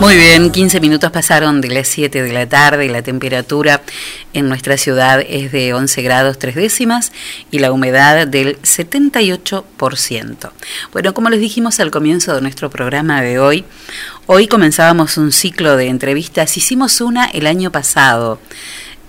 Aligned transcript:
Muy 0.00 0.16
bien, 0.16 0.50
15 0.50 0.80
minutos 0.80 1.10
pasaron 1.10 1.60
de 1.60 1.68
las 1.68 1.86
7 1.88 2.22
de 2.22 2.32
la 2.32 2.48
tarde 2.48 2.86
y 2.86 2.88
la 2.88 3.02
temperatura 3.02 3.82
en 4.32 4.48
nuestra 4.48 4.78
ciudad 4.78 5.20
es 5.20 5.52
de 5.52 5.74
11 5.74 6.00
grados 6.00 6.38
3 6.38 6.54
décimas 6.54 7.12
y 7.50 7.58
la 7.58 7.70
humedad 7.70 8.26
del 8.26 8.58
78%. 8.62 10.50
Bueno, 10.94 11.12
como 11.12 11.28
les 11.28 11.40
dijimos 11.40 11.80
al 11.80 11.90
comienzo 11.90 12.34
de 12.34 12.40
nuestro 12.40 12.70
programa 12.70 13.20
de 13.20 13.38
hoy, 13.40 13.66
hoy 14.24 14.46
comenzábamos 14.46 15.18
un 15.18 15.32
ciclo 15.32 15.76
de 15.76 15.88
entrevistas, 15.88 16.56
hicimos 16.56 17.02
una 17.02 17.26
el 17.26 17.46
año 17.46 17.70
pasado. 17.70 18.40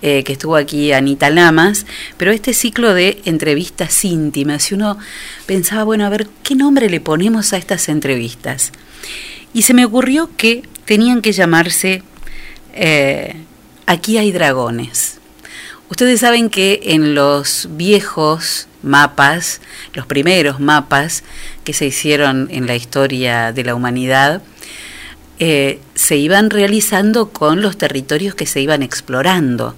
Eh, 0.04 0.24
que 0.24 0.34
estuvo 0.34 0.56
aquí 0.56 0.94
Anita 0.94 1.30
Lamas, 1.30 1.86
pero 2.18 2.32
este 2.32 2.56
ciclo 2.56 2.96
de 2.96 3.22
entrevistas 3.26 4.04
íntimas, 4.04 4.72
y 4.72 4.74
uno 4.74 4.98
pensaba, 5.46 5.84
bueno, 5.84 6.08
a 6.08 6.10
ver, 6.10 6.28
¿qué 6.42 6.56
nombre 6.56 6.90
le 6.90 7.00
ponemos 7.00 7.54
a 7.54 7.58
estas 7.58 7.88
entrevistas? 7.88 8.72
Y 9.54 9.64
se 9.64 9.74
me 9.74 9.86
ocurrió 9.86 10.30
que 10.38 10.64
tenían 10.86 11.22
que 11.22 11.32
llamarse 11.32 12.04
eh, 12.74 13.36
Aquí 13.92 14.18
hay 14.18 14.32
dragones. 14.32 15.20
Ustedes 15.90 16.22
saben 16.22 16.50
que 16.50 16.80
en 16.82 17.14
los 17.14 17.68
viejos 17.72 18.70
mapas, 18.84 19.60
los 19.94 20.06
primeros 20.06 20.62
mapas 20.62 21.24
que 21.66 21.74
se 21.74 21.88
hicieron 21.88 22.48
en 22.52 22.68
la 22.68 22.76
historia 22.78 23.52
de 23.52 23.66
la 23.66 23.76
humanidad, 23.76 24.42
eh, 25.40 25.82
se 25.94 26.16
iban 26.16 26.50
realizando 26.50 27.32
con 27.32 27.62
los 27.62 27.78
territorios 27.78 28.34
que 28.34 28.46
se 28.46 28.62
iban 28.62 28.82
explorando, 28.82 29.76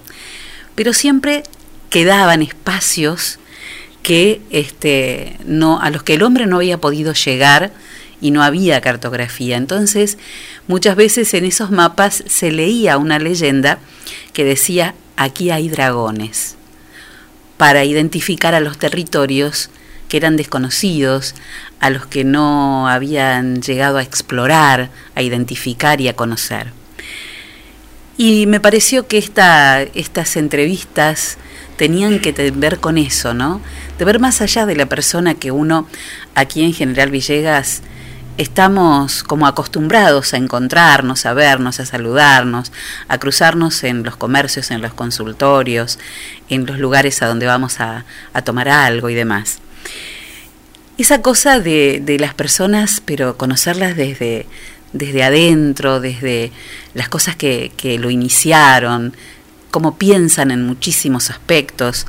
pero 0.76 0.92
siempre 0.92 1.42
quedaban 1.90 2.40
espacios 2.40 3.40
que 4.04 4.42
este, 4.50 5.38
no, 5.44 5.80
a 5.80 5.90
los 5.90 6.04
que 6.04 6.14
el 6.14 6.22
hombre 6.22 6.46
no 6.46 6.58
había 6.58 6.78
podido 6.78 7.14
llegar 7.14 7.72
y 8.24 8.30
no 8.30 8.42
había 8.42 8.80
cartografía. 8.80 9.58
Entonces, 9.58 10.16
muchas 10.66 10.96
veces 10.96 11.34
en 11.34 11.44
esos 11.44 11.70
mapas 11.70 12.24
se 12.26 12.50
leía 12.50 12.96
una 12.96 13.18
leyenda 13.18 13.78
que 14.32 14.44
decía, 14.44 14.94
aquí 15.18 15.50
hay 15.50 15.68
dragones, 15.68 16.56
para 17.58 17.84
identificar 17.84 18.54
a 18.54 18.60
los 18.60 18.78
territorios 18.78 19.68
que 20.08 20.16
eran 20.16 20.38
desconocidos, 20.38 21.34
a 21.80 21.90
los 21.90 22.06
que 22.06 22.24
no 22.24 22.88
habían 22.88 23.60
llegado 23.60 23.98
a 23.98 24.02
explorar, 24.02 24.88
a 25.14 25.20
identificar 25.20 26.00
y 26.00 26.08
a 26.08 26.16
conocer. 26.16 26.72
Y 28.16 28.46
me 28.46 28.58
pareció 28.58 29.06
que 29.06 29.18
esta, 29.18 29.82
estas 29.82 30.38
entrevistas 30.38 31.36
tenían 31.76 32.20
que 32.20 32.32
ver 32.52 32.80
con 32.80 32.96
eso, 32.96 33.34
¿no? 33.34 33.60
De 33.98 34.06
ver 34.06 34.18
más 34.18 34.40
allá 34.40 34.64
de 34.64 34.76
la 34.76 34.86
persona 34.86 35.34
que 35.34 35.50
uno, 35.50 35.86
aquí 36.34 36.62
en 36.62 36.72
General 36.72 37.10
Villegas, 37.10 37.82
estamos 38.36 39.22
como 39.22 39.46
acostumbrados 39.46 40.34
a 40.34 40.36
encontrarnos, 40.36 41.26
a 41.26 41.34
vernos, 41.34 41.80
a 41.80 41.86
saludarnos, 41.86 42.72
a 43.08 43.18
cruzarnos 43.18 43.84
en 43.84 44.02
los 44.02 44.16
comercios, 44.16 44.70
en 44.70 44.82
los 44.82 44.94
consultorios, 44.94 45.98
en 46.48 46.66
los 46.66 46.78
lugares 46.78 47.22
a 47.22 47.26
donde 47.26 47.46
vamos 47.46 47.80
a, 47.80 48.04
tomar 48.44 48.68
algo 48.68 49.08
y 49.08 49.14
demás. 49.14 49.58
Esa 50.98 51.22
cosa 51.22 51.60
de, 51.60 52.16
las 52.20 52.34
personas, 52.34 53.02
pero 53.04 53.36
conocerlas 53.36 53.96
desde, 53.96 54.46
desde 54.92 55.22
adentro, 55.22 56.00
desde 56.00 56.52
las 56.94 57.08
cosas 57.08 57.36
que, 57.36 57.72
que 57.76 57.98
lo 57.98 58.10
iniciaron, 58.10 59.14
cómo 59.70 59.96
piensan 59.96 60.50
en 60.50 60.66
muchísimos 60.66 61.30
aspectos. 61.30 62.06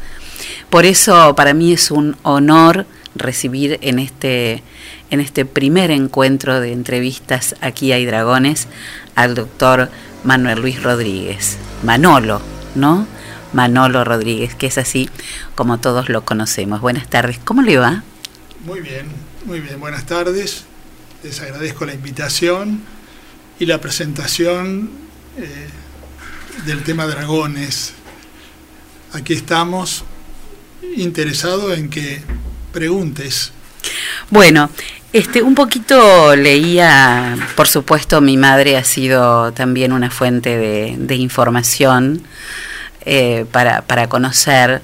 Por 0.70 0.86
eso 0.86 1.36
para 1.36 1.54
mí 1.54 1.74
es 1.74 1.90
un 1.92 2.18
honor 2.24 2.86
recibir 3.16 3.80
en 3.82 4.00
este 4.00 4.62
en 5.10 5.20
este 5.20 5.46
primer 5.46 5.92
encuentro 5.92 6.60
de 6.60 6.72
entrevistas 6.72 7.56
Aquí 7.62 7.92
hay 7.92 8.06
dragones 8.06 8.68
al 9.16 9.36
doctor 9.36 9.90
Manuel 10.24 10.62
Luis 10.62 10.82
Rodríguez, 10.82 11.58
Manolo, 11.84 12.42
¿no? 12.74 13.08
Manolo 13.54 14.04
Rodríguez, 14.04 14.56
que 14.56 14.68
es 14.68 14.78
así 14.78 15.10
como 15.56 15.80
todos 15.80 16.10
lo 16.10 16.26
conocemos. 16.26 16.82
Buenas 16.82 17.10
tardes, 17.10 17.40
¿cómo 17.44 17.62
le 17.62 17.78
va? 17.78 18.04
Muy 18.66 18.82
bien, 18.82 19.06
muy 19.46 19.62
bien, 19.62 19.80
buenas 19.80 20.06
tardes. 20.06 20.66
Les 21.24 21.40
agradezco 21.42 21.86
la 21.86 21.94
invitación 21.94 22.82
y 23.60 23.66
la 23.66 23.80
presentación 23.80 24.90
eh, 25.38 25.68
del 26.66 26.84
tema 26.84 27.06
dragones. 27.06 27.94
Aquí 29.14 29.34
estamos 29.34 30.04
interesados 30.98 31.78
en 31.78 31.90
que 31.90 32.22
preguntes 32.74 33.54
bueno, 34.30 34.70
este, 35.14 35.42
un 35.42 35.56
poquito 35.56 36.36
leía, 36.36 37.38
por 37.56 37.68
supuesto, 37.68 38.22
mi 38.22 38.38
madre 38.38 38.78
ha 38.78 38.84
sido 38.84 39.54
también 39.54 39.94
una 39.94 40.12
fuente 40.12 40.58
de, 40.58 41.16
información 41.16 42.22
eh, 43.06 43.46
para, 43.52 43.82
para, 43.82 44.08
conocer. 44.08 44.82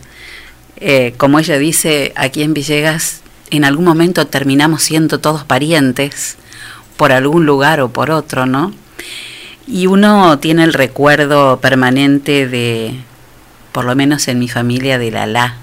Eh, 0.78 1.14
como 1.18 1.40
ella 1.40 1.58
dice, 1.58 2.14
aquí 2.16 2.44
en 2.44 2.54
Villegas 2.54 3.22
en 3.52 3.66
algún 3.66 3.86
momento 3.86 4.26
terminamos 4.26 4.82
siendo 4.82 5.20
todos 5.20 5.44
parientes 5.44 6.38
por 6.98 7.12
algún 7.12 7.46
lugar 7.46 7.82
o 7.82 7.90
por 7.90 8.10
otro, 8.10 8.46
¿no? 8.46 8.74
Y 9.68 9.88
uno 9.88 10.40
tiene 10.40 10.64
el 10.64 10.74
recuerdo 10.74 11.60
permanente 11.60 12.48
de, 12.48 12.96
por 13.72 13.86
lo 13.86 13.96
menos 13.96 14.28
en 14.28 14.40
mi 14.40 14.48
familia, 14.48 14.98
de 14.98 15.12
la 15.12 15.26
La. 15.26 15.56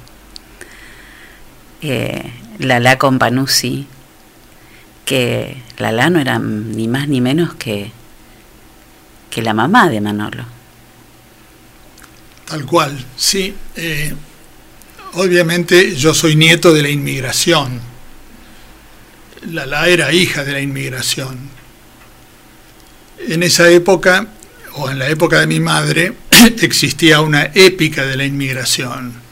Eh, 1.80 2.30
Lala 2.58 2.98
Companuzzi, 2.98 3.86
que 5.04 5.56
Lala 5.78 6.10
no 6.10 6.18
era 6.18 6.38
ni 6.38 6.88
más 6.88 7.08
ni 7.08 7.20
menos 7.20 7.54
que, 7.54 7.92
que 9.30 9.42
la 9.42 9.54
mamá 9.54 9.88
de 9.88 10.00
Manolo. 10.00 10.44
Tal 12.46 12.64
cual, 12.64 12.98
sí. 13.16 13.54
Eh, 13.76 14.12
obviamente 15.14 15.94
yo 15.94 16.14
soy 16.14 16.34
nieto 16.34 16.72
de 16.72 16.82
la 16.82 16.88
inmigración. 16.88 17.80
Lala 19.50 19.88
era 19.88 20.12
hija 20.12 20.44
de 20.44 20.52
la 20.52 20.60
inmigración. 20.60 21.38
En 23.28 23.42
esa 23.42 23.68
época, 23.70 24.26
o 24.74 24.90
en 24.90 24.98
la 24.98 25.08
época 25.08 25.38
de 25.38 25.46
mi 25.46 25.60
madre, 25.60 26.14
existía 26.62 27.20
una 27.20 27.50
épica 27.54 28.04
de 28.04 28.16
la 28.16 28.24
inmigración 28.24 29.27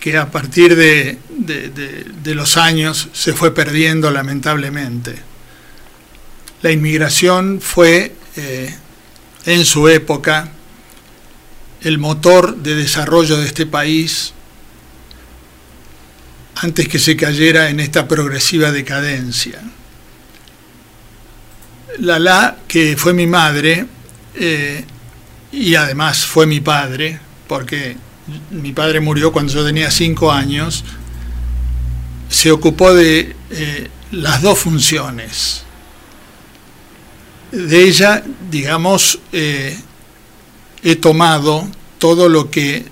que 0.00 0.16
a 0.16 0.30
partir 0.30 0.76
de, 0.76 1.18
los 2.24 2.56
años 2.56 3.08
se 3.12 3.32
fue 3.32 3.54
perdiendo 3.54 4.10
lamentablemente. 4.10 5.16
La 6.62 6.70
inmigración 6.70 7.60
fue 7.60 8.14
eh, 8.36 8.74
en 9.46 9.64
su 9.64 9.88
época 9.88 10.52
el 11.82 11.98
motor 11.98 12.56
de 12.56 12.74
desarrollo 12.74 13.36
de 13.36 13.46
este 13.46 13.66
país 13.66 14.32
antes 16.56 16.88
que 16.88 16.98
se 16.98 17.16
cayera 17.16 17.70
en 17.70 17.80
esta 17.80 18.08
progresiva 18.08 18.72
decadencia. 18.72 19.60
Lala, 21.98 22.58
que 22.66 22.96
fue 22.96 23.12
mi 23.12 23.26
madre 23.26 23.86
eh, 24.34 24.84
y 25.52 25.74
además 25.74 26.26
fue 26.26 26.46
mi 26.46 26.60
padre, 26.60 27.18
porque 27.46 27.96
mi 28.50 28.72
padre 28.72 29.00
murió 29.00 29.32
cuando 29.32 29.52
yo 29.52 29.64
tenía 29.64 29.90
cinco 29.90 30.30
años, 30.30 30.84
se 32.28 32.50
ocupó 32.50 32.94
de 32.94 33.34
eh, 33.50 33.88
las 34.12 34.42
dos 34.42 34.58
funciones. 34.58 35.62
De 37.52 37.84
ella, 37.84 38.22
digamos, 38.50 39.18
eh, 39.32 39.78
he 40.82 40.96
tomado 40.96 41.66
todo 41.98 42.28
lo 42.28 42.50
que 42.50 42.84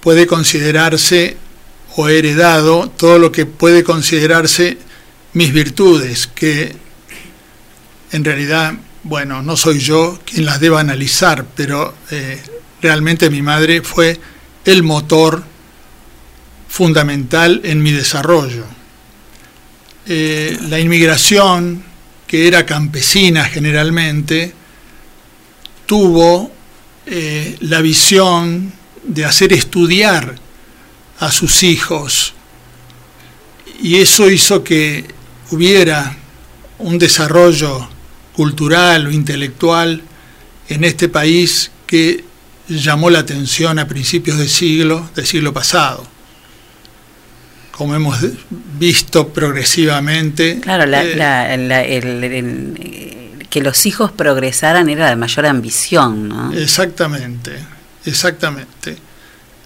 puede 0.00 0.26
considerarse 0.26 1.36
o 1.96 2.08
heredado, 2.08 2.90
todo 2.96 3.18
lo 3.18 3.32
que 3.32 3.46
puede 3.46 3.84
considerarse 3.84 4.78
mis 5.32 5.52
virtudes, 5.52 6.26
que 6.28 6.76
en 8.12 8.24
realidad, 8.24 8.74
bueno, 9.02 9.42
no 9.42 9.56
soy 9.56 9.80
yo 9.80 10.18
quien 10.24 10.46
las 10.46 10.60
deba 10.60 10.80
analizar, 10.80 11.44
pero 11.56 11.94
eh, 12.10 12.40
realmente 12.84 13.30
mi 13.30 13.40
madre 13.40 13.80
fue 13.80 14.20
el 14.66 14.82
motor 14.82 15.42
fundamental 16.68 17.62
en 17.64 17.82
mi 17.82 17.92
desarrollo. 17.92 18.66
Eh, 20.06 20.58
la 20.68 20.78
inmigración, 20.78 21.82
que 22.26 22.46
era 22.46 22.66
campesina 22.66 23.46
generalmente, 23.46 24.52
tuvo 25.86 26.52
eh, 27.06 27.56
la 27.60 27.80
visión 27.80 28.70
de 29.02 29.24
hacer 29.24 29.54
estudiar 29.54 30.34
a 31.20 31.32
sus 31.32 31.62
hijos 31.62 32.34
y 33.80 33.96
eso 33.96 34.28
hizo 34.28 34.62
que 34.62 35.06
hubiera 35.52 36.18
un 36.78 36.98
desarrollo 36.98 37.88
cultural 38.34 39.06
o 39.06 39.10
intelectual 39.10 40.02
en 40.68 40.84
este 40.84 41.08
país 41.08 41.70
que 41.86 42.24
llamó 42.68 43.10
la 43.10 43.20
atención 43.20 43.78
a 43.78 43.86
principios 43.86 44.38
de 44.38 44.48
siglo, 44.48 45.10
del 45.14 45.26
siglo 45.26 45.52
pasado. 45.52 46.06
Como 47.72 47.94
hemos 47.94 48.18
visto 48.78 49.28
progresivamente. 49.28 50.60
Claro, 50.60 50.84
eh, 50.88 52.10
que 53.50 53.60
los 53.60 53.86
hijos 53.86 54.12
progresaran 54.12 54.88
era 54.88 55.10
la 55.10 55.16
mayor 55.16 55.46
ambición, 55.46 56.28
¿no? 56.28 56.52
Exactamente, 56.52 57.52
exactamente. 58.04 58.96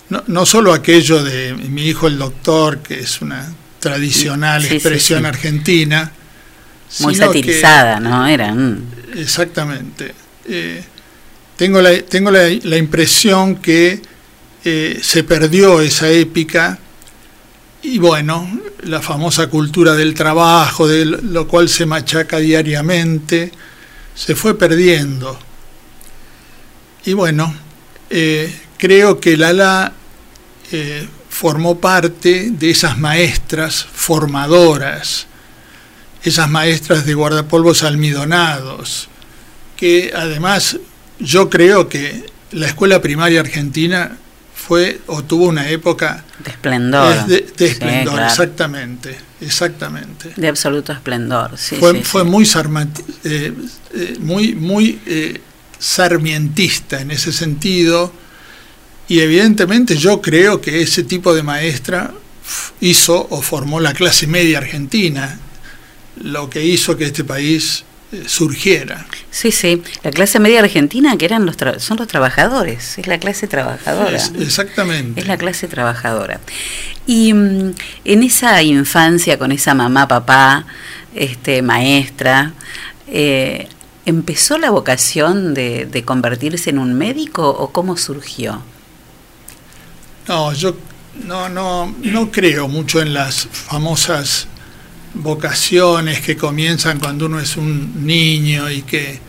No, 0.08 0.24
no 0.26 0.46
solo 0.46 0.72
aquello 0.72 1.22
de 1.22 1.52
mi 1.54 1.86
hijo 1.86 2.06
el 2.06 2.18
doctor, 2.18 2.78
que 2.78 3.00
es 3.00 3.20
una 3.20 3.52
tradicional 3.78 4.64
expresión 4.64 5.26
argentina. 5.26 6.12
Muy 7.00 7.14
satirizada, 7.14 8.00
¿no? 8.00 8.26
Era. 8.26 8.54
Mm. 8.54 8.86
Exactamente. 9.16 10.14
Eh, 10.46 10.82
tengo 11.58 11.82
la, 11.82 12.00
tengo 12.02 12.30
la, 12.30 12.76
impresión 12.76 13.56
que 13.56 14.00
eh, 14.64 15.00
se 15.02 15.24
perdió 15.24 15.80
esa 15.80 16.08
épica 16.08 16.78
y 17.82 17.98
bueno, 17.98 18.60
la 18.84 19.02
famosa 19.02 19.48
cultura 19.48 19.94
del 19.94 20.14
trabajo, 20.14 20.86
de 20.86 21.04
lo 21.04 21.48
cual 21.48 21.68
se 21.68 21.84
machaca 21.84 22.38
diariamente, 22.38 23.50
se 24.14 24.36
fue 24.36 24.56
perdiendo. 24.56 25.36
Y 27.04 27.14
bueno, 27.14 27.52
eh, 28.08 28.54
creo 28.76 29.18
que 29.18 29.36
Lala 29.36 29.92
eh, 30.70 31.08
formó 31.28 31.80
parte 31.80 32.50
de 32.52 32.70
esas 32.70 32.98
maestras 32.98 33.84
formadoras, 33.92 35.26
esas 36.22 36.48
maestras 36.48 37.04
de 37.04 37.14
guardapolvos 37.14 37.82
almidonados, 37.82 39.08
que 39.76 40.12
además 40.14 40.78
yo 41.18 41.50
creo 41.50 41.88
que 41.88 42.26
la 42.52 42.66
escuela 42.66 43.00
primaria 43.00 43.40
argentina 43.40 44.16
fue 44.54 45.00
o 45.06 45.22
tuvo 45.24 45.46
una 45.46 45.68
época 45.70 46.24
de 46.44 46.50
esplendor. 46.50 47.26
De, 47.26 47.46
esplendor, 47.58 48.20
exactamente, 48.20 49.16
exactamente. 49.40 50.32
De 50.36 50.48
absoluto 50.48 50.92
esplendor, 50.92 51.56
sí. 51.56 51.76
Fue, 51.76 52.02
fue 52.02 52.24
muy, 52.24 52.44
eh, 53.24 53.52
eh, 53.94 54.16
muy, 54.20 54.54
muy 54.54 55.00
eh, 55.06 55.40
sarmientista 55.78 57.00
en 57.00 57.10
ese 57.10 57.32
sentido 57.32 58.12
y 59.08 59.20
evidentemente 59.20 59.96
yo 59.96 60.20
creo 60.20 60.60
que 60.60 60.82
ese 60.82 61.02
tipo 61.02 61.34
de 61.34 61.42
maestra 61.42 62.12
hizo 62.80 63.26
o 63.30 63.40
formó 63.42 63.80
la 63.80 63.94
clase 63.94 64.26
media 64.26 64.58
argentina, 64.58 65.38
lo 66.22 66.50
que 66.50 66.64
hizo 66.64 66.96
que 66.96 67.04
este 67.04 67.24
país 67.24 67.84
eh, 67.84 67.87
surgiera. 68.26 69.06
Sí, 69.30 69.52
sí, 69.52 69.82
la 70.02 70.10
clase 70.10 70.40
media 70.40 70.60
argentina 70.60 71.16
que 71.16 71.26
eran 71.26 71.44
los 71.44 71.56
son 71.78 71.98
los 71.98 72.08
trabajadores, 72.08 72.98
es 72.98 73.06
la 73.06 73.18
clase 73.18 73.46
trabajadora. 73.46 74.18
exactamente. 74.40 75.20
Es 75.20 75.26
la 75.26 75.36
clase 75.36 75.68
trabajadora. 75.68 76.40
Y 77.06 77.32
mm, 77.34 77.74
en 78.04 78.22
esa 78.22 78.62
infancia 78.62 79.38
con 79.38 79.52
esa 79.52 79.74
mamá, 79.74 80.08
papá, 80.08 80.66
este 81.14 81.62
maestra, 81.62 82.52
eh, 83.08 83.68
¿empezó 84.06 84.58
la 84.58 84.70
vocación 84.70 85.54
de, 85.54 85.86
de 85.86 86.02
convertirse 86.04 86.70
en 86.70 86.78
un 86.78 86.94
médico 86.94 87.48
o 87.48 87.72
cómo 87.72 87.96
surgió? 87.96 88.62
No, 90.26 90.52
yo 90.52 90.76
no, 91.24 91.48
no, 91.48 91.94
no 92.02 92.30
creo 92.30 92.68
mucho 92.68 93.00
en 93.00 93.14
las 93.14 93.46
famosas 93.50 94.46
vocaciones 95.14 96.20
que 96.20 96.36
comienzan 96.36 96.98
cuando 96.98 97.26
uno 97.26 97.40
es 97.40 97.56
un 97.56 98.06
niño 98.06 98.70
y 98.70 98.82
que, 98.82 99.20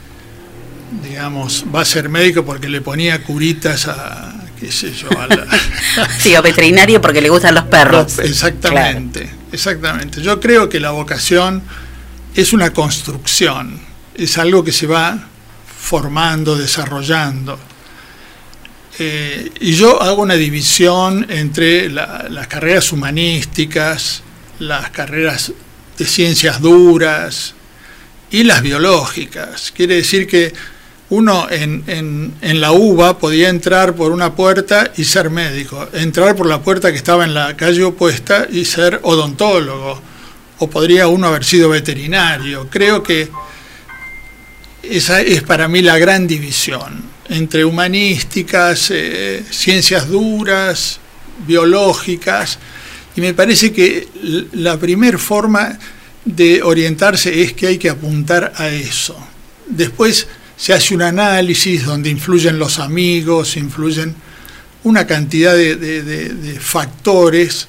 digamos, 1.03 1.65
va 1.73 1.81
a 1.81 1.85
ser 1.85 2.09
médico 2.09 2.45
porque 2.45 2.69
le 2.69 2.81
ponía 2.81 3.23
curitas 3.23 3.87
a, 3.87 4.33
qué 4.59 4.71
sé 4.71 4.93
yo, 4.93 5.07
a 5.17 5.27
la... 5.27 5.47
sí, 6.19 6.35
o 6.35 6.41
veterinario 6.41 7.01
porque 7.01 7.21
le 7.21 7.29
gustan 7.29 7.55
los 7.55 7.65
perros. 7.65 8.19
exactamente, 8.19 9.29
exactamente. 9.51 10.21
Yo 10.21 10.39
creo 10.39 10.69
que 10.69 10.79
la 10.79 10.91
vocación 10.91 11.63
es 12.35 12.53
una 12.53 12.71
construcción, 12.71 13.79
es 14.15 14.37
algo 14.37 14.63
que 14.63 14.71
se 14.71 14.87
va 14.87 15.27
formando, 15.79 16.57
desarrollando. 16.57 17.57
Eh, 19.01 19.49
y 19.61 19.73
yo 19.75 20.01
hago 20.01 20.21
una 20.21 20.35
división 20.35 21.25
entre 21.29 21.89
las 21.89 22.47
carreras 22.47 22.91
humanísticas, 22.91 24.23
las 24.59 24.89
carreras 24.89 25.53
de 25.99 26.05
ciencias 26.05 26.61
duras 26.61 27.53
y 28.31 28.43
las 28.43 28.61
biológicas. 28.61 29.71
Quiere 29.75 29.95
decir 29.95 30.25
que 30.25 30.53
uno 31.09 31.47
en, 31.49 31.83
en, 32.41 32.61
la 32.61 32.71
UBA 32.71 33.19
podía 33.19 33.49
entrar 33.49 33.95
por 33.95 34.11
una 34.11 34.35
puerta 34.35 34.91
y 34.95 35.03
ser 35.03 35.29
médico, 35.29 35.89
entrar 35.93 36.35
por 36.35 36.47
la 36.47 36.61
puerta 36.61 36.91
que 36.91 36.97
estaba 36.97 37.25
en 37.25 37.33
la 37.33 37.57
calle 37.57 37.83
opuesta 37.83 38.47
y 38.49 38.63
ser 38.63 38.99
odontólogo, 39.03 40.01
o 40.59 40.69
podría 40.69 41.07
uno 41.07 41.27
haber 41.27 41.43
sido 41.43 41.69
veterinario. 41.69 42.69
Creo 42.69 43.03
que 43.03 43.29
esa 44.83 45.21
es 45.21 45.43
para 45.43 45.67
mí 45.67 45.81
la 45.81 45.97
gran 45.97 46.27
división 46.27 47.03
entre 47.27 47.65
humanísticas, 47.65 48.91
eh, 48.91 49.43
ciencias 49.49 50.07
duras, 50.07 50.99
biológicas, 51.45 52.57
y 53.15 53.21
me 53.21 53.33
parece 53.33 53.71
que 53.71 54.07
la 54.53 54.77
primera 54.77 55.17
forma 55.17 55.77
de 56.25 56.61
orientarse 56.61 57.41
es 57.41 57.53
que 57.53 57.67
hay 57.67 57.77
que 57.77 57.89
apuntar 57.89 58.53
a 58.55 58.69
eso. 58.69 59.17
Después 59.67 60.27
se 60.55 60.73
hace 60.73 60.93
un 60.93 61.01
análisis 61.01 61.85
donde 61.85 62.09
influyen 62.09 62.59
los 62.59 62.79
amigos, 62.79 63.57
influyen 63.57 64.15
una 64.83 65.07
cantidad 65.07 65.53
de, 65.55 66.57
factores, 66.59 67.67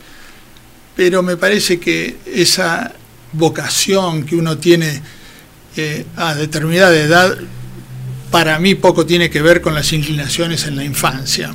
pero 0.97 1.23
me 1.23 1.37
parece 1.37 1.79
que 1.81 2.17
esa 2.27 2.93
vocación 3.33 4.25
que 4.25 4.37
uno 4.37 4.59
tiene 4.59 5.01
eh, 5.77 6.05
a 6.17 6.35
determinada 6.35 6.97
edad 6.97 7.39
para 8.31 8.59
mí 8.59 8.75
poco 8.75 9.07
tiene 9.07 9.31
que 9.31 9.43
ver 9.43 9.61
con 9.61 9.75
las 9.75 9.93
inclinaciones 9.93 10.67
en 10.67 10.77
la 10.77 10.85
infancia. 10.85 11.55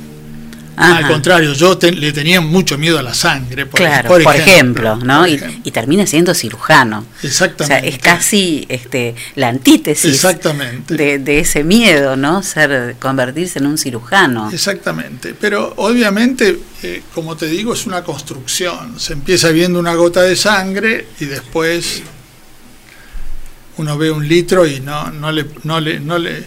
Al 0.76 1.08
contrario, 1.08 1.52
yo 1.54 1.78
le 1.80 2.12
tenía 2.12 2.40
mucho 2.40 2.76
miedo 2.76 2.98
a 2.98 3.02
la 3.02 3.14
sangre, 3.14 3.66
por, 3.66 3.80
claro, 3.80 4.08
por, 4.08 4.36
ejemplo, 4.36 4.96
¿no? 4.96 5.26
y, 5.26 5.38
termina 5.70 6.06
siendo 6.06 6.34
cirujano. 6.34 7.04
Exactamente. 7.22 7.64
O 7.64 7.66
sea, 7.80 7.88
es 7.88 7.98
casi 7.98 8.66
este, 8.68 9.14
la 9.34 9.48
antítesis 9.48 10.14
Exactamente. 10.14 11.18
De, 11.18 11.38
ese 11.38 11.64
miedo, 11.64 12.16
¿no? 12.16 12.42
Ser, 12.42 12.96
convertirse 12.98 13.58
en 13.58 13.66
un 13.66 13.78
cirujano. 13.78 14.50
Exactamente. 14.50 15.34
Pero 15.38 15.74
obviamente, 15.76 16.58
eh, 16.82 17.02
como 17.14 17.36
te 17.36 17.46
digo, 17.46 17.74
es 17.74 17.86
una 17.86 18.02
construcción. 18.02 18.98
Se 18.98 19.12
empieza 19.12 19.50
viendo 19.50 19.78
una 19.78 19.94
gota 19.94 20.22
de 20.22 20.36
sangre 20.36 21.08
y 21.20 21.26
después 21.26 22.02
uno 23.78 23.98
ve 23.98 24.10
un 24.10 24.26
litro 24.26 24.66
y 24.66 24.80
no, 24.80 25.10
no 25.10 25.30
le, 25.32 25.46
no 25.64 25.80
le, 25.80 26.00
no 26.00 26.18
le 26.18 26.44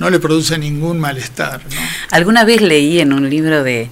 no 0.00 0.08
le 0.08 0.18
produce 0.18 0.58
ningún 0.58 0.98
malestar. 0.98 1.60
Alguna 2.10 2.44
vez 2.44 2.62
leí 2.62 3.00
en 3.00 3.12
un 3.12 3.28
libro 3.28 3.62
de, 3.62 3.90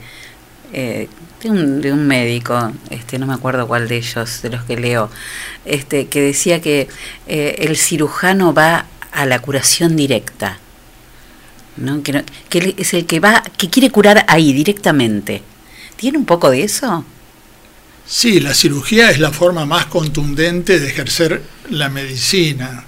eh, 0.72 1.08
de, 1.42 1.50
un, 1.50 2.06
médico, 2.06 2.72
este, 2.88 3.18
no 3.18 3.26
me 3.26 3.34
acuerdo 3.34 3.68
cuál 3.68 3.86
de 3.88 3.98
ellos, 3.98 4.42
de 4.42 4.48
los 4.48 4.64
que 4.64 4.78
leo, 4.78 5.10
este, 5.66 6.08
que 6.08 6.22
decía 6.22 6.60
que 6.62 6.88
eh, 7.26 7.56
el 7.58 7.76
cirujano 7.76 8.54
va 8.54 8.86
a 9.12 9.26
la 9.26 9.38
curación 9.40 9.96
directa. 9.96 10.58
¿no? 11.76 12.02
Que, 12.02 12.24
que 12.48 12.74
es 12.76 12.94
el 12.94 13.06
que 13.06 13.20
va, 13.20 13.44
que 13.56 13.68
quiere 13.68 13.90
curar 13.90 14.24
ahí 14.28 14.52
directamente. 14.52 15.42
¿Tiene 15.96 16.16
un 16.16 16.24
poco 16.24 16.50
de 16.50 16.62
eso? 16.62 17.04
Sí, 18.06 18.40
la 18.40 18.54
cirugía 18.54 19.10
es 19.10 19.20
la 19.20 19.30
forma 19.30 19.66
más 19.66 19.86
contundente 19.86 20.80
de 20.80 20.88
ejercer 20.88 21.42
la 21.68 21.90
medicina 21.90 22.87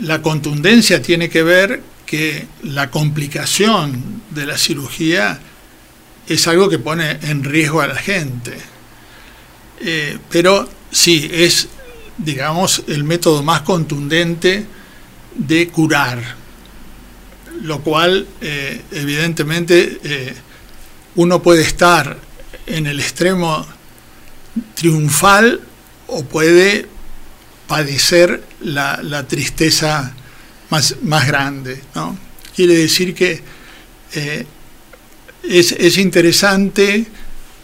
la 0.00 0.22
contundencia 0.22 1.02
tiene 1.02 1.28
que 1.28 1.42
ver 1.42 1.82
que 2.04 2.46
la 2.62 2.90
complicación 2.90 4.22
de 4.30 4.46
la 4.46 4.56
cirugía 4.56 5.40
es 6.28 6.46
algo 6.46 6.68
que 6.68 6.78
pone 6.78 7.18
en 7.22 7.44
riesgo 7.44 7.80
a 7.80 7.86
la 7.86 7.96
gente. 7.96 8.56
Eh, 9.80 10.18
pero 10.30 10.68
sí, 10.90 11.28
es, 11.32 11.68
digamos, 12.18 12.84
el 12.88 13.04
método 13.04 13.42
más 13.42 13.62
contundente 13.62 14.66
de 15.34 15.68
curar, 15.68 16.22
lo 17.62 17.80
cual 17.82 18.26
eh, 18.40 18.80
evidentemente 18.92 20.00
eh, 20.02 20.34
uno 21.16 21.42
puede 21.42 21.62
estar 21.62 22.18
en 22.66 22.86
el 22.86 23.00
extremo 23.00 23.66
triunfal 24.74 25.60
o 26.06 26.24
puede 26.24 26.86
padecer 27.66 28.42
la, 28.60 29.24
tristeza 29.28 30.12
más, 30.70 30.96
más 31.02 31.26
grande. 31.26 31.80
¿no? 31.94 32.16
Quiere 32.54 32.74
decir 32.74 33.14
que 33.14 33.42
eh, 34.14 34.46
es, 35.42 35.98
interesante, 35.98 37.06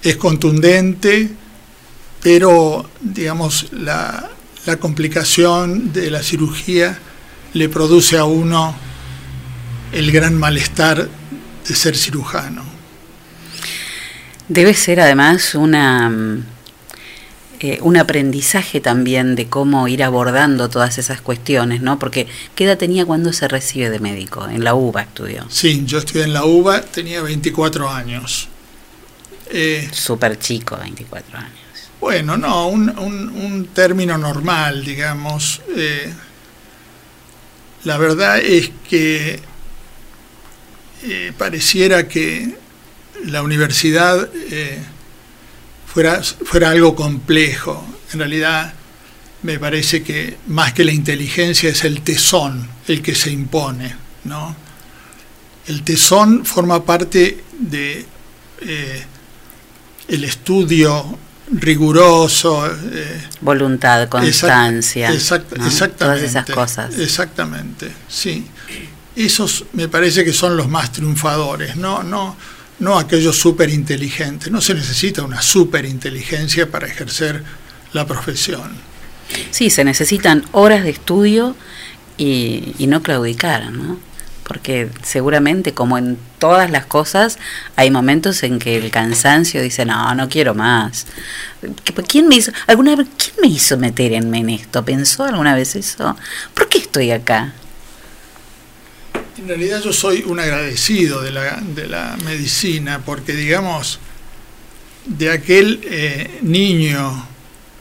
es 0.03 0.17
contundente, 0.17 1.31
pero 2.23 2.89
digamos 3.01 3.69
la, 3.73 4.31
la 4.67 4.77
complicación 4.77 5.93
de 5.93 6.11
la 6.11 6.23
cirugía 6.23 6.99
le 7.55 7.69
produce 7.69 8.17
a 8.19 8.25
uno 8.25 8.75
el 9.93 10.11
gran 10.11 10.39
malestar 10.39 11.09
de 11.69 11.75
ser 11.75 11.97
cirujano. 11.97 12.65
Debe 14.49 14.75
ser 14.75 15.01
además 15.01 15.55
una 15.55 16.11
eh, 17.63 17.79
un 17.81 17.97
aprendizaje 17.97 18.81
también 18.81 19.37
de 19.37 19.47
cómo 19.47 19.87
ir 19.87 20.03
abordando 20.03 20.69
todas 20.69 20.99
esas 20.99 21.21
cuestiones, 21.21 21.81
¿no? 21.81 21.97
Porque 21.99 22.27
¿qué 22.57 22.65
edad 22.65 22.77
tenía 22.77 23.07
cuando 23.07 23.33
se 23.33 23.47
recibe 23.47 23.89
de 23.89 24.01
médico? 24.01 24.49
En 24.49 24.65
la 24.65 24.75
UBA 24.75 25.03
estudió. 25.03 25.47
Sí, 25.49 25.85
yo 25.87 25.99
estudié 25.99 26.25
en 26.25 26.33
la 26.33 26.45
UBA, 26.45 26.81
tenía 26.81 27.23
24 27.23 27.89
años. 27.89 28.49
Eh, 29.49 29.89
Súper 29.93 30.41
chico, 30.41 30.77
24 30.77 31.39
años. 31.39 31.53
Bueno, 32.01 32.37
no, 32.37 32.67
un, 32.67 32.89
un, 32.89 33.67
término 33.67 34.19
normal, 34.19 34.85
digamos. 34.85 35.61
Eh, 35.77 36.13
la 37.85 37.97
verdad 37.97 38.41
es 38.41 38.73
que 38.89 39.39
eh, 41.05 41.33
pareciera 41.39 42.09
que 42.09 42.57
la 43.27 43.43
universidad 43.43 44.29
fuera, 45.93 46.23
fuera 46.23 46.71
algo 46.71 46.95
complejo. 46.95 47.85
En 48.13 48.19
realidad 48.19 48.73
me 49.43 49.59
parece 49.59 50.03
que 50.03 50.39
más 50.47 50.73
que 50.73 50.85
la 50.85 50.93
inteligencia 50.93 51.71
es 51.71 51.85
el 51.85 52.03
tesón 52.03 52.69
el 52.89 53.03
que 53.03 53.15
se 53.15 53.31
impone, 53.31 53.95
¿no? 54.25 54.57
El 55.67 55.83
tesón 55.83 56.45
forma 56.45 56.85
parte 56.85 57.45
de 57.59 58.07
eh, 58.61 59.05
el 60.09 60.25
estudio 60.25 61.19
riguroso. 61.51 62.67
Eh, 62.67 63.23
Voluntad, 63.41 64.09
constancia. 64.09 65.13
exactamente. 65.13 65.89
Todas 65.99 66.23
esas 66.23 66.47
cosas. 66.47 66.99
Exactamente, 66.99 67.93
sí. 68.09 68.47
Esos 69.15 69.67
me 69.75 69.89
parece 69.89 70.25
que 70.25 70.33
son 70.33 70.57
los 70.57 70.69
más 70.69 70.91
triunfadores, 70.91 71.77
no, 71.77 72.03
no, 72.03 72.37
no 72.79 72.99
aquellos 72.99 73.37
súper 73.37 73.71
inteligentes. 73.71 74.51
No 74.51 74.61
se 74.61 74.75
necesita 74.75 75.23
una 75.23 75.43
súper 75.43 75.85
inteligencia 75.85 76.71
para 76.71 76.87
ejercer 76.87 77.43
la 77.93 78.07
profesión. 78.07 78.73
Sí, 79.51 79.71
se 79.71 79.85
necesitan 79.85 80.45
horas 80.53 80.85
de 80.85 80.91
estudio 80.91 81.57
y, 82.19 82.75
y 82.79 82.87
no 82.87 83.03
claudicar, 83.03 83.71
¿no? 83.71 83.99
Porque 84.45 84.91
seguramente, 85.03 85.73
como 85.73 85.97
en 85.97 86.19
todas 86.39 86.71
las 86.71 86.85
cosas, 86.85 87.39
hay 87.77 87.91
momentos 87.91 88.43
en 88.43 88.59
que 88.59 88.77
el 88.77 88.91
cansancio 88.91 89.63
dice, 89.63 89.87
no, 89.87 90.15
no 90.15 90.29
quiero 90.29 90.55
más. 90.55 91.07
¿Quién 92.09 92.29
me 92.29 92.37
hizo, 92.37 92.53
alguna 92.67 92.97
vez, 92.97 93.07
quién 93.17 93.37
me 93.41 93.49
hizo 93.49 93.79
meterme 93.79 94.39
en 94.41 94.51
esto? 94.51 94.85
¿Pensó 94.85 95.25
alguna 95.25 95.55
vez 95.55 95.77
eso? 95.77 96.17
¿Por 96.55 96.69
qué 96.69 96.79
estoy 96.79 97.13
acá? 97.13 97.55
En 99.43 99.49
realidad 99.49 99.83
yo 99.83 99.93
soy 99.93 100.23
un 100.25 100.39
agradecido 100.39 101.21
de 101.21 101.33
la, 101.33 101.61
de 101.61 101.89
la 101.89 102.17
medicina, 102.25 103.03
porque 103.05 103.33
digamos, 103.33 103.99
de 105.05 105.33
aquel 105.33 105.81
eh, 105.83 106.39
niño 106.43 107.27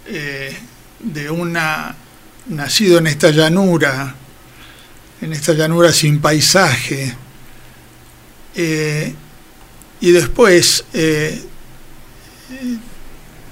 eh, 0.07 0.57
de 0.99 1.29
una 1.29 1.95
nacido 2.47 2.97
en 2.97 3.05
esta 3.05 3.29
llanura, 3.29 4.15
en 5.21 5.33
esta 5.33 5.53
llanura 5.53 5.93
sin 5.93 6.19
paisaje, 6.19 7.15
eh, 8.55 9.13
y 9.99 10.11
después 10.11 10.83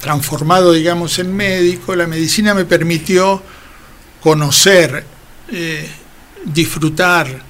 transformado, 0.02 0.74
digamos, 0.74 1.20
en 1.20 1.36
médico, 1.36 1.96
la 1.96 2.08
medicina 2.08 2.56
me 2.56 2.66
permitió 2.66 3.44
conocer, 4.20 5.06
disfrutar, 6.46 7.49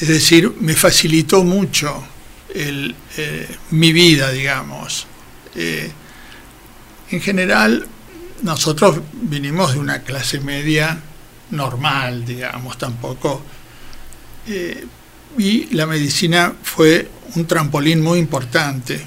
es 0.00 0.08
decir, 0.08 0.54
me 0.60 0.74
facilitó 0.74 1.44
mucho 1.44 2.02
eh, 2.54 3.56
mi 3.70 3.92
vida, 3.92 4.30
digamos. 4.32 5.06
Eh, 5.54 5.90
en 7.10 7.20
general, 7.20 7.86
nosotros 8.42 9.00
vinimos 9.12 9.74
de 9.74 9.78
una 9.78 10.02
clase 10.02 10.40
media 10.40 10.98
normal, 11.50 12.24
digamos, 12.24 12.78
tampoco. 12.78 13.42
Eh, 14.46 14.86
y 15.36 15.74
la 15.74 15.86
medicina 15.86 16.54
fue 16.62 17.10
un 17.34 17.46
trampolín 17.46 18.00
muy 18.00 18.18
importante 18.18 19.00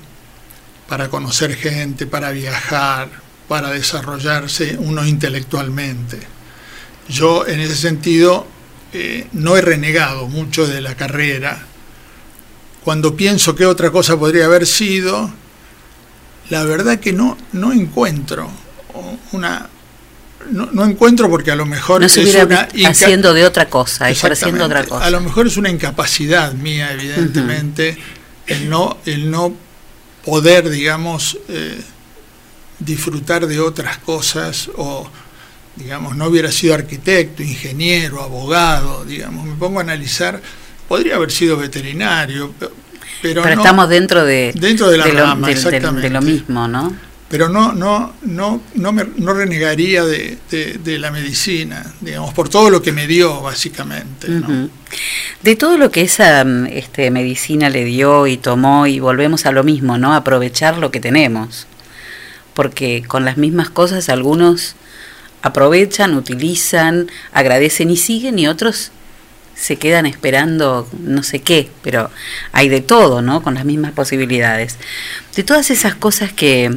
para 0.88 1.09
conocer 1.09 1.55
gente, 1.55 2.05
para 2.05 2.29
viajar, 2.29 3.09
para 3.47 3.71
desarrollarse 3.71 4.77
uno 4.77 5.05
intelectualmente. 5.07 6.19
Yo 7.09 7.47
en 7.47 7.59
ese 7.62 7.75
sentido 7.75 8.47
eh, 8.93 9.27
no 9.33 9.57
he 9.57 9.62
renegado 9.62 10.27
mucho 10.27 10.67
de 10.67 10.79
la 10.81 10.95
carrera. 10.95 11.65
Cuando 12.83 13.15
pienso 13.15 13.55
que 13.55 13.65
otra 13.65 13.91
cosa 13.91 14.17
podría 14.19 14.45
haber 14.45 14.67
sido, 14.67 15.31
la 16.50 16.63
verdad 16.63 17.00
que 17.00 17.13
no, 17.13 17.38
no 17.53 17.73
encuentro 17.73 18.50
una... 19.31 19.69
No, 20.51 20.83
encuentro 20.83 21.29
porque 21.29 21.51
a 21.51 21.55
lo 21.55 21.65
mejor 21.65 22.01
no 22.01 22.07
es 22.07 22.17
una 22.17 22.67
haciendo 22.85 23.33
de 23.33 23.45
otra 23.45 23.69
cosa, 23.69 24.07
haciendo 24.07 24.65
otra 24.65 24.83
cosa. 24.83 25.05
A 25.05 25.09
lo 25.09 25.21
mejor 25.21 25.47
es 25.47 25.55
una 25.55 25.69
incapacidad 25.69 26.51
mía, 26.53 26.91
evidentemente, 26.91 27.97
el 28.47 28.69
no 28.69 28.97
el 29.05 29.31
no 29.31 29.55
poder, 30.25 30.69
digamos, 30.69 31.38
eh, 31.47 31.81
disfrutar 32.79 33.47
de 33.47 33.62
otras 33.62 34.00
cosas 34.00 34.69
o 34.75 35.09
digamos, 35.75 36.15
no 36.15 36.27
hubiera 36.27 36.51
sido 36.51 36.75
arquitecto, 36.75 37.44
ingeniero, 37.44 38.22
abogado, 38.22 39.06
digamos, 39.06 39.46
me 39.46 39.56
pongo 39.56 39.80
a 39.80 39.84
analizar, 39.84 40.42
podría 40.88 41.15
haber 41.15 41.32
sido 41.32 41.58
veterinario, 41.58 42.53
pero, 43.22 43.42
pero 43.42 43.62
estamos 43.62 43.89
dentro 43.89 44.25
de 44.25 44.51
dentro 44.56 44.89
de 44.89 44.98
la 44.98 45.08
rama, 45.08 45.50
exactamente. 45.50 46.10
De, 46.10 46.10
lo 46.10 46.22
mismo, 46.22 46.68
¿no? 46.68 46.94
Pero 47.30 47.50
no, 47.50 47.72
no, 47.74 48.13
no, 48.22 48.62
no, 48.75 48.92
me, 48.92 49.08
no 49.18 49.34
renegaría 49.34 50.03
de, 50.03 50.38
la 51.00 51.10
medicina, 51.10 51.84
digamos, 52.00 52.32
por 52.34 52.48
todo 52.48 52.70
lo 52.70 52.84
que 52.84 52.92
me 52.92 53.08
dio, 53.08 53.42
básicamente. 53.42 54.27
De 55.42 55.56
todo 55.56 55.80
lo 55.80 55.89
que 55.89 56.01
esa 56.01 56.46
este, 56.70 57.10
medicina 57.10 57.72
le 57.72 57.86
dio 57.86 58.27
y 58.27 58.38
tomó, 58.38 58.86
y 58.86 59.00
volvemos 59.00 59.48
a 59.48 59.51
lo 59.51 59.63
mismo, 59.63 59.98
¿no? 59.98 60.13
Aprovechar 60.13 60.77
lo 60.77 60.92
que 60.92 61.00
tenemos. 61.00 61.65
Porque 62.53 63.03
con 63.08 63.25
las 63.25 63.38
mismas 63.38 63.72
cosas 63.72 64.10
algunos 64.10 64.75
aprovechan, 65.43 66.15
utilizan, 66.15 67.12
agradecen 67.33 67.91
y 67.91 67.97
siguen 67.97 68.39
y 68.39 68.47
otros 68.47 68.91
se 69.55 69.75
quedan 69.75 70.05
esperando 70.07 70.89
no 71.00 71.21
sé 71.21 71.41
qué, 71.41 71.69
pero 71.83 72.09
hay 72.53 72.69
de 72.69 72.81
todo, 72.81 73.21
¿no? 73.21 73.43
Con 73.43 73.53
las 73.53 73.65
mismas 73.65 73.91
posibilidades. 73.91 74.77
De 75.35 75.43
todas 75.43 75.69
esas 75.69 75.95
cosas 75.95 76.33
que, 76.33 76.75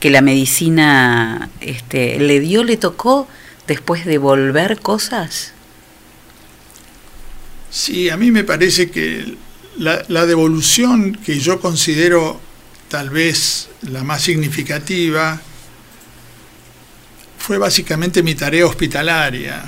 que 0.00 0.10
la 0.10 0.22
medicina 0.22 1.50
este, 1.60 2.18
le 2.18 2.40
dio, 2.40 2.64
le 2.64 2.76
tocó 2.76 3.28
después 3.66 4.04
de 4.04 4.18
volver 4.18 4.80
cosas. 4.80 5.52
Sí, 7.70 8.08
a 8.08 8.16
mí 8.16 8.30
me 8.30 8.42
parece 8.42 8.90
que 8.90 9.36
la, 9.76 10.02
la 10.08 10.24
devolución 10.24 11.14
que 11.14 11.38
yo 11.38 11.60
considero 11.60 12.40
tal 12.88 13.10
vez 13.10 13.68
la 13.82 14.02
más 14.02 14.22
significativa 14.22 15.42
fue 17.48 17.56
básicamente 17.56 18.22
mi 18.22 18.34
tarea 18.34 18.66
hospitalaria, 18.66 19.62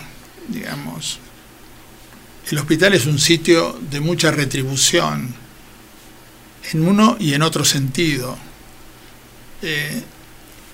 digamos. 0.48 1.18
El 2.50 2.58
hospital 2.58 2.92
es 2.92 3.06
un 3.06 3.18
sitio 3.18 3.80
de 3.90 4.00
mucha 4.00 4.30
retribución, 4.30 5.34
en 6.72 6.86
uno 6.86 7.16
y 7.18 7.32
en 7.32 7.40
otro 7.40 7.64
sentido. 7.64 8.36
Eh, 9.62 10.02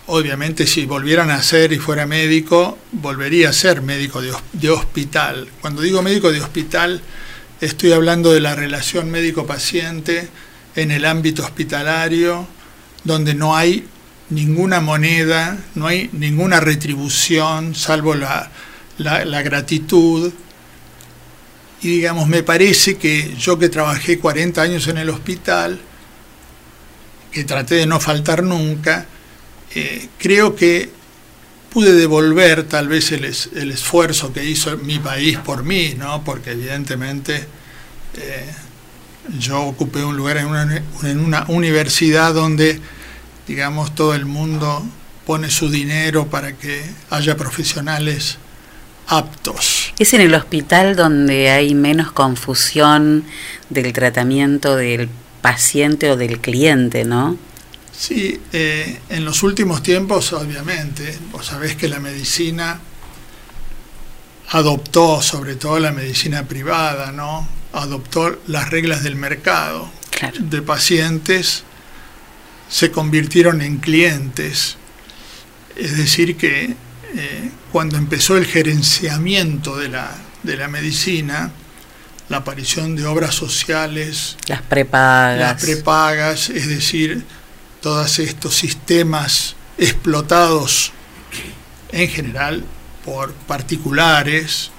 obviamente 0.06 0.66
si 0.66 0.84
volvieran 0.84 1.30
a 1.30 1.40
ser 1.44 1.72
y 1.72 1.78
fuera 1.78 2.06
médico, 2.06 2.76
volvería 2.90 3.50
a 3.50 3.52
ser 3.52 3.82
médico 3.82 4.20
de, 4.20 4.32
de 4.54 4.70
hospital. 4.70 5.48
Cuando 5.60 5.82
digo 5.82 6.02
médico 6.02 6.32
de 6.32 6.40
hospital, 6.40 7.00
estoy 7.60 7.92
hablando 7.92 8.32
de 8.32 8.40
la 8.40 8.56
relación 8.56 9.12
médico-paciente 9.12 10.28
en 10.74 10.90
el 10.90 11.04
ámbito 11.04 11.44
hospitalario, 11.44 12.48
donde 13.04 13.34
no 13.34 13.54
hay 13.56 13.86
ninguna 14.30 14.80
moneda, 14.80 15.58
no 15.74 15.86
hay 15.86 16.10
ninguna 16.12 16.60
retribución, 16.60 17.74
salvo 17.74 18.14
la, 18.14 18.50
la, 18.98 19.42
gratitud. 19.42 20.32
Y 21.82 21.88
digamos, 21.88 22.28
me 22.28 22.42
parece 22.42 22.96
que 22.96 23.34
yo 23.36 23.58
que 23.58 23.68
trabajé 23.68 24.18
40 24.18 24.60
años 24.60 24.88
en 24.88 24.98
el 24.98 25.10
hospital, 25.10 25.80
que 27.30 27.44
traté 27.44 27.76
de 27.76 27.86
no 27.86 28.00
faltar 28.00 28.42
nunca, 28.42 29.06
eh, 29.74 30.08
creo 30.18 30.56
que 30.56 30.90
pude 31.70 31.92
devolver 31.92 32.64
tal 32.64 32.88
vez 32.88 33.12
el, 33.12 33.24
el, 33.24 33.70
esfuerzo 33.70 34.32
que 34.32 34.42
hizo 34.42 34.76
mi 34.78 34.98
país 34.98 35.38
por 35.38 35.62
mí, 35.62 35.94
¿no? 35.98 36.24
porque 36.24 36.52
evidentemente 36.52 37.46
eh, 38.16 38.50
yo 39.38 39.60
ocupé 39.62 40.02
un 40.02 40.16
lugar 40.16 40.38
en 40.38 40.46
una, 40.46 40.82
en 41.02 41.20
una 41.20 41.44
universidad 41.48 42.32
donde 42.32 42.80
digamos, 43.46 43.94
todo 43.94 44.14
el 44.14 44.26
mundo 44.26 44.84
pone 45.24 45.50
su 45.50 45.70
dinero 45.70 46.26
para 46.26 46.52
que 46.56 46.82
haya 47.10 47.36
profesionales 47.36 48.38
aptos. 49.08 49.92
Es 49.98 50.14
en 50.14 50.20
el 50.20 50.34
hospital 50.34 50.96
donde 50.96 51.50
hay 51.50 51.74
menos 51.74 52.12
confusión 52.12 53.24
del 53.70 53.92
tratamiento 53.92 54.76
del 54.76 55.08
paciente 55.42 56.10
o 56.10 56.16
del 56.16 56.40
cliente, 56.40 57.04
¿no? 57.04 57.36
Sí, 57.96 58.40
eh, 58.52 59.00
en 59.08 59.24
los 59.24 59.42
últimos 59.42 59.82
tiempos, 59.82 60.32
obviamente, 60.32 61.18
vos 61.32 61.46
sabés 61.46 61.76
que 61.76 61.88
la 61.88 61.98
medicina 61.98 62.78
adoptó, 64.50 65.22
sobre 65.22 65.56
todo 65.56 65.78
la 65.78 65.92
medicina 65.92 66.44
privada, 66.44 67.10
¿no? 67.10 67.48
Adoptó 67.72 68.38
las 68.46 68.70
reglas 68.70 69.02
del 69.02 69.16
mercado 69.16 69.90
de 70.38 70.62
pacientes, 70.62 71.64
se 72.68 72.90
convirtieron 72.90 73.60
en 73.62 73.78
clientes. 73.78 74.76
Es 75.76 75.96
decir, 75.96 76.36
que 76.36 76.74
eh, 77.14 77.50
cuando 77.72 77.96
empezó 77.96 78.36
el 78.36 78.46
gerenciamiento 78.46 79.76
de 79.76 79.88
la, 79.88 80.16
de 80.42 80.56
la 80.56 80.68
medicina, 80.68 81.52
la 82.28 82.38
aparición 82.38 82.96
de 82.96 83.06
obras 83.06 83.34
sociales, 83.34 84.36
las 84.48 84.62
prepagas, 84.62 85.38
las 85.38 85.62
prepagas, 85.62 86.50
es 86.50 86.66
decir, 86.66 87.24
todos 87.80 88.18
estos 88.18 88.54
sistemas 88.54 89.54
explotados 89.78 90.92
en 91.92 92.08
general 92.08 92.64
por 93.04 93.32
particulares, 93.32 94.70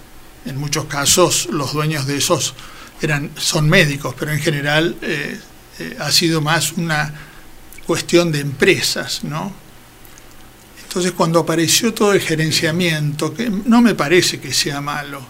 en 0.46 0.58
muchos 0.58 0.86
casos 0.86 1.48
los 1.52 1.74
dueños 1.74 2.06
de 2.06 2.18
esos 2.18 2.54
eran, 3.02 3.32
son 3.38 3.70
médicos, 3.70 4.16
pero 4.18 4.32
en 4.32 4.40
general 4.40 4.96
eh, 5.02 5.40
eh, 5.80 5.98
ha 6.00 6.12
sido 6.12 6.42
más 6.42 6.74
una 6.74 7.14
cuestión 7.88 8.32
de 8.32 8.42
empresas, 8.42 9.24
¿no? 9.24 9.52
Entonces 10.84 11.14
cuando 11.14 11.40
apareció 11.40 11.94
todo 11.94 12.14
el 12.14 12.22
gerenciamiento, 12.22 13.34
que 13.34 13.50
no 13.50 13.82
me 13.82 13.96
parece 13.96 14.40
que 14.40 14.54
sea 14.54 14.82
malo, 14.82 15.26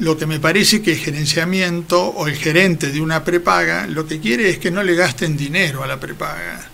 lo 0.00 0.16
que 0.16 0.26
me 0.26 0.40
parece 0.40 0.82
que 0.82 0.92
el 0.92 0.98
gerenciamiento 0.98 2.00
o 2.02 2.26
el 2.26 2.36
gerente 2.36 2.90
de 2.90 3.00
una 3.00 3.24
prepaga 3.24 3.86
lo 3.86 4.06
que 4.06 4.20
quiere 4.20 4.48
es 4.50 4.58
que 4.58 4.70
no 4.70 4.82
le 4.82 4.94
gasten 4.94 5.36
dinero 5.36 5.82
a 5.82 5.86
la 5.86 6.00
prepaga. 6.00 6.68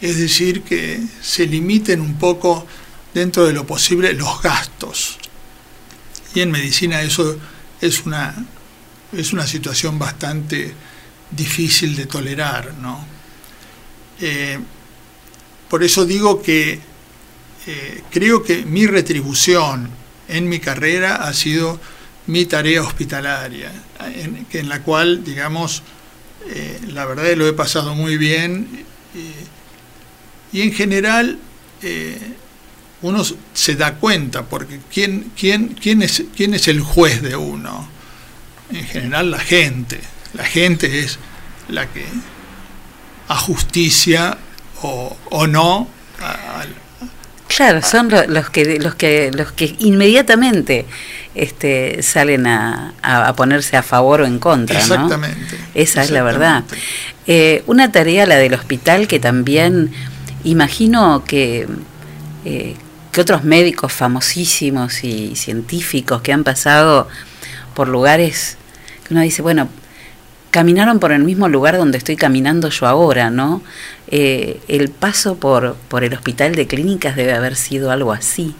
Es 0.00 0.18
decir, 0.18 0.62
que 0.62 1.00
se 1.20 1.46
limiten 1.46 2.00
un 2.00 2.18
poco 2.18 2.66
dentro 3.14 3.46
de 3.46 3.52
lo 3.52 3.66
posible 3.66 4.12
los 4.12 4.42
gastos. 4.42 5.18
Y 6.34 6.40
en 6.40 6.50
medicina 6.50 7.02
eso 7.02 7.38
es 7.80 8.04
una, 8.04 8.34
es 9.12 9.32
una 9.32 9.46
situación 9.46 9.98
bastante 9.98 10.74
difícil 11.30 11.96
de 11.96 12.06
tolerar. 12.06 12.74
¿no? 12.80 13.11
Eh, 14.24 14.56
por 15.68 15.82
eso 15.82 16.06
digo 16.06 16.40
que 16.40 16.78
eh, 17.66 18.02
creo 18.08 18.44
que 18.44 18.64
mi 18.64 18.86
retribución 18.86 19.90
en 20.28 20.48
mi 20.48 20.60
carrera 20.60 21.16
ha 21.26 21.34
sido 21.34 21.80
mi 22.28 22.44
tarea 22.44 22.82
hospitalaria, 22.82 23.72
en, 24.14 24.46
en 24.52 24.68
la 24.68 24.80
cual, 24.82 25.24
digamos, 25.24 25.82
eh, 26.48 26.78
la 26.92 27.04
verdad 27.04 27.34
lo 27.34 27.48
he 27.48 27.52
pasado 27.52 27.96
muy 27.96 28.16
bien 28.16 28.84
y 30.52 30.62
en 30.62 30.72
general 30.72 31.38
uno 33.02 33.24
se 33.52 33.74
da 33.74 33.96
cuenta, 33.96 34.44
porque 34.44 34.78
¿quién, 34.92 35.32
quién, 35.36 35.76
quién, 35.80 36.02
es, 36.02 36.22
¿quién 36.36 36.54
es 36.54 36.68
el 36.68 36.80
juez 36.80 37.22
de 37.22 37.34
uno? 37.34 37.88
En 38.70 38.84
general 38.84 39.32
la 39.32 39.40
gente. 39.40 40.00
La 40.34 40.44
gente 40.44 41.00
es 41.00 41.18
la 41.68 41.92
que 41.92 42.06
a 43.28 43.36
justicia 43.36 44.36
o, 44.82 45.16
o 45.30 45.46
no. 45.46 45.88
claro, 47.48 47.82
son 47.82 48.10
los 48.28 48.50
que, 48.50 48.78
los 48.78 48.94
que, 48.94 49.30
los 49.32 49.52
que 49.52 49.74
inmediatamente 49.78 50.86
este, 51.34 52.02
salen 52.02 52.46
a, 52.46 52.94
a, 53.02 53.34
ponerse 53.34 53.76
a 53.76 53.82
favor 53.82 54.22
o 54.22 54.26
en 54.26 54.38
contra. 54.38 54.78
Exactamente. 54.78 55.58
Esa 55.74 56.02
es 56.02 56.10
la 56.10 56.22
verdad. 56.22 56.64
Eh, 57.26 57.62
una 57.66 57.92
tarea, 57.92 58.26
la 58.26 58.36
del 58.36 58.54
hospital, 58.54 59.06
que 59.06 59.20
también 59.20 59.92
imagino 60.44 61.24
que 61.24 61.68
eh, 62.44 62.76
que 63.12 63.20
otros 63.20 63.44
médicos 63.44 63.92
famosísimos 63.92 65.04
y 65.04 65.36
científicos 65.36 66.22
que 66.22 66.32
han 66.32 66.44
pasado 66.44 67.06
por 67.74 67.86
lugares 67.86 68.56
que 69.06 69.12
uno 69.12 69.22
dice, 69.22 69.42
bueno, 69.42 69.68
caminaron 70.52 71.00
por 71.00 71.10
el 71.10 71.24
mismo 71.24 71.48
lugar 71.48 71.76
donde 71.76 71.98
estoy 71.98 72.14
caminando 72.14 72.68
yo 72.68 72.86
ahora, 72.86 73.30
¿no? 73.30 73.60
Eh, 74.06 74.60
el 74.68 74.90
paso 74.90 75.34
por, 75.34 75.74
por 75.88 76.04
el 76.04 76.14
hospital 76.14 76.54
de 76.54 76.68
clínicas 76.68 77.16
debe 77.16 77.32
haber 77.32 77.56
sido 77.56 77.90
algo 77.90 78.12
así. 78.12 78.54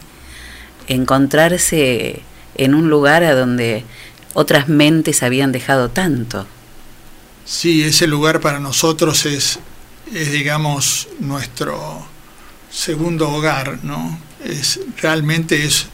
Encontrarse 0.89 2.23
en 2.57 2.75
un 2.75 2.91
lugar 2.91 3.23
a 3.23 3.37
donde 3.37 3.85
otras 4.35 4.69
mentes 4.69 5.23
habían 5.23 5.53
dejado 5.53 5.89
tanto. 5.91 6.49
Sí, 7.45 7.85
ese 7.85 8.09
lugar 8.09 8.41
para 8.41 8.59
nosotros 8.59 9.25
es, 9.27 9.61
es 10.13 10.33
digamos, 10.33 11.09
nuestro 11.21 12.05
segundo 12.71 13.31
hogar, 13.31 13.79
¿no? 13.85 14.19
es, 14.45 14.81
realmente 15.01 15.65
es 15.65 15.87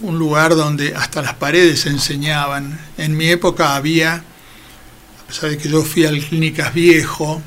un 0.00 0.18
lugar 0.18 0.54
donde 0.54 0.94
hasta 0.94 1.22
las 1.22 1.34
paredes 1.34 1.86
enseñaban. 1.86 2.78
En 2.96 3.16
mi 3.16 3.28
época 3.28 3.74
había, 3.74 4.22
de 5.28 5.58
que 5.58 5.68
yo 5.68 5.82
fui 5.84 6.04
al 6.04 6.20
Clínicas 6.24 6.74
Viejo, 6.74 7.40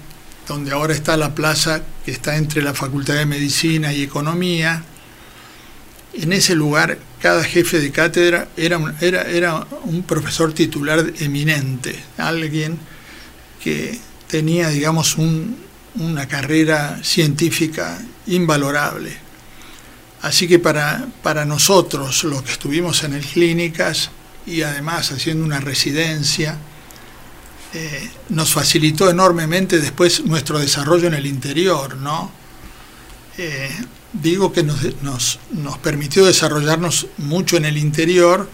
donde 0.47 0.71
ahora 0.71 0.93
está 0.93 1.17
la 1.17 1.35
plaza 1.35 1.81
que 2.05 2.11
está 2.11 2.37
entre 2.37 2.61
la 2.61 2.73
Facultad 2.73 3.15
de 3.15 3.25
Medicina 3.25 3.91
y 3.91 4.03
Economía, 4.03 4.83
en 6.13 6.33
ese 6.33 6.55
lugar 6.55 6.99
cada 7.21 7.43
jefe 7.43 7.79
de 7.79 7.91
cátedra 7.91 8.49
era 8.55 8.77
un, 8.77 8.93
era, 9.01 9.23
era 9.23 9.67
un 9.83 10.03
profesor 10.03 10.53
titular 10.53 11.13
eminente, 11.19 11.97
alguien 12.17 12.79
que 13.63 13.99
tenía, 14.27 14.69
digamos, 14.69 15.17
un, 15.17 15.57
una 15.95 16.27
carrera 16.27 16.99
científica 17.03 17.99
invalorable. 18.27 19.11
Así 20.21 20.47
que 20.47 20.59
para, 20.59 21.07
para 21.23 21.45
nosotros, 21.45 22.23
los 22.23 22.43
que 22.43 22.51
estuvimos 22.51 23.03
en 23.03 23.13
el 23.13 23.25
clínicas 23.25 24.11
y 24.45 24.61
además 24.61 25.11
haciendo 25.11 25.43
una 25.43 25.59
residencia, 25.59 26.57
eh, 27.73 28.09
nos 28.29 28.53
facilitó 28.53 29.09
enormemente 29.09 29.79
después 29.79 30.25
nuestro 30.25 30.59
desarrollo 30.59 31.07
en 31.07 31.13
el 31.13 31.25
interior, 31.25 31.95
¿no? 31.95 32.31
Eh, 33.37 33.69
digo 34.13 34.51
que 34.51 34.63
nos, 34.63 35.01
nos, 35.01 35.39
nos, 35.51 35.77
permitió 35.77 36.25
desarrollarnos 36.25 37.07
mucho 37.17 37.55
en 37.57 37.65
el 37.65 37.77
interior. 37.77 38.49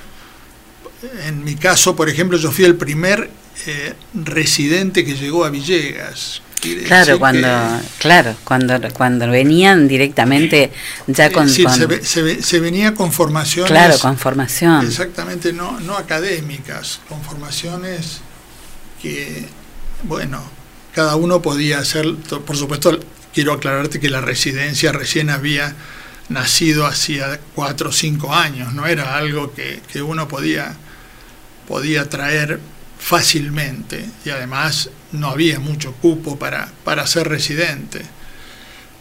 En 1.25 1.43
mi 1.43 1.55
caso, 1.55 1.95
por 1.95 2.09
ejemplo, 2.09 2.37
yo 2.37 2.51
fui 2.51 2.65
el 2.65 2.75
primer 2.75 3.29
eh, 3.65 3.93
residente 4.13 5.03
que 5.03 5.15
llegó 5.15 5.45
a 5.45 5.49
Villegas, 5.49 6.41
Claro, 6.85 7.19
cuando, 7.19 7.47
claro, 7.99 8.35
cuando, 8.43 8.79
cuando 8.93 9.29
venían 9.29 9.87
directamente 9.87 10.71
ya 11.05 11.31
con... 11.31 11.47
Se, 11.49 12.59
venía 12.59 12.95
con 12.95 13.11
formaciones... 13.11 13.71
Claro, 13.71 13.97
con 13.99 14.17
formación. 14.17 14.85
Exactamente, 14.85 15.53
no, 15.53 15.79
no 15.79 15.95
académicas, 15.95 16.99
con 17.07 17.21
formaciones 17.21 18.21
que, 19.01 19.45
bueno, 20.03 20.41
cada 20.93 21.15
uno 21.15 21.41
podía 21.41 21.79
hacer, 21.79 22.15
por 22.15 22.57
supuesto, 22.57 22.99
quiero 23.33 23.53
aclararte 23.53 23.99
que 23.99 24.09
la 24.09 24.21
residencia 24.21 24.91
recién 24.91 25.29
había 25.29 25.75
nacido 26.29 26.85
hacía 26.85 27.39
cuatro 27.55 27.89
o 27.89 27.93
cinco 27.93 28.33
años, 28.33 28.73
no 28.73 28.85
era 28.85 29.15
algo 29.15 29.53
que, 29.53 29.81
que 29.91 30.01
uno 30.01 30.27
podía, 30.27 30.75
podía 31.67 32.09
traer 32.09 32.59
fácilmente 32.99 34.05
y 34.25 34.29
además 34.29 34.89
no 35.11 35.29
había 35.29 35.59
mucho 35.59 35.93
cupo 35.93 36.37
para, 36.37 36.69
para 36.83 37.07
ser 37.07 37.29
residente. 37.29 38.01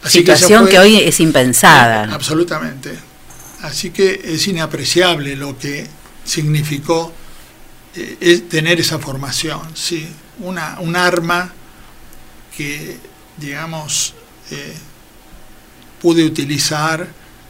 Situación 0.05 0.67
que, 0.67 0.79
hoy 0.79 0.97
es 0.97 1.19
impensada. 1.19 2.13
Absolutamente. 2.13 2.91
Así 3.61 3.89
que 3.89 4.21
es 4.23 4.47
inapreciable 4.47 5.35
lo 5.35 5.57
que 5.57 5.87
significó 6.23 7.11
eh, 7.97 8.43
tener 8.49 8.79
esa 8.79 8.99
formación, 8.99 9.59
sí, 9.73 10.07
una, 10.39 10.77
un 10.79 10.95
arma 10.95 11.51
que, 12.55 12.97
digamos, 13.37 14.13
eh, 14.51 14.75
pude 16.01 16.23
utilizar 16.23 17.07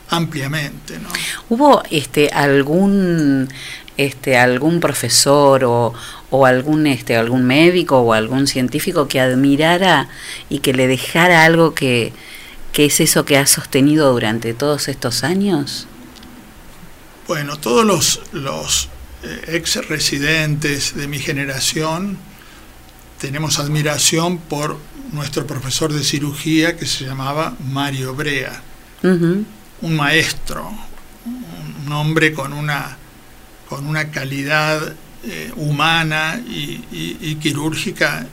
ampliamente. 0.10 1.00
¿no? 1.00 1.10
¿Hubo 1.50 1.84
este, 1.92 2.30
algún 2.30 3.50
este, 3.98 4.38
algún 4.38 4.80
profesor 4.80 5.64
o, 5.66 5.94
o, 6.30 6.46
algún, 6.46 6.88
este, 6.88 7.18
algún 7.18 7.46
médico 7.46 8.00
o 8.00 8.14
algún 8.14 8.48
científico 8.48 9.08
que 9.08 9.20
admirara 9.20 10.08
y 10.50 10.60
que 10.60 10.74
le 10.74 10.88
dejara 10.88 11.44
algo 11.44 11.74
que, 11.74 12.14
que 12.74 12.86
es 12.86 13.00
eso 13.00 13.26
que 13.26 13.38
ha 13.38 13.48
sostenido 13.48 14.12
durante 14.12 14.54
todos 14.54 14.88
estos 14.88 15.24
años? 15.24 15.88
Bueno, 17.28 17.58
todos 17.58 17.86
los, 17.86 18.22
los 18.32 18.90
ex 19.48 19.76
residentes 19.88 20.96
de 20.96 21.08
mi 21.08 21.20
generación 21.20 22.18
tenemos 23.20 23.60
admiración 23.60 24.38
por 24.38 24.78
nuestro 25.12 25.48
profesor 25.48 25.92
de 25.92 26.04
cirugía 26.04 26.78
que 26.78 26.86
se 26.86 27.06
llamaba 27.06 27.56
Mario 27.72 28.14
Brea, 28.14 28.62
un 29.02 29.96
maestro, 29.96 30.72
un 31.86 31.92
hombre 31.92 32.34
con 32.34 32.54
una 32.54 32.98
con 33.70 33.86
una 33.86 34.12
calidad 34.12 34.94
eh, 35.24 35.52
humana 35.58 36.42
y, 36.48 37.36
quirúrgica 37.36 38.28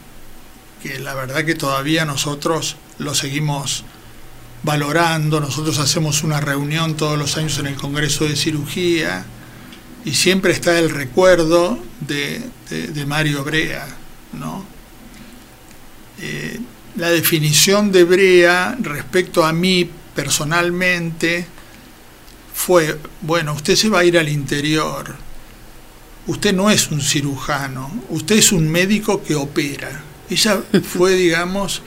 que 0.82 1.00
la 1.00 1.14
verdad 1.14 1.44
que 1.44 1.54
todavía 1.54 2.04
nosotros 2.04 2.76
lo 2.98 3.14
seguimos 3.14 3.84
valorando. 4.62 5.40
Nosotros 5.40 5.78
hacemos 5.78 6.22
una 6.22 6.40
reunión 6.40 6.96
todos 6.96 7.18
los 7.18 7.36
años 7.36 7.58
en 7.58 7.66
el 7.66 7.74
Congreso 7.74 8.26
de 8.26 8.36
Cirugía 8.36 9.24
y 10.04 10.12
siempre 10.12 10.52
está 10.52 10.78
el 10.78 10.90
recuerdo 10.90 11.78
de, 12.00 12.42
Mario 13.06 13.42
Brea. 13.44 13.86
¿no? 14.32 14.64
Eh, 16.20 16.60
la 16.96 17.10
definición 17.10 17.90
de 17.90 18.04
Brea 18.04 18.76
respecto 18.80 19.44
a 19.44 19.52
mí 19.52 19.88
personalmente 20.14 21.46
fue, 22.52 22.98
bueno, 23.22 23.54
usted 23.54 23.76
se 23.76 23.88
va 23.88 24.00
a 24.00 24.04
ir 24.04 24.18
al 24.18 24.28
interior, 24.28 25.16
usted 26.26 26.54
no 26.54 26.70
es 26.70 26.90
un 26.90 27.00
cirujano, 27.00 28.04
usted 28.10 28.36
es 28.36 28.52
un 28.52 28.68
médico 28.68 29.22
que 29.22 29.34
opera. 29.34 30.02
Ella 30.30 30.62
fue, 30.82 31.14
digamos, 31.16 31.82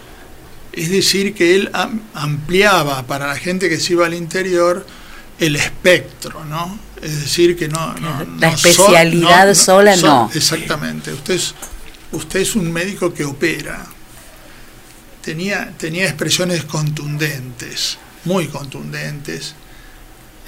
es 0.74 0.90
decir, 0.90 1.34
que 1.34 1.56
él 1.56 1.72
ampliaba 2.14 3.04
para 3.08 3.28
la 3.28 3.38
gente 3.38 3.70
que 3.70 3.80
se 3.80 3.94
iba 3.94 4.06
al 4.06 4.14
interior 4.14 4.86
el 5.40 5.56
espectro, 5.56 6.44
¿no? 6.46 6.87
Es 7.02 7.22
decir, 7.22 7.56
que 7.56 7.68
no... 7.68 7.96
la 8.40 8.50
especialidad 8.50 9.54
sola 9.54 9.96
no. 9.98 10.30
Exactamente, 10.34 11.14
usted 11.14 11.36
es, 11.36 11.54
usted 12.12 12.40
es 12.40 12.56
un 12.56 12.72
médico 12.72 13.14
que 13.14 13.24
opera. 13.24 13.86
Tenía, 15.22 15.74
tenía 15.78 16.06
expresiones 16.06 16.64
contundentes, 16.64 17.98
muy 18.24 18.48
contundentes 18.48 19.56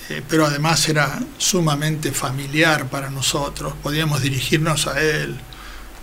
eh, 0.09 0.23
pero 0.27 0.47
además 0.47 0.89
era 0.89 1.19
sumamente 1.37 2.11
familiar 2.11 2.89
para 2.89 3.11
nosotros, 3.11 3.73
podíamos 3.83 4.23
dirigirnos 4.23 4.87
a 4.87 4.99
él, 4.99 5.39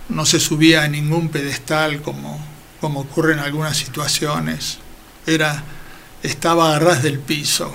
no 0.08 0.24
se 0.24 0.38
subía 0.38 0.84
a 0.84 0.88
ningún 0.88 1.28
pedestal 1.28 2.00
como, 2.02 2.40
como 2.80 3.00
ocurre 3.00 3.32
en 3.32 3.40
algunas 3.40 3.76
situaciones, 3.76 4.78
era, 5.26 5.64
estaba 6.22 6.76
a 6.76 6.78
ras 6.78 7.02
del 7.02 7.18
piso, 7.18 7.74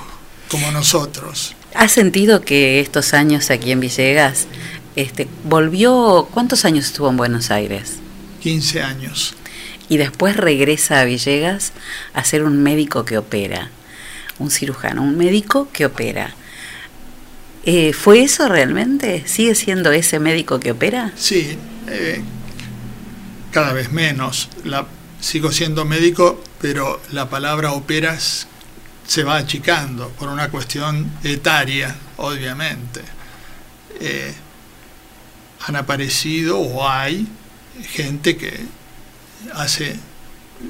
como 0.50 0.72
nosotros. 0.72 1.54
¿Has 1.74 1.92
sentido 1.92 2.42
que 2.42 2.80
estos 2.80 3.14
años 3.14 3.50
aquí 3.50 3.72
en 3.72 3.80
Villegas 3.80 4.48
este, 4.96 5.28
volvió, 5.44 6.28
cuántos 6.34 6.66
años 6.66 6.86
estuvo 6.86 7.10
en 7.10 7.18
Buenos 7.18 7.52
Aires? 7.52 7.98
15 8.42 8.82
años. 8.82 9.36
Y 9.90 9.98
después 9.98 10.38
regresa 10.38 11.00
a 11.00 11.06
Villegas 11.06 11.74
a 12.14 12.24
ser 12.24 12.44
un 12.44 12.62
médico 12.64 13.06
que 13.06 13.18
opera 13.18 13.72
un 14.42 14.52
cirujano, 14.52 15.04
un 15.04 15.18
médico 15.18 15.70
que 15.72 15.86
opera. 15.86 16.34
Eh, 17.64 17.94
¿Fue 17.94 18.24
eso 18.24 18.48
realmente? 18.50 19.24
¿Sigue 19.28 19.56
siendo 19.56 19.92
ese 19.92 20.20
médico 20.20 20.60
que 20.60 20.72
opera? 20.72 21.14
Sí, 21.16 21.58
eh, 21.88 22.22
cada 23.52 23.72
vez 23.74 23.92
menos. 23.92 24.50
La, 24.64 24.88
sigo 25.20 25.52
siendo 25.52 25.86
médico, 25.86 26.44
pero 26.60 27.00
la 27.12 27.30
palabra 27.30 27.74
operas 27.74 28.48
se 29.12 29.26
va 29.26 29.36
achicando 29.36 30.08
por 30.12 30.30
una 30.30 30.50
cuestión 30.50 31.12
etaria, 31.21 31.93
obviamente. 32.15 33.02
Eh, 34.00 34.34
han 35.67 35.76
aparecido 35.76 36.58
o 36.58 36.88
hay 36.88 37.28
gente 37.89 38.38
que 38.38 38.58
hace 39.54 40.00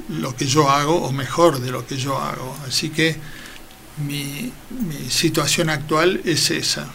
lo 0.08 0.34
que 0.34 0.46
yo 0.46 0.68
hago 0.68 1.04
o 1.04 1.12
mejor 1.12 1.60
de 1.60 1.70
lo 1.70 1.86
que 1.86 1.96
yo 1.96 2.18
hago. 2.18 2.58
Así 2.66 2.90
que 2.90 3.14
mi, 3.98 4.52
situación 5.08 5.70
actual 5.70 6.20
es 6.24 6.50
esa, 6.50 6.88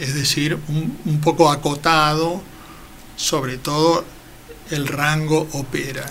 es 0.00 0.14
decir, 0.14 0.58
un, 0.68 1.20
poco 1.20 1.52
acotado, 1.52 2.42
sobre 3.14 3.58
todo 3.58 4.06
el 4.70 4.88
rango 4.88 5.50
opera. 5.52 6.10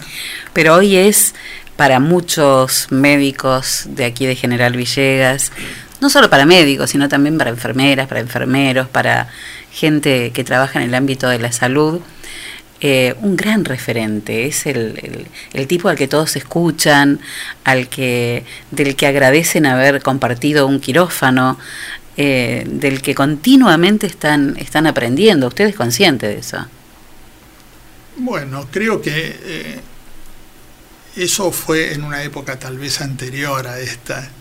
Pero 0.53 0.75
hoy 0.75 0.97
es 0.97 1.33
para 1.77 1.99
muchos 1.99 2.87
médicos 2.91 3.85
de 3.87 4.05
aquí 4.05 4.25
de 4.25 4.35
General 4.35 4.75
Villegas, 4.75 5.51
no 6.01 6.09
solo 6.09 6.29
para 6.29 6.45
médicos, 6.45 6.89
sino 6.89 7.07
también 7.07 7.37
para 7.37 7.51
enfermeras, 7.51 8.07
para 8.07 8.19
enfermeros, 8.19 8.87
para 8.89 9.29
gente 9.71 10.31
que 10.31 10.43
trabaja 10.43 10.79
en 10.79 10.89
el 10.89 10.95
ámbito 10.95 11.29
de 11.29 11.39
la 11.39 11.51
salud, 11.51 12.01
eh, 12.79 13.15
un 13.21 13.35
gran 13.35 13.65
referente, 13.65 14.45
es 14.45 14.67
el, 14.67 15.27
el, 15.53 15.67
tipo 15.67 15.89
al 15.89 15.97
que 15.97 16.07
todos 16.07 16.35
escuchan, 16.35 17.19
al 17.63 17.87
que, 17.87 18.43
del 18.69 18.95
que 18.95 19.07
agradecen 19.07 19.65
haber 19.65 20.01
compartido 20.03 20.67
un 20.67 20.79
quirófano, 20.79 21.57
eh, 22.17 22.63
del 22.67 23.01
que 23.01 23.13
continuamente 23.13 24.07
están, 24.07 24.57
están 24.57 24.87
aprendiendo. 24.87 25.47
¿Usted 25.47 25.67
es 25.67 25.75
consciente 25.75 26.27
de 26.27 26.39
eso? 26.39 26.65
Bueno, 28.17 28.67
creo 28.71 29.01
que 29.01 29.11
eh, 29.13 29.79
eso 31.17 31.51
fue 31.51 31.93
en 31.93 32.03
una 32.03 32.23
época 32.23 32.57
tal 32.57 32.77
vez 32.77 33.01
anterior 33.01 33.67
a 33.67 33.79
esta. 33.79 34.31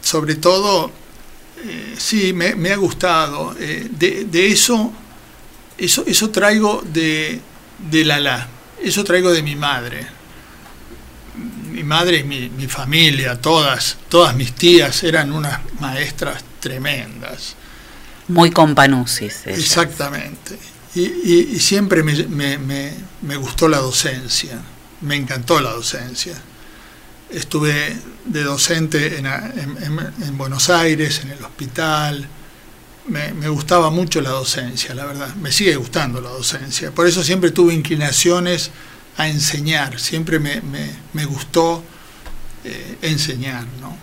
sobre 0.00 0.34
todo, 0.36 0.90
sí, 1.96 2.32
me, 2.32 2.54
me, 2.54 2.72
ha 2.72 2.76
gustado. 2.76 3.54
de, 3.54 4.26
de 4.30 4.46
eso 4.48 4.92
eso, 5.78 6.04
eso 6.06 6.30
traigo 6.30 6.82
de, 6.84 7.40
de 7.90 8.04
Lala, 8.04 8.48
eso 8.82 9.04
traigo 9.04 9.30
de 9.30 9.42
mi 9.42 9.54
madre. 9.54 10.06
Mi 11.70 11.84
madre 11.84 12.18
y 12.18 12.24
mi, 12.24 12.66
familia, 12.66 13.40
todas, 13.40 13.96
todas 14.08 14.34
mis 14.34 14.52
tías 14.52 15.04
eran 15.04 15.32
unas 15.32 15.60
maestras 15.78 16.42
tremendas. 16.58 17.54
Muy 18.26 18.50
companusis. 18.50 19.42
Exactamente. 19.46 20.58
Y, 20.94 21.58
siempre 21.60 22.02
me, 22.02 23.36
gustó 23.36 23.68
la 23.68 23.78
docencia, 23.78 24.60
me 25.02 25.16
encantó 25.16 25.60
la 25.60 25.70
docencia. 25.70 26.34
Estuve 27.30 27.94
de 28.24 28.42
docente 28.42 29.18
en, 29.18 29.26
en 29.26 30.38
Buenos 30.38 30.70
Aires, 30.70 31.20
en 31.22 31.30
el 31.30 31.44
hospital, 31.44 32.28
me, 33.08 33.48
gustaba 33.48 33.90
mucho 33.90 34.20
la 34.20 34.30
docencia, 34.30 34.94
la 34.94 35.06
verdad. 35.06 35.34
Me 35.36 35.52
sigue 35.52 35.76
gustando 35.76 36.20
la 36.20 36.30
docencia. 36.30 36.90
Por 36.90 37.06
eso 37.06 37.22
siempre 37.24 37.50
tuve 37.50 37.74
inclinaciones 37.74 38.70
a 39.16 39.28
enseñar. 39.28 39.98
Siempre 39.98 40.38
me, 40.38 41.24
gustó 41.24 41.82
eh, 42.64 42.98
enseñar, 43.02 43.66
¿no? 43.80 43.96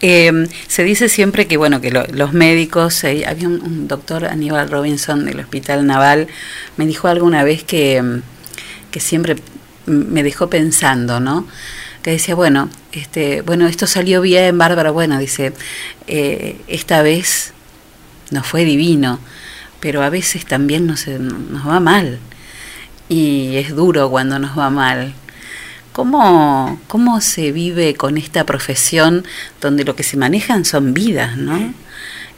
Em, 0.00 0.46
se 0.68 0.84
dice 0.84 1.08
siempre 1.08 1.48
que 1.48 1.56
bueno 1.56 1.80
que 1.80 1.90
los 1.90 2.32
médicos 2.32 3.02
eh, 3.02 3.24
había 3.26 3.48
un, 3.48 3.88
doctor 3.88 4.26
Aníbal 4.26 4.70
Robinson 4.70 5.24
del 5.24 5.40
Hospital 5.40 5.86
Naval 5.86 6.28
me 6.76 6.86
dijo 6.86 7.08
alguna 7.08 7.42
vez 7.42 7.64
que, 7.64 7.96
em, 7.96 8.22
que 8.92 9.00
siempre 9.00 9.34
me 9.86 10.22
dejó 10.22 10.48
pensando 10.48 11.18
no 11.18 11.48
que 12.02 12.12
decía 12.12 12.36
bueno 12.36 12.70
este 12.92 13.42
bueno 13.42 13.66
esto 13.66 13.88
salió 13.88 14.20
bien 14.20 14.56
bárbaro 14.56 14.92
bueno 14.92 15.18
dice 15.18 15.52
eh, 16.06 16.60
esta 16.68 17.02
vez 17.02 17.52
nos 18.30 18.46
fue 18.46 18.64
divino, 18.64 19.18
pero 19.80 20.02
a 20.02 20.10
veces 20.10 20.44
también 20.44 20.86
nos, 20.86 21.06
nos 21.06 21.66
va 21.66 21.80
mal. 21.80 22.18
Y 23.08 23.56
es 23.56 23.74
duro 23.74 24.10
cuando 24.10 24.38
nos 24.38 24.58
va 24.58 24.70
mal. 24.70 25.14
¿Cómo, 25.98 26.80
¿Cómo 26.86 27.20
se 27.20 27.50
vive 27.50 27.96
con 27.96 28.18
esta 28.18 28.46
profesión 28.46 29.26
donde 29.60 29.82
lo 29.82 29.96
que 29.96 30.04
se 30.04 30.16
manejan 30.16 30.64
son 30.64 30.94
vidas, 30.94 31.36
¿no? 31.36 31.74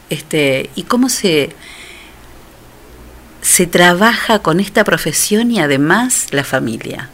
Este, 0.09 0.71
¿Y 0.77 0.85
cómo 0.85 1.11
se, 1.11 1.51
se 3.43 3.67
trabaja 3.67 4.39
con 4.39 4.61
esta 4.61 4.83
profesión 4.85 5.51
y 5.51 5.61
además 5.61 6.29
la 6.31 6.43
familia? 6.43 7.11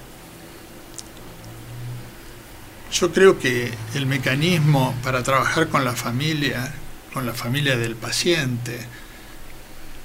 Yo 2.93 3.13
creo 3.13 3.41
que 3.41 3.73
el 3.97 4.07
mecanismo 4.07 4.95
para 5.03 5.25
trabajar 5.25 5.67
con 5.67 5.85
la 5.85 5.95
familia 5.95 6.73
con 7.13 7.27
la 7.27 7.35
familia 7.35 7.77
del 7.77 7.97
paciente, 7.97 8.79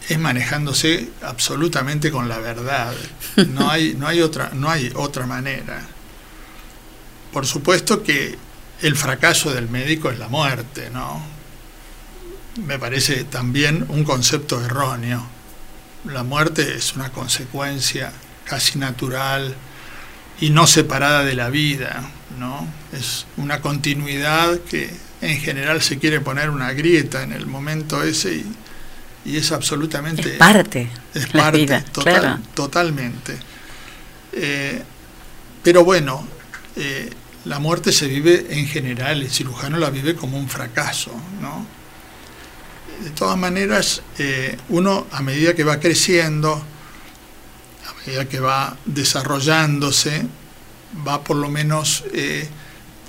es 0.09 0.17
manejándose 0.17 1.09
absolutamente 1.21 2.09
con 2.09 2.27
la 2.27 2.39
verdad. 2.39 2.95
No 3.49 3.69
hay, 3.69 3.93
no 3.93 4.07
hay, 4.07 4.21
otra, 4.21 4.49
no 4.55 4.71
hay 4.71 4.91
otra 4.95 5.27
manera. 5.27 5.85
Por 7.31 7.45
supuesto 7.45 8.03
que 8.03 8.37
el 8.81 8.95
fracaso 8.95 9.53
del 9.53 9.69
médico 9.69 10.09
es 10.09 10.19
la 10.19 10.27
muerte, 10.27 10.89
¿no? 10.91 11.21
Me 12.65 12.77
parece 12.77 13.23
también 13.23 13.85
un 13.89 14.03
concepto 14.03 14.63
erróneo. 14.63 15.25
La 16.05 16.23
muerte 16.23 16.75
es 16.75 16.95
una 16.95 17.11
consecuencia 17.11 18.11
casi 18.43 18.79
natural 18.79 19.55
y 20.41 20.49
no 20.49 20.67
separada 20.67 21.23
de 21.23 21.35
la 21.35 21.49
vida, 21.49 22.03
¿no? 22.39 22.67
Es 22.91 23.27
una 23.37 23.61
continuidad 23.61 24.59
que 24.61 24.91
en 25.21 25.39
general 25.39 25.81
se 25.81 25.99
quiere 25.99 26.19
poner 26.19 26.49
una 26.49 26.73
grieta 26.73 27.23
en 27.23 27.31
el 27.31 27.45
momento 27.45 28.03
ese 28.03 28.43
y, 29.23 29.37
es 29.37 29.51
absolutamente... 29.51 30.33
Es 30.33 30.37
parte. 30.37 30.89
Es 31.13 31.27
parte, 31.27 31.83
totalmente. 32.55 33.37
Eh, 34.33 34.81
pero 35.61 35.85
bueno, 35.85 36.25
eh, 36.75 37.11
la 37.45 37.59
muerte 37.59 37.91
se 37.91 38.07
vive 38.07 38.47
en 38.51 38.67
general, 38.67 39.23
el 39.23 39.31
cirujano 39.31 39.77
la 39.77 39.89
vive 39.89 40.15
como 40.15 40.37
un 40.37 40.47
fracaso, 40.47 41.11
¿no? 41.41 41.65
De 43.03 43.09
todas 43.09 43.37
maneras, 43.37 44.03
eh, 44.19 44.57
uno 44.69 45.07
a 45.11 45.23
medida 45.23 45.55
que 45.55 45.63
va 45.63 45.79
creciendo, 45.79 46.53
a 46.53 48.05
medida 48.05 48.25
que 48.29 48.39
va 48.39 48.77
desarrollándose, 48.85 50.27
va 51.07 51.23
por 51.23 51.37
lo 51.37 51.49
menos 51.49 52.03
eh, 52.13 52.47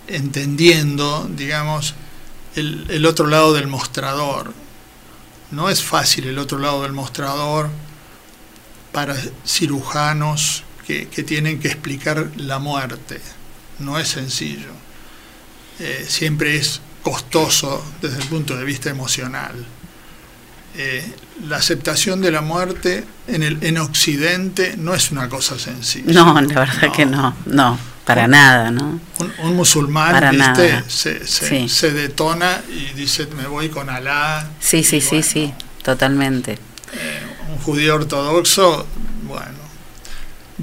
entendiendo, 0.07 1.29
digamos, 1.31 1.95
el, 2.55 3.05
otro 3.05 3.27
lado 3.27 3.53
del 3.53 3.67
mostrador. 3.67 4.55
No 5.51 5.69
es 5.69 5.83
fácil 5.83 6.27
el 6.27 6.39
otro 6.39 6.59
lado 6.59 6.85
del 6.85 6.93
mostrador 6.93 7.69
para 8.93 9.15
cirujanos 9.47 10.65
que 10.87 11.07
tienen 11.07 11.59
que 11.59 11.69
explicar 11.69 12.31
la 12.37 12.59
muerte. 12.59 13.21
No 13.79 13.99
es 13.99 14.09
sencillo. 14.09 14.71
Eh, 15.81 16.05
siempre 16.07 16.57
es 16.57 16.81
costoso 17.03 17.85
desde 18.01 18.19
el 18.19 18.29
punto 18.29 18.57
de 18.57 18.65
vista 18.65 18.91
emocional. 18.91 19.55
Eh, 20.75 21.05
la 21.45 21.57
aceptación 21.57 22.23
de 22.23 22.31
la 22.31 22.41
muerte 22.41 23.05
en, 23.27 23.43
el, 23.43 23.59
en 23.63 23.79
Occidente 23.79 24.75
no 24.79 24.95
es 24.95 25.11
una 25.11 25.29
cosa 25.29 25.59
sencilla. 25.59 26.13
No, 26.13 26.41
la 26.41 26.61
verdad 26.61 26.93
que 26.93 27.05
no, 27.05 27.35
no, 27.45 27.79
para 28.07 28.27
nada, 28.27 28.71
¿no? 28.71 28.99
Un, 29.43 29.57
musulmán, 29.57 30.31
¿viste? 30.31 30.83
Se, 30.89 31.27
se, 31.27 31.69
se, 31.69 31.91
detona 31.93 32.63
y 32.71 32.95
dice, 32.95 33.27
me 33.37 33.47
voy 33.47 33.69
con 33.69 33.91
Alá. 33.91 34.49
Sí, 34.61 34.83
sí, 34.83 35.03
sí, 35.03 35.23
sí, 35.23 35.53
totalmente. 35.83 36.53
Eh, 36.95 37.23
un 37.51 37.59
judío 37.59 37.97
ortodoxo, 37.97 38.87
bueno, 39.25 39.62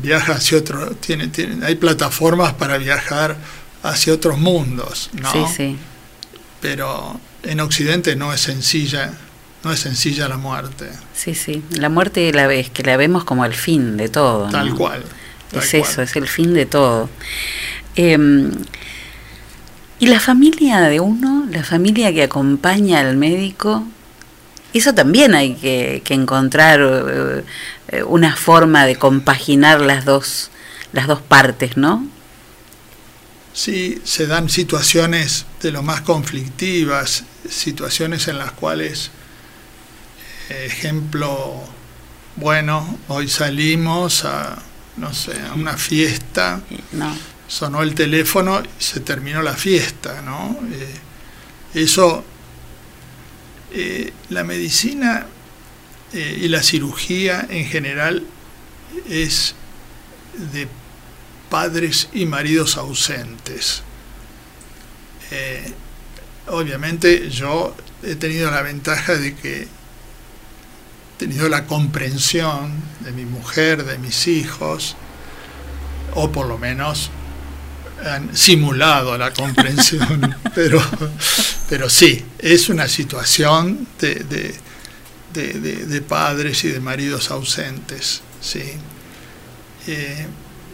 viaja 0.01 0.33
hacia 0.33 0.57
otro, 0.57 0.91
tiene, 0.95 1.27
tiene, 1.27 1.65
hay 1.65 1.75
plataformas 1.75 2.53
para 2.53 2.77
viajar 2.77 3.37
hacia 3.83 4.13
otros 4.13 4.37
mundos, 4.37 5.09
¿no? 5.13 5.31
Sí, 5.31 5.53
sí. 5.55 5.77
Pero 6.61 7.19
en 7.43 7.59
Occidente 7.59 8.15
no 8.15 8.33
es 8.33 8.41
sencilla 8.41 9.13
no 9.63 9.73
es 9.73 9.79
sencilla 9.79 10.27
la 10.27 10.37
muerte. 10.37 10.89
Sí, 11.13 11.35
sí, 11.35 11.63
la 11.71 11.89
muerte 11.89 12.31
la 12.31 12.47
vez 12.47 12.69
que 12.69 12.83
la 12.83 12.95
vemos 12.97 13.23
como 13.25 13.43
el 13.43 13.53
fin 13.53 13.97
de 13.97 14.09
todo. 14.09 14.49
Tal 14.49 14.73
cual. 14.73 15.03
es 15.51 15.73
eso, 15.73 16.01
es 16.01 16.15
el 16.15 16.27
fin 16.27 16.53
de 16.53 16.65
todo. 16.65 17.09
Eh, 17.95 18.17
y 19.99 20.07
la 20.07 20.19
familia 20.21 20.81
de 20.81 21.01
uno, 21.01 21.45
la 21.51 21.63
familia 21.63 22.13
que 22.13 22.23
acompaña 22.23 23.01
al 23.01 23.17
médico, 23.17 23.83
eso 24.73 24.93
también 24.93 25.35
hay 25.35 25.55
que, 25.55 26.01
que 26.03 26.13
encontrar 26.13 26.81
uh, 26.81 27.43
una 28.07 28.35
forma 28.35 28.85
de 28.85 28.95
compaginar 28.95 29.81
las 29.81 30.05
dos, 30.05 30.51
las 30.93 31.07
dos 31.07 31.21
partes, 31.21 31.77
¿no? 31.77 32.07
Sí, 33.53 33.99
se 34.03 34.27
dan 34.27 34.47
situaciones 34.47 35.45
de 35.61 35.71
lo 35.71 35.81
más 35.81 36.01
conflictivas, 36.01 37.23
situaciones 37.49 38.27
en 38.27 38.37
las 38.37 38.51
cuales 38.51 39.11
ejemplo, 40.49 41.63
bueno, 42.35 42.97
hoy 43.07 43.29
salimos 43.29 44.25
a, 44.25 44.57
no 44.97 45.13
sé, 45.13 45.39
a 45.41 45.53
una 45.53 45.77
fiesta, 45.77 46.61
sonó 47.47 47.81
el 47.81 47.95
teléfono 47.95 48.61
y 48.61 48.83
se 48.83 48.99
terminó 48.99 49.41
la 49.41 49.53
fiesta, 49.53 50.21
¿no? 50.21 50.57
Eh, 50.71 50.95
eso, 51.73 52.23
eh, 53.71 54.13
la 54.29 54.43
medicina 54.43 55.27
eh, 56.13 56.39
y 56.41 56.47
la 56.47 56.63
cirugía 56.63 57.45
en 57.49 57.65
general 57.65 58.25
es 59.07 59.55
de 60.53 60.67
padres 61.49 62.09
y 62.13 62.25
maridos 62.25 62.77
ausentes. 62.77 63.83
obviamente 66.47 67.29
yo 67.29 67.75
he 68.01 68.15
tenido 68.15 68.49
la 68.49 68.63
ventaja 68.63 69.15
de 69.15 69.35
que 69.35 69.67
tenido 71.19 71.49
la 71.49 71.65
comprensión 71.67 72.71
de 73.01 73.11
mi 73.11 73.25
mujer, 73.25 73.83
de 73.83 73.97
mis 73.97 74.27
hijos, 74.27 74.95
o 76.15 76.31
por 76.31 76.47
lo 76.47 76.57
menos 76.57 77.11
han 78.05 78.35
simulado 78.35 79.17
la 79.17 79.33
comprensión, 79.33 80.35
pero, 80.55 80.81
pero 81.69 81.89
sí, 81.89 82.23
es 82.37 82.69
una 82.69 82.87
situación 82.87 83.87
de, 83.99 84.55
de, 85.33 86.01
padres 86.01 86.63
y 86.63 86.69
de 86.69 86.79
maridos 86.79 87.31
ausentes. 87.31 88.21
¿sí? 88.41 88.63
Eh, 89.87 90.25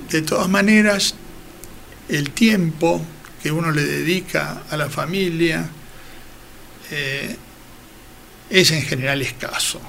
de 0.09 0.21
todas 0.21 0.47
maneras, 0.49 1.15
el 2.09 2.31
tiempo 2.31 3.03
que 3.41 3.51
uno 3.51 3.71
le 3.71 3.83
dedica 3.83 4.63
a 4.69 4.77
la 4.77 4.89
familia 4.89 5.67
eh, 6.91 7.35
es 8.49 8.71
en 8.71 8.83
general 8.83 9.21
escaso 9.21 9.81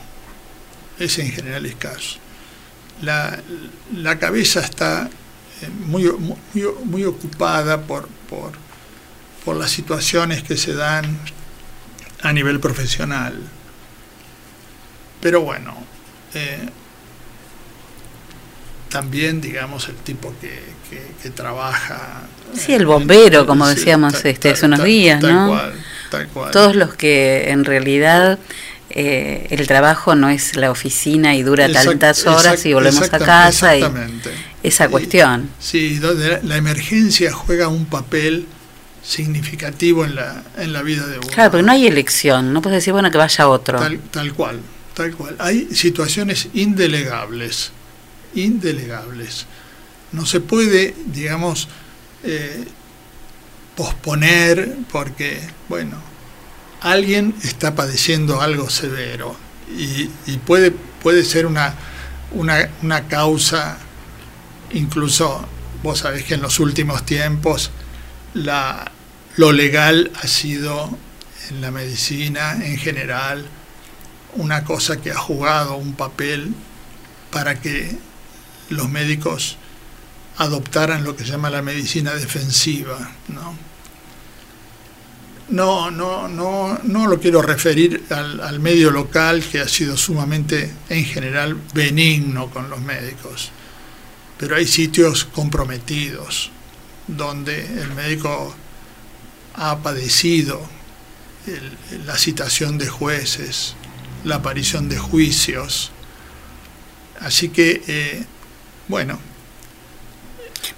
es 0.99 1.19
en 1.19 1.31
general 1.31 1.67
escaso. 1.67 2.19
La, 3.03 3.39
la 3.95 4.19
cabeza 4.19 4.61
está 4.61 5.09
muy, 5.87 6.05
muy, 6.13 6.37
muy 6.85 7.05
ocupada 7.05 7.83
por, 7.83 8.09
por, 8.29 8.53
por, 9.45 9.57
las 9.57 9.71
situaciones 9.71 10.43
que 10.43 10.57
se 10.57 10.75
dan 10.75 11.19
a 12.23 12.33
nivel 12.33 12.61
profesional. 12.61 13.41
Pero 15.21 15.41
bueno, 15.41 15.75
eh, 16.35 16.69
también, 18.89 19.41
digamos, 19.41 19.89
el 19.89 19.97
tipo 19.97 20.33
que, 20.41 20.63
que, 21.23 21.31
trabaja. 21.31 22.23
Sí, 22.55 22.73
el 22.73 22.87
bombero, 22.87 23.47
como 23.47 23.67
decíamos 23.67 24.25
este, 24.25 24.51
hace 24.51 24.67
unos 24.67 24.85
días, 24.85 25.23
¿no? 25.23 25.49
Cual, 25.49 25.75
tal 26.11 26.29
cual. 26.29 26.51
Todos 26.53 26.77
los 26.77 26.95
que 26.95 27.51
en 27.51 27.65
realidad 27.65 28.39
eh, 28.99 29.49
el 29.51 29.67
trabajo 29.67 30.15
no 30.15 30.31
es 30.31 30.57
la 30.57 30.71
oficina 30.71 31.37
y 31.37 31.43
dura 31.43 31.71
tantas 31.71 32.27
horas 32.27 32.65
y 32.65 32.73
volvemos 32.73 33.13
a 33.13 33.19
casa 33.19 33.77
y 33.77 33.85
esa 34.63 34.89
cuestión. 34.89 35.51
Sí, 35.61 35.99
donde 35.99 36.41
la 36.43 36.57
emergencia 36.57 37.31
juega 37.31 37.69
un 37.69 37.85
papel 37.85 38.47
significativo 39.03 40.07
en 40.07 40.15
la, 40.15 40.43
en 40.57 40.73
la 40.73 40.81
vida 40.81 41.07
de 41.09 41.19
uno. 41.19 41.29
Claro, 41.29 41.51
porque 41.51 41.67
no 41.67 41.73
hay 41.73 41.87
elección, 41.87 42.55
no 42.55 42.63
puedes 42.63 42.79
decir, 42.79 42.95
bueno, 42.95 43.11
que 43.11 43.19
vaya 43.19 43.49
otro. 43.49 43.79
Tal, 43.79 43.99
tal 44.11 44.33
cual, 44.33 44.61
tal 44.95 45.15
cual. 45.15 45.37
Hay 45.41 45.69
situaciones 45.75 46.49
indelegables, 46.55 47.73
indelegables. 48.35 49.45
No 50.13 50.25
se 50.25 50.41
puede, 50.41 50.95
digamos, 51.05 51.69
eh, 52.25 52.65
posponer 53.77 54.75
porque, 54.91 55.39
bueno, 55.69 56.16
alguien 56.87 57.35
está 57.43 57.75
padeciendo 57.75 58.41
algo 58.41 58.71
severo 58.71 59.37
y, 59.77 60.07
puede, 60.47 60.71
puede 60.71 61.25
ser 61.25 61.47
una, 61.47 61.75
una, 62.31 63.09
causa, 63.09 63.79
incluso 64.71 65.45
vos 65.83 65.99
sabés 65.99 66.25
que 66.25 66.35
en 66.35 66.43
los 66.43 66.61
últimos 66.61 67.05
tiempos 67.05 67.73
la, 68.35 68.93
lo 69.37 69.51
legal 69.51 70.13
ha 70.23 70.29
sido 70.29 70.97
en 71.51 71.61
la 71.61 71.73
medicina 71.73 72.53
en 72.65 72.77
general 72.77 73.45
una 74.35 74.63
cosa 74.63 74.99
que 74.99 75.11
ha 75.11 75.19
jugado 75.19 75.75
un 75.77 75.95
papel 75.95 76.55
para 77.33 77.61
que 77.61 77.99
los 78.71 78.89
médicos 78.89 79.57
adoptaran 80.37 81.03
lo 81.03 81.17
que 81.17 81.25
se 81.25 81.33
llama 81.33 81.51
la 81.51 81.63
medicina 81.63 82.15
defensiva, 82.15 83.11
¿no? 83.29 83.66
No, 85.49 85.93
no, 85.93 86.27
no, 86.27 86.79
no 86.83 87.07
lo 87.07 87.21
quiero 87.21 87.41
referir 87.41 88.05
al, 88.11 88.59
medio 88.59 88.91
local 88.91 89.45
que 89.45 89.61
ha 89.61 89.69
sido 89.69 89.97
sumamente, 89.97 90.73
en 90.89 91.05
general, 91.05 91.57
benigno 91.73 92.51
con 92.51 92.69
los 92.69 92.81
médicos. 92.81 93.53
Pero 94.39 94.57
hay 94.57 94.67
sitios 94.67 95.25
comprometidos 95.25 96.51
donde 97.07 97.65
el 97.65 97.95
médico 97.95 98.55
ha 99.55 99.79
padecido 99.79 100.61
la 102.05 102.19
citación 102.19 102.77
de 102.77 102.89
jueces, 102.89 103.77
la 104.25 104.37
aparición 104.37 104.89
de 104.89 104.99
juicios. 104.99 105.93
Así 107.21 107.51
que, 107.51 107.83
eh, 107.87 108.25
bueno, 108.89 109.21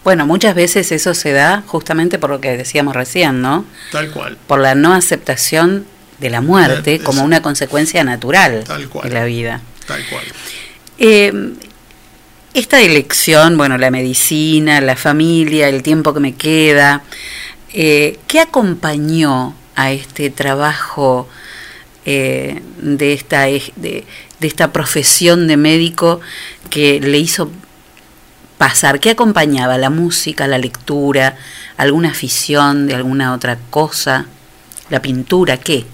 bueno, 0.05 0.27
muchas 0.27 0.55
veces 0.55 0.93
eso 0.93 1.15
se 1.15 1.33
da 1.33 1.63
justamente 1.67 2.19
por 2.19 2.31
lo 2.31 2.41
que 2.41 2.57
decíamos 2.57 2.95
recién, 2.95 3.43
¿no? 3.43 3.65
Tal 3.93 4.11
cual. 4.11 4.39
Por 4.47 4.61
la 4.61 4.75
no 4.75 4.95
aceptación 4.95 5.87
de 6.19 6.31
la 6.31 6.41
muerte 6.41 7.01
como 7.01 7.23
una 7.23 7.43
consecuencia 7.43 8.03
natural 8.05 8.65
de 9.03 9.11
la 9.11 9.25
vida. 9.25 9.61
Tal 9.87 10.05
cual. 10.09 10.25
Eh, 10.99 11.53
esta 12.55 12.81
elección, 12.81 13.57
bueno, 13.57 13.79
la 13.79 13.91
medicina, 13.91 14.81
la 14.81 14.97
familia, 14.97 15.69
el 15.69 15.83
tiempo 15.83 16.15
que 16.15 16.21
me 16.21 16.35
queda, 16.35 17.03
eh, 17.73 18.19
¿qué 18.27 18.41
acompañó 18.41 19.55
a 19.77 19.93
este 19.93 20.31
trabajo 20.31 21.29
eh, 22.05 22.63
de, 22.81 23.13
esta, 23.13 23.43
de, 23.43 23.73
de 23.77 24.47
esta 24.47 24.73
profesión 24.73 25.47
de 25.47 25.57
médico 25.57 26.21
que 26.71 27.01
le 27.01 27.19
hizo 27.19 27.51
pasar? 28.59 29.01
¿Qué 29.01 29.11
acompañaba? 29.11 29.79
¿La 29.79 29.89
música, 29.89 30.47
la 30.47 30.59
lectura, 30.59 31.37
alguna 31.77 32.11
afición 32.11 32.87
de 32.87 32.95
alguna 32.95 33.33
otra 33.33 33.59
cosa? 33.71 34.27
¿La 34.91 35.01
pintura? 35.01 35.57
¿Qué? 35.59 35.87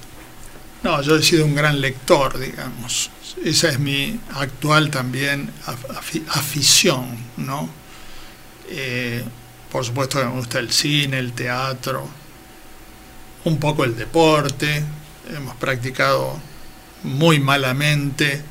No, 0.82 1.00
yo 1.00 1.16
he 1.16 1.22
sido 1.22 1.44
un 1.44 1.54
gran 1.54 1.80
lector, 1.80 2.38
digamos. 2.38 3.10
Esa 3.42 3.68
es 3.68 3.78
mi 3.78 4.18
actual 4.34 4.90
también 4.90 5.50
afición, 6.28 7.06
¿no? 7.36 7.68
Eh, 8.70 9.24
por 9.70 9.84
supuesto 9.84 10.18
que 10.18 10.26
me 10.26 10.32
gusta 10.32 10.58
el 10.58 10.70
cine, 10.70 11.18
el 11.18 11.32
teatro, 11.32 12.08
un 13.44 13.58
poco 13.58 13.84
el 13.84 13.96
deporte. 13.96 14.84
Hemos 15.34 15.56
practicado 15.56 16.38
muy 17.02 17.40
malamente 17.40 18.42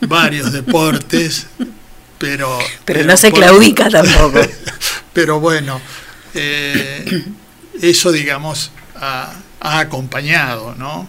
varios 0.00 0.52
deportes, 0.54 1.46
pero... 2.18 2.58
Pero, 2.84 3.04
no 3.04 3.16
se 3.16 3.32
claudica 3.32 3.88
tampoco. 3.90 4.40
pero 5.12 5.40
bueno, 5.40 5.80
eh, 6.34 7.24
eso, 7.80 8.12
digamos, 8.12 8.70
ha, 8.96 9.32
ha, 9.60 9.78
acompañado, 9.78 10.74
¿no? 10.74 11.08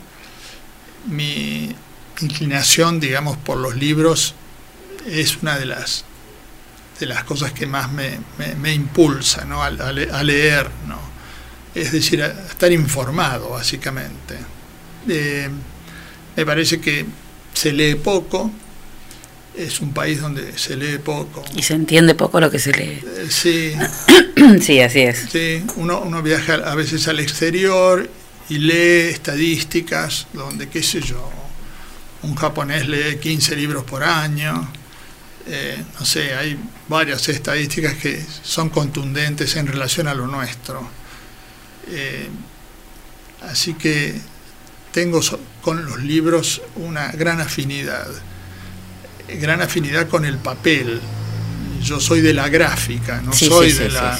Mi 1.08 1.76
inclinación, 2.22 3.00
digamos, 3.00 3.38
por 3.38 3.58
los 3.58 3.76
libros 3.76 4.36
es 5.06 5.38
una 5.42 5.58
de 5.58 5.66
las 5.66 6.06
de 7.00 7.06
las 7.06 7.24
cosas 7.24 7.52
que 7.52 7.66
más 7.66 7.92
me, 7.92 8.20
me, 8.58 8.74
impulsa 8.74 9.46
¿no? 9.46 9.62
a, 9.62 9.70
leer, 9.70 10.70
¿no? 10.88 10.98
es 11.74 11.92
decir, 11.92 12.24
a 12.24 12.28
estar 12.28 12.72
informado, 12.72 13.50
básicamente. 13.50 14.38
Eh, 15.08 15.50
me 16.36 16.46
parece 16.46 16.80
que 16.80 17.06
se 17.54 17.74
lee 17.74 17.96
poco, 17.96 18.50
es 19.58 19.80
un 19.80 19.94
país 19.94 20.22
donde 20.22 20.58
se 20.58 20.76
lee 20.76 20.98
poco. 20.98 21.44
Y 21.56 21.64
se 21.64 21.74
entiende 21.74 22.16
poco 22.16 22.40
lo 22.40 22.52
que 22.52 22.60
se 22.60 22.72
lee. 22.72 23.02
Eh, 23.04 23.28
sí. 23.30 23.74
sí, 24.62 24.82
así 24.82 25.02
es. 25.02 25.28
Sí, 25.32 25.64
uno, 25.78 26.02
uno 26.02 26.22
viaja 26.22 26.56
a 26.56 26.76
veces 26.76 27.08
al 27.08 27.20
exterior 27.20 28.10
y 28.50 28.58
lee 28.58 29.10
estadísticas 29.12 30.28
donde, 30.34 30.70
qué 30.70 30.84
sé 30.84 31.02
yo, 31.02 31.32
un 32.24 32.36
japonés 32.36 32.88
lee 32.88 33.18
15 33.18 33.56
libros 33.56 33.84
por 33.84 34.04
año. 34.04 34.68
Eh, 35.48 35.84
no 36.00 36.06
sé, 36.06 36.34
hay 36.34 36.58
varias 36.88 37.30
estadísticas 37.30 37.96
que 37.96 38.24
son 38.44 38.70
contundentes 38.70 39.56
en 39.56 39.68
relación 39.68 40.08
a 40.08 40.14
lo 40.14 40.28
nuestro. 40.28 40.88
Eh, 41.88 42.28
así 43.44 43.76
que 43.76 44.16
tengo 44.92 45.20
con 45.62 45.86
los 45.86 46.02
libros 46.02 46.62
una 46.76 47.12
gran 47.12 47.42
afinidad, 47.42 48.08
gran 49.28 49.62
afinidad 49.62 50.08
con 50.08 50.26
el 50.26 50.38
papel. 50.38 51.00
Yo 51.82 52.00
soy 52.00 52.22
de 52.22 52.34
la 52.34 52.50
gráfica, 52.50 53.22
no 53.22 53.32
soy 53.32 53.72
de 53.72 53.90
la 53.90 54.18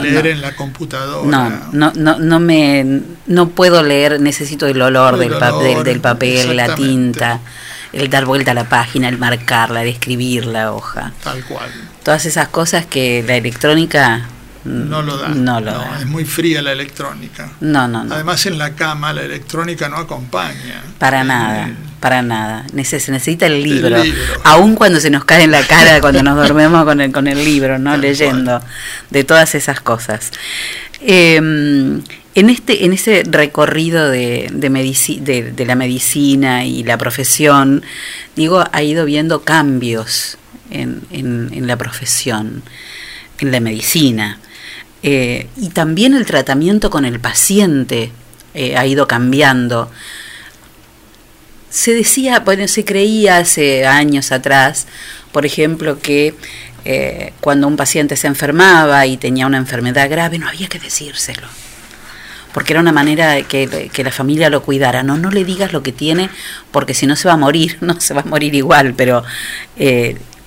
leer 0.00 0.26
en 0.26 0.40
la 0.40 0.56
computadora. 0.56 1.62
No, 1.72 1.92
no, 1.94 2.18
no, 2.18 2.40
me 2.40 3.02
no 3.26 3.48
puedo 3.50 3.82
leer, 3.84 4.20
necesito 4.20 4.66
el 4.66 4.82
olor, 4.82 5.16
del, 5.16 5.34
del, 5.84 6.00
papel, 6.00 6.56
la 6.56 6.74
tinta, 6.74 7.40
el 7.92 8.10
dar 8.10 8.24
vuelta 8.24 8.50
a 8.50 8.54
la 8.54 8.68
página, 8.68 9.08
el 9.08 9.18
marcarla, 9.18 9.82
el 9.82 9.88
escribir 9.88 10.46
la 10.46 10.72
hoja. 10.72 11.12
Tal 11.22 11.44
cual. 11.44 11.70
Todas 12.02 12.26
esas 12.26 12.48
cosas 12.48 12.86
que 12.86 13.22
la 13.24 13.36
electrónica 13.36 14.28
no 14.64 15.02
lo 15.02 15.18
da. 15.18 15.28
No 15.28 15.60
lo 15.60 15.72
da. 15.72 16.00
Es 16.00 16.06
muy 16.06 16.24
fría 16.24 16.62
la 16.62 16.72
electrónica. 16.72 17.50
No, 17.60 17.86
no, 17.86 18.04
no. 18.04 18.14
Además 18.14 18.46
en 18.46 18.58
la 18.58 18.74
cama 18.74 19.12
la 19.12 19.22
electrónica 19.22 19.88
no 19.88 19.96
acompaña. 19.96 20.82
Para 20.98 21.22
nada, 21.22 21.70
para 22.00 22.22
nada. 22.22 22.64
Se 22.82 23.12
necesita 23.12 23.46
el 23.46 23.62
libro. 23.62 23.96
Aún 24.44 24.74
cuando 24.74 25.00
se 25.00 25.10
nos 25.10 25.24
cae 25.24 25.44
en 25.44 25.50
la 25.50 25.62
cara 25.66 26.00
cuando 26.00 26.22
nos 26.22 26.36
dormimos 26.36 26.84
con 26.84 27.00
el, 27.00 27.12
con 27.12 27.26
el 27.26 27.44
libro, 27.44 27.78
¿no? 27.78 27.96
Leyendo 27.96 28.62
de 29.10 29.24
todas 29.24 29.54
esas 29.54 29.80
cosas. 29.80 30.30
Em, 31.00 32.02
en 32.34 32.50
este, 32.50 32.86
en 32.86 32.94
ese 32.94 33.22
recorrido 33.26 34.08
de, 34.08 34.48
de, 34.50 35.52
de, 35.52 35.66
la 35.66 35.74
medicina 35.74 36.64
y 36.64 36.82
la 36.82 36.96
profesión, 36.96 37.84
digo, 38.34 38.64
ha 38.72 38.82
ido 38.82 39.04
viendo 39.04 39.42
cambios 39.42 40.38
en, 40.70 41.02
en, 41.10 41.50
en 41.52 41.66
la 41.66 41.76
profesión, 41.76 42.62
en 43.38 43.52
la 43.52 43.60
medicina. 43.60 44.38
Eh, 45.06 45.48
y 45.58 45.68
también 45.68 46.14
el 46.14 46.24
tratamiento 46.24 46.88
con 46.88 47.04
el 47.04 47.20
paciente 47.20 48.10
eh, 48.54 48.74
ha 48.78 48.86
ido 48.86 49.06
cambiando. 49.06 49.90
Se 51.68 51.92
decía, 51.92 52.40
bueno, 52.40 52.66
se 52.68 52.86
creía 52.86 53.36
hace 53.36 53.84
años 53.86 54.32
atrás, 54.32 54.86
por 55.30 55.44
ejemplo, 55.44 55.98
que 55.98 56.34
eh, 56.86 57.34
cuando 57.40 57.68
un 57.68 57.76
paciente 57.76 58.16
se 58.16 58.28
enfermaba 58.28 59.04
y 59.04 59.18
tenía 59.18 59.46
una 59.46 59.58
enfermedad 59.58 60.08
grave, 60.08 60.38
no 60.38 60.48
había 60.48 60.68
que 60.68 60.78
decírselo. 60.78 61.48
Porque 62.54 62.72
era 62.72 62.80
una 62.80 62.92
manera 62.92 63.32
de 63.32 63.42
que, 63.42 63.90
que 63.92 64.04
la 64.04 64.10
familia 64.10 64.48
lo 64.48 64.62
cuidara. 64.62 65.02
No, 65.02 65.18
no 65.18 65.30
le 65.30 65.44
digas 65.44 65.74
lo 65.74 65.82
que 65.82 65.92
tiene, 65.92 66.30
porque 66.70 66.94
si 66.94 67.06
no 67.06 67.14
se 67.14 67.28
va 67.28 67.34
a 67.34 67.36
morir, 67.36 67.76
no 67.82 68.00
se 68.00 68.14
va 68.14 68.22
a 68.22 68.24
morir 68.24 68.54
igual. 68.54 68.94
Pero, 68.96 69.22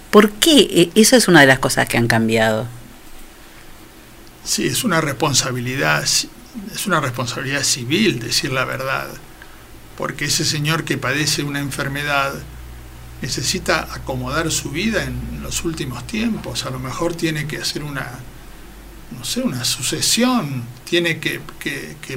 ¿por 0.10 0.32
qué? 0.32 0.89
Esa 0.96 1.15
es 1.15 1.28
una 1.28 1.41
de 1.41 1.48
las 1.48 1.60
cosas 1.60 1.88
que 1.88 1.98
han 2.00 2.08
cambiado. 2.08 2.65
Sí, 4.47 4.65
es 4.65 4.86
una 4.86 5.01
responsabilidad, 5.01 6.03
es 6.03 6.29
una 6.86 7.01
responsabilidad 7.01 7.63
civil 7.63 8.19
decir 8.19 8.53
la 8.53 8.63
verdad, 8.63 9.10
porque 9.97 10.23
ese 10.23 10.45
señor 10.45 10.86
que 10.86 10.97
padece 10.97 11.43
una 11.43 11.60
enfermedad 11.60 12.33
necesita 13.21 13.93
acomodar 13.93 14.49
su 14.49 14.71
vida 14.71 15.03
en 15.03 15.43
los 15.43 15.65
últimos 15.65 16.07
tiempos, 16.07 16.65
a 16.65 16.69
lo 16.69 16.79
mejor 16.79 17.13
tiene 17.13 17.45
que 17.45 17.57
hacer 17.57 17.83
una, 17.83 18.10
no 19.17 19.25
sé, 19.25 19.41
una 19.41 19.65
sucesión, 19.65 20.63
tiene 20.86 21.19
que, 21.19 21.41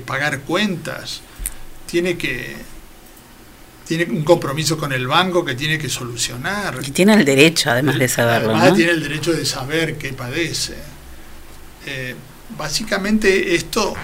pagar 0.06 0.42
cuentas, 0.42 1.22
tiene 1.86 2.16
que 2.16 2.56
tiene 3.88 4.04
un 4.04 4.22
compromiso 4.22 4.78
con 4.78 4.92
el 4.92 5.08
banco 5.08 5.44
que 5.44 5.56
tiene 5.56 5.76
que 5.76 5.88
solucionar. 5.88 6.78
Y 6.86 6.92
tiene 6.92 7.14
el 7.14 7.24
derecho, 7.24 7.72
además 7.72 7.98
de 7.98 8.06
saberlo. 8.06 8.54
Además, 8.54 8.76
tiene 8.76 8.92
el 8.92 9.02
derecho 9.02 9.32
de 9.32 9.44
saber 9.44 9.98
qué 9.98 10.12
padece. 10.12 10.76
Eh, 11.86 12.14
básicamente 12.56 13.54
esto 13.54 13.94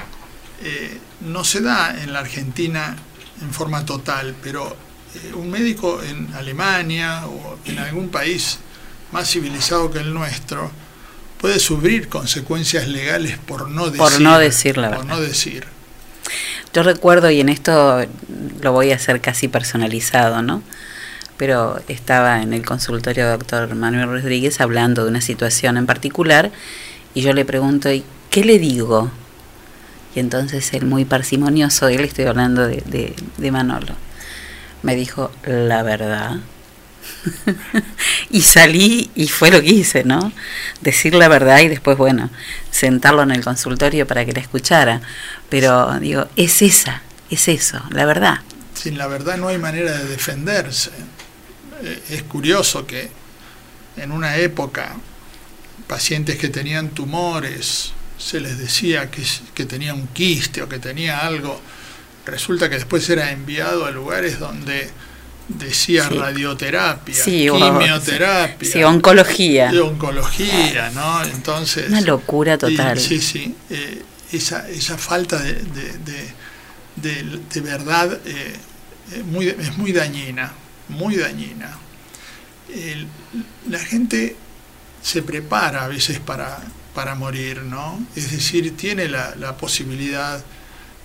eh, 0.63 0.99
no 1.21 1.45
se 1.45 1.61
da 1.61 2.03
en 2.03 2.13
la 2.13 2.21
Argentina 2.21 2.97
en 3.43 3.53
forma 3.53 3.85
total, 3.85 4.35
pero 4.43 4.77
eh, 5.15 5.35
un 5.35 5.51
médico 5.51 6.03
en 6.03 6.33
Alemania 6.35 7.27
o 7.27 7.59
en 7.65 7.79
algún 7.79 8.09
país 8.09 8.59
más 9.13 9.31
civilizado 9.31 9.91
que 9.91 9.99
el 9.99 10.13
nuestro 10.15 10.71
puede 11.39 11.59
sufrir 11.59 12.09
consecuencias 12.09 12.89
legales 12.89 13.39
por 13.39 13.69
no 13.69 13.87
decir, 13.87 13.99
por 13.99 14.21
no 14.21 14.39
decir 14.39 14.79
la 14.79 14.91
por 14.91 15.05
no 15.05 15.21
decir. 15.21 15.67
Yo 16.73 16.83
recuerdo, 16.83 17.31
y 17.31 17.41
en 17.41 17.49
esto 17.49 18.05
lo 18.61 18.73
voy 18.73 18.93
a 18.93 18.97
hacer 18.97 19.21
casi 19.21 19.49
personalizado, 19.49 20.43
¿no? 20.43 20.63
Pero 21.39 21.81
estaba 21.89 22.43
en 22.43 22.53
el 22.53 22.65
consultorio 22.67 23.29
del 23.29 23.39
doctor 23.39 23.75
Manuel 23.75 24.09
Rodríguez 24.09 24.61
hablando 24.61 25.05
de 25.05 25.11
una 25.11 25.21
situación 25.21 25.77
en 25.77 25.87
particular 25.87 26.51
y 27.17 27.23
yo 27.23 27.33
le 27.33 27.47
pregunto, 27.47 27.91
¿y 27.91 28.05
qué 28.29 28.45
le 28.45 28.59
digo? 28.59 29.11
Y 30.15 30.21
entonces 30.21 30.75
él, 30.75 30.85
muy 30.85 31.07
parsimonioso, 31.07 31.89
él 31.89 32.01
estoy 32.05 32.27
hablando 32.27 32.67
de, 32.69 33.15
de, 33.39 33.51
Manolo, 33.51 33.95
me 34.83 34.95
dijo, 34.95 35.33
la 35.47 35.83
verdad. 35.83 36.37
y 38.31 38.43
salí 38.43 39.11
y 39.15 39.29
fue 39.29 39.51
lo 39.51 39.63
que 39.63 39.69
hice, 39.69 40.05
¿no? 40.05 40.31
Decir 40.83 41.15
la 41.15 41.29
verdad 41.29 41.61
y 41.61 41.69
después, 41.69 41.97
bueno, 41.97 42.29
sentarlo 42.71 43.23
en 43.23 43.31
el 43.31 43.43
consultorio 43.43 44.07
para 44.07 44.27
que 44.27 44.35
la 44.35 44.41
escuchara. 44.41 45.01
Pero 45.49 45.99
digo, 45.99 46.29
es 46.37 46.61
esa, 46.61 47.01
es 47.31 47.49
eso, 47.49 47.83
la 47.93 48.05
verdad. 48.05 48.41
Sin 48.75 48.99
la 48.99 49.07
verdad 49.07 49.39
no 49.39 49.49
hay 49.49 49.57
manera 49.57 49.91
de 49.97 50.05
defenderse. 50.05 50.91
Eh, 51.83 52.03
es 52.11 52.23
curioso 52.25 52.87
que 52.87 53.09
en 53.97 54.13
una 54.13 54.37
época 54.37 54.97
pacientes 55.87 56.37
que 56.37 56.49
tenían 56.49 56.91
tumores, 56.91 57.93
se 58.19 58.41
les 58.41 58.59
decía 58.59 59.11
que, 59.11 59.23
que 59.55 59.65
tenía 59.65 59.95
un 59.95 60.07
quiste 60.09 60.63
o 60.63 60.69
que 60.69 60.79
tenía 60.79 61.27
algo, 61.27 61.61
resulta 62.25 62.69
que 62.69 62.77
después 62.77 63.09
era 63.09 63.31
enviado 63.31 63.85
a 63.87 63.91
lugares 63.91 64.39
donde 64.39 64.91
decía 65.49 66.09
radioterapia, 66.09 67.25
quimioterapia, 67.25 68.73
sí, 68.73 68.83
oncología. 68.83 69.71
oncología, 69.81 70.91
¿no? 70.91 71.23
Entonces... 71.25 71.89
Una 71.89 72.01
locura 72.01 72.59
total. 72.59 72.99
sí, 72.99 73.21
sí. 73.21 73.55
Eh, 73.71 74.03
esa, 74.33 74.69
esa 74.69 74.99
falta 74.99 75.41
de, 75.41 75.55
de, 76.97 77.61
verdad 77.61 78.19
eh, 78.25 78.55
muy, 79.25 79.49
es 79.49 79.77
muy 79.77 79.93
dañina, 79.93 80.53
muy 80.89 81.15
dañina. 81.17 81.79
la 83.69 83.79
gente 83.79 84.37
se 85.07 85.23
prepara 85.23 85.85
a 85.85 85.87
veces 85.87 86.19
para, 86.19 86.59
para 86.93 87.15
morir, 87.15 87.63
¿no? 87.63 88.05
Es 88.17 88.33
decir, 88.33 88.77
tiene 88.77 89.09
la, 89.09 89.37
la 89.37 89.57
posibilidad 89.57 90.45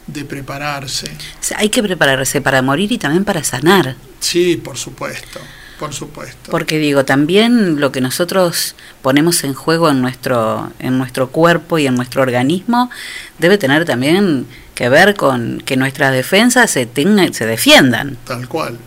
de 0.08 0.26
prepararse. 0.26 1.16
hay 1.56 1.70
que 1.70 1.84
prepararse 1.84 2.42
para 2.42 2.64
morir 2.64 2.92
y 2.92 2.98
también 2.98 3.24
para 3.24 3.44
sanar. 3.44 3.96
Sí, 4.20 4.58
por 4.58 4.76
supuesto, 4.76 5.40
por 5.78 5.94
supuesto. 5.94 6.50
Porque 6.50 6.80
digo, 6.80 7.06
también 7.06 7.80
lo 7.80 7.92
que 7.92 8.02
nosotros 8.02 8.74
ponemos 9.04 9.44
en 9.44 9.54
juego 9.54 9.92
en 9.92 10.02
nuestro, 10.02 10.74
en 10.80 10.98
nuestro 10.98 11.30
cuerpo 11.30 11.78
y 11.78 11.86
en 11.86 11.94
nuestro 11.94 12.24
organismo 12.24 12.90
debe 13.38 13.60
tener 13.60 13.86
también 13.86 14.48
que 14.74 14.90
ver 14.90 15.14
con 15.14 15.62
que 15.64 15.78
nuestras 15.78 16.12
defensas 16.12 16.72
se, 16.72 16.88
tengan, 16.88 17.36
se 17.36 17.46
defiendan. 17.46 18.18
Tal 18.26 18.48
cual, 18.48 18.80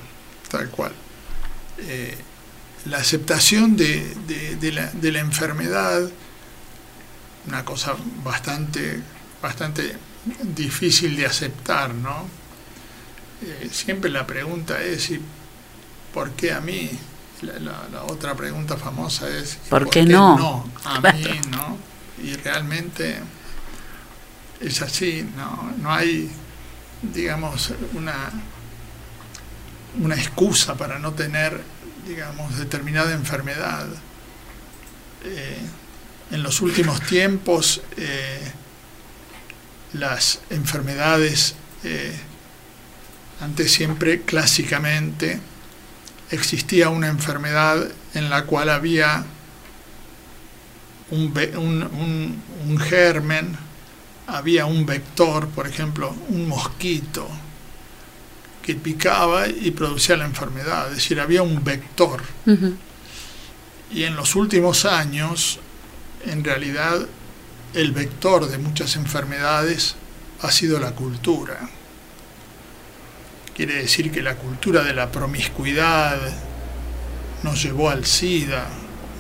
tal 0.50 0.68
cual. 0.70 0.90
Eh, 1.78 2.18
la 2.86 2.98
aceptación 2.98 3.76
de, 3.76 4.14
la, 4.72 4.86
de, 4.90 5.12
la, 5.12 5.20
enfermedad 5.20 6.10
una 7.46 7.64
cosa 7.64 7.94
bastante, 8.22 9.00
bastante 9.42 9.96
difícil 10.54 11.16
de 11.16 11.26
aceptar, 11.26 11.94
¿no? 11.94 12.26
Eh, 13.42 13.68
siempre 13.70 14.10
la 14.10 14.26
pregunta 14.26 14.82
es, 14.82 15.10
¿por 16.12 16.30
qué 16.32 16.52
a 16.52 16.60
mí? 16.60 16.90
La, 17.42 18.04
otra 18.04 18.34
pregunta 18.34 18.76
famosa 18.76 19.28
es, 19.28 19.58
¿por, 19.68 19.90
qué, 19.90 20.04
no? 20.04 20.38
no? 20.38 20.70
A 20.84 21.00
mí, 21.00 21.24
¿no? 21.50 21.76
Y 22.22 22.34
realmente 22.36 23.18
es 24.60 24.80
así, 24.80 25.28
¿no? 25.36 25.72
No 25.82 25.92
hay, 25.92 26.30
digamos, 27.02 27.72
una, 27.92 28.30
una 30.00 30.14
excusa 30.14 30.74
para 30.74 30.98
no 30.98 31.12
tener, 31.12 31.60
digamos, 32.06 32.58
determinada 32.58 33.12
enfermedad. 33.12 33.86
Eh, 35.24 35.58
en 36.30 36.42
los 36.42 36.60
últimos 36.60 37.00
tiempos, 37.02 37.82
eh, 37.96 38.52
las 39.92 40.40
enfermedades, 40.50 41.54
eh, 41.84 42.14
antes 43.40 43.72
siempre 43.72 44.22
clásicamente, 44.22 45.38
existía 46.30 46.88
una 46.88 47.08
enfermedad 47.08 47.86
en 48.14 48.30
la 48.30 48.44
cual 48.44 48.70
había 48.70 49.24
un, 51.10 52.40
un, 52.66 52.80
germen, 52.80 53.56
había 54.26 54.66
un 54.66 54.86
vector, 54.86 55.48
por 55.48 55.66
ejemplo, 55.66 56.14
un 56.28 56.48
mosquito, 56.48 57.28
que 58.64 58.74
picaba 58.74 59.46
y 59.46 59.72
producía 59.72 60.16
la 60.16 60.24
enfermedad, 60.24 60.88
es 60.88 60.96
decir, 60.96 61.20
había 61.20 61.42
un 61.42 61.62
vector. 61.62 62.22
Y 63.92 64.04
en 64.04 64.16
los 64.16 64.34
últimos 64.36 64.86
años, 64.86 65.60
en 66.24 66.42
realidad, 66.42 67.06
el 67.74 67.92
vector 67.92 68.48
de 68.48 68.56
muchas 68.56 68.96
enfermedades 68.96 69.96
ha 70.40 70.50
sido 70.50 70.80
la 70.80 70.92
cultura. 70.92 71.68
Quiere 73.54 73.74
decir 73.74 74.10
que 74.10 74.22
la 74.22 74.36
cultura 74.36 74.82
de 74.82 74.94
la 74.94 75.12
promiscuidad 75.12 76.18
nos 77.42 77.62
llevó 77.62 77.90
al 77.90 78.06
SIDA 78.06 78.66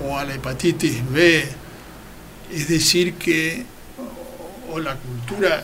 o 0.02 0.16
a 0.16 0.24
la 0.24 0.34
hepatitis 0.36 1.02
B, 1.10 1.46
es 2.50 2.68
decir 2.68 3.14
que 3.14 3.66
o 4.72 4.80
la 4.80 4.96
cultura 4.96 5.62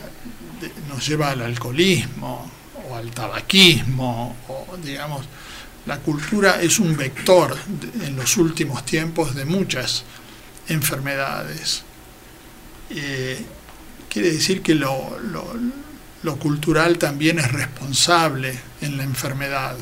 nos 0.87 1.07
lleva 1.07 1.31
al 1.31 1.41
alcoholismo 1.41 2.60
o 2.91 2.95
al 2.95 3.11
tabaquismo, 3.11 4.35
o 4.47 4.77
digamos, 4.77 5.25
la 5.85 5.99
cultura 5.99 6.61
es 6.61 6.79
un 6.79 6.95
vector 6.95 7.57
en 8.03 8.15
los 8.15 8.37
últimos 8.37 8.85
tiempos 8.85 9.33
de 9.33 9.45
muchas 9.45 10.03
enfermedades. 10.67 11.83
Eh, 12.91 13.43
quiere 14.09 14.31
decir 14.31 14.61
que 14.61 14.75
lo, 14.75 15.17
lo, 16.23 16.35
cultural 16.37 16.97
también 16.97 17.39
es 17.39 17.51
responsable 17.51 18.57
en 18.81 18.97
la 18.97 19.03
enfermedad. 19.03 19.75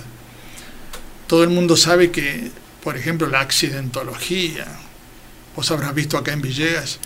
Todo 1.28 1.44
el 1.44 1.50
mundo 1.50 1.76
sabe 1.76 2.12
que, 2.12 2.52
por 2.84 2.96
ejemplo, 2.96 3.28
la 3.28 3.42
accidentología, 3.42 4.66
vos 5.56 5.70
habrás 5.72 5.94
visto 5.94 6.18
acá 6.18 6.32
en 6.32 6.42
Villegas, 6.42 7.00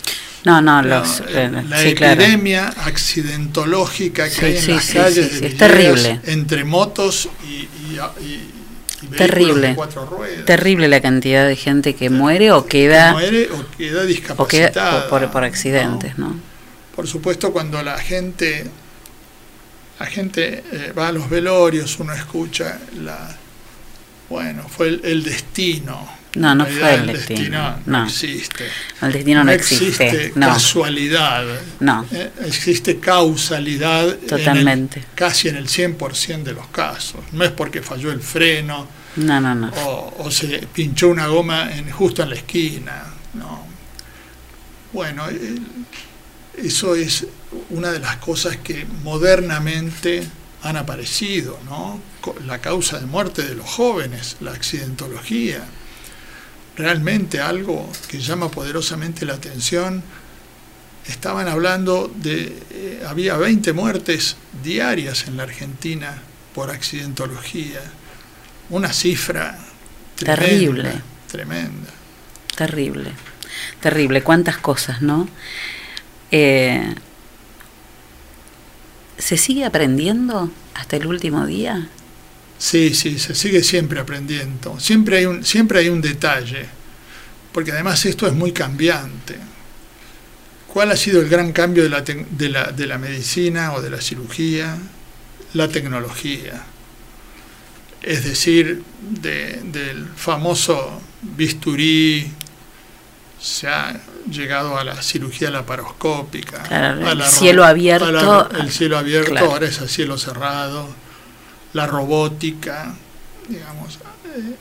no, 0.45 0.61
no, 0.61 0.81
los, 0.81 1.23
eh, 1.29 1.49
la 1.69 1.81
epidemia 1.83 2.67
accidentológica 2.67 4.29
que 4.29 4.45
hay 4.45 4.57
en 4.57 4.75
las 4.75 4.91
calles 4.91 5.39
de 5.39 5.47
es 5.47 5.57
terrible. 5.57 6.19
entre 6.25 6.63
motos 6.63 7.29
y, 7.43 7.67
terrible. 9.15 9.75
Terrible 10.45 10.87
la 10.87 11.01
cantidad 11.01 11.47
de 11.47 11.55
gente 11.55 11.95
que 11.95 12.09
muere 12.09 12.51
o 12.51 12.65
queda, 12.65 13.13
muere 13.13 13.49
o 13.51 13.65
queda 13.77 14.03
discapacitada. 14.05 15.07
por, 15.07 15.43
accidentes, 15.43 16.17
¿no? 16.17 16.35
Por 16.95 17.07
supuesto, 17.07 17.51
cuando 17.51 17.81
la 17.81 17.97
gente, 17.97 18.65
la 19.99 20.05
gente 20.05 20.63
eh, 20.71 20.93
va 20.97 21.07
a 21.07 21.11
los 21.11 21.29
velorios, 21.29 21.99
uno 21.99 22.13
escucha 22.13 22.79
la, 23.01 23.35
bueno, 24.29 24.67
fue 24.67 24.99
el, 25.03 25.23
destino. 25.23 26.22
No, 26.36 26.55
no 26.55 26.65
fue 26.65 26.95
el 26.95 27.07
destino. 27.07 27.79
no, 27.86 28.05
existe. 28.05 28.65
El 29.01 29.11
destino 29.11 29.43
no, 29.43 29.51
existe. 29.51 30.34
casualidad. 30.39 31.45
No. 31.79 32.05
Eh, 32.11 32.31
existe 32.45 32.99
causalidad. 32.99 34.15
Totalmente. 34.17 35.03
casi 35.13 35.49
en 35.49 35.57
el 35.57 35.67
100% 35.67 36.43
de 36.43 36.53
los 36.53 36.67
casos. 36.67 37.21
No 37.31 37.43
es 37.43 37.51
porque 37.51 37.81
falló 37.81 38.11
el 38.11 38.21
freno. 38.21 38.88
No, 39.17 39.39
no, 39.39 39.53
no. 39.53 39.71
O, 40.17 40.31
se 40.31 40.67
pinchó 40.73 41.09
una 41.09 41.27
goma 41.27 41.71
en, 41.71 41.91
justo 41.91 42.23
en 42.23 42.29
la 42.29 42.36
esquina. 42.36 43.03
No. 43.36 43.67
Bueno, 44.91 45.25
eso 46.57 46.95
es 46.95 47.27
una 47.69 47.91
de 47.91 47.99
las 47.99 48.17
cosas 48.17 48.57
que 48.57 48.88
modernamente 49.03 50.23
han 50.63 50.77
aparecido, 50.77 51.59
¿no? 51.65 52.01
La 52.45 52.59
causa 52.59 52.99
de 52.99 53.05
muerte 53.05 53.43
de 53.43 53.53
los 53.53 53.69
jóvenes, 53.69 54.38
la 54.39 54.51
accidentología. 54.51 55.63
Realmente 56.76 57.39
algo 57.39 57.91
que 58.07 58.19
llama 58.19 58.49
poderosamente 58.49 59.26
la 59.26 59.34
atención. 59.34 60.03
Estaban 61.05 61.47
hablando 61.47 62.11
de, 62.15 62.57
eh, 62.71 63.03
había 63.07 63.38
20 63.38 63.74
muertes 63.74 64.38
diarias 64.63 65.28
en 65.28 65.38
la 65.38 65.43
Argentina 65.43 66.17
por 66.55 66.71
accidentología. 66.71 67.82
Una 68.69 68.91
cifra 68.91 69.59
terrible. 70.15 70.93
Tremenda. 71.30 71.89
Terrible. 72.55 73.11
Terrible. 73.80 74.24
Cuántas 74.24 74.57
cosas, 74.57 75.01
¿no? 75.01 75.28
Eh, 76.32 76.95
¿Se 79.17 79.38
sigue 79.38 79.65
aprendiendo 79.65 80.49
hasta 80.74 80.95
el 80.95 81.05
último 81.05 81.45
día? 81.45 81.88
Sí, 82.57 82.93
sí, 82.93 83.19
se 83.19 83.35
sigue 83.35 83.63
siempre 83.63 83.99
aprendiendo. 83.99 84.79
Siempre 84.79 85.17
hay 85.17 85.25
un, 85.25 85.43
siempre 85.43 85.79
hay 85.79 85.89
un 85.89 86.01
detalle, 86.01 86.65
porque 87.51 87.71
además 87.71 88.05
esto 88.05 88.27
es 88.27 88.33
muy 88.33 88.51
cambiante. 88.51 89.37
¿Cuál 90.67 90.91
ha 90.91 90.97
sido 90.97 91.21
el 91.21 91.29
gran 91.29 91.51
cambio 91.51 91.83
de 91.83 91.89
la, 91.89 92.01
de 92.01 92.49
la, 92.49 92.71
de 92.71 92.87
la 92.87 92.97
medicina 92.97 93.73
o 93.73 93.81
de 93.81 93.89
la 93.89 94.01
cirugía? 94.01 94.77
La 95.53 95.67
tecnología. 95.67 96.63
Es 98.01 98.25
decir, 98.25 98.81
del 99.01 100.07
famoso 100.15 101.01
bisturí, 101.21 102.31
se 103.43 103.67
ha 103.67 103.99
llegado 104.29 104.77
a 104.77 104.85
la 104.85 105.01
cirugía 105.01 105.51
laparoscópica, 105.51 106.63
el 107.11 107.23
cielo 107.23 107.65
abierto. 107.65 108.49
el 108.51 108.71
cielo 108.71 108.97
abierto, 108.97 109.37
ahora 109.37 109.67
es 109.67 109.81
a 109.81 109.87
cielo 109.87 110.17
cerrado, 110.17 110.87
la 111.74 111.88
robótica, 111.88 112.95
digamos, 113.49 113.99
eh, 114.26 114.55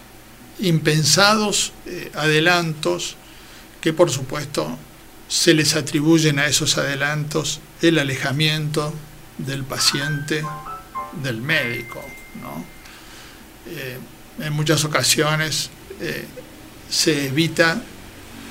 impensados 0.60 1.72
eh, 1.86 2.10
adelantos 2.14 3.16
que 3.80 3.92
por 3.92 4.10
supuesto 4.10 4.78
se 5.28 5.54
les 5.54 5.76
atribuyen 5.76 6.38
a 6.38 6.46
esos 6.46 6.78
adelantos 6.78 7.60
el 7.80 7.98
alejamiento 7.98 8.92
del 9.38 9.64
paciente 9.64 10.44
del 11.22 11.40
médico. 11.40 12.02
¿no? 12.40 12.64
Eh, 13.66 13.98
en 14.40 14.52
muchas 14.52 14.84
ocasiones 14.84 15.70
se 16.88 17.26
evita 17.26 17.80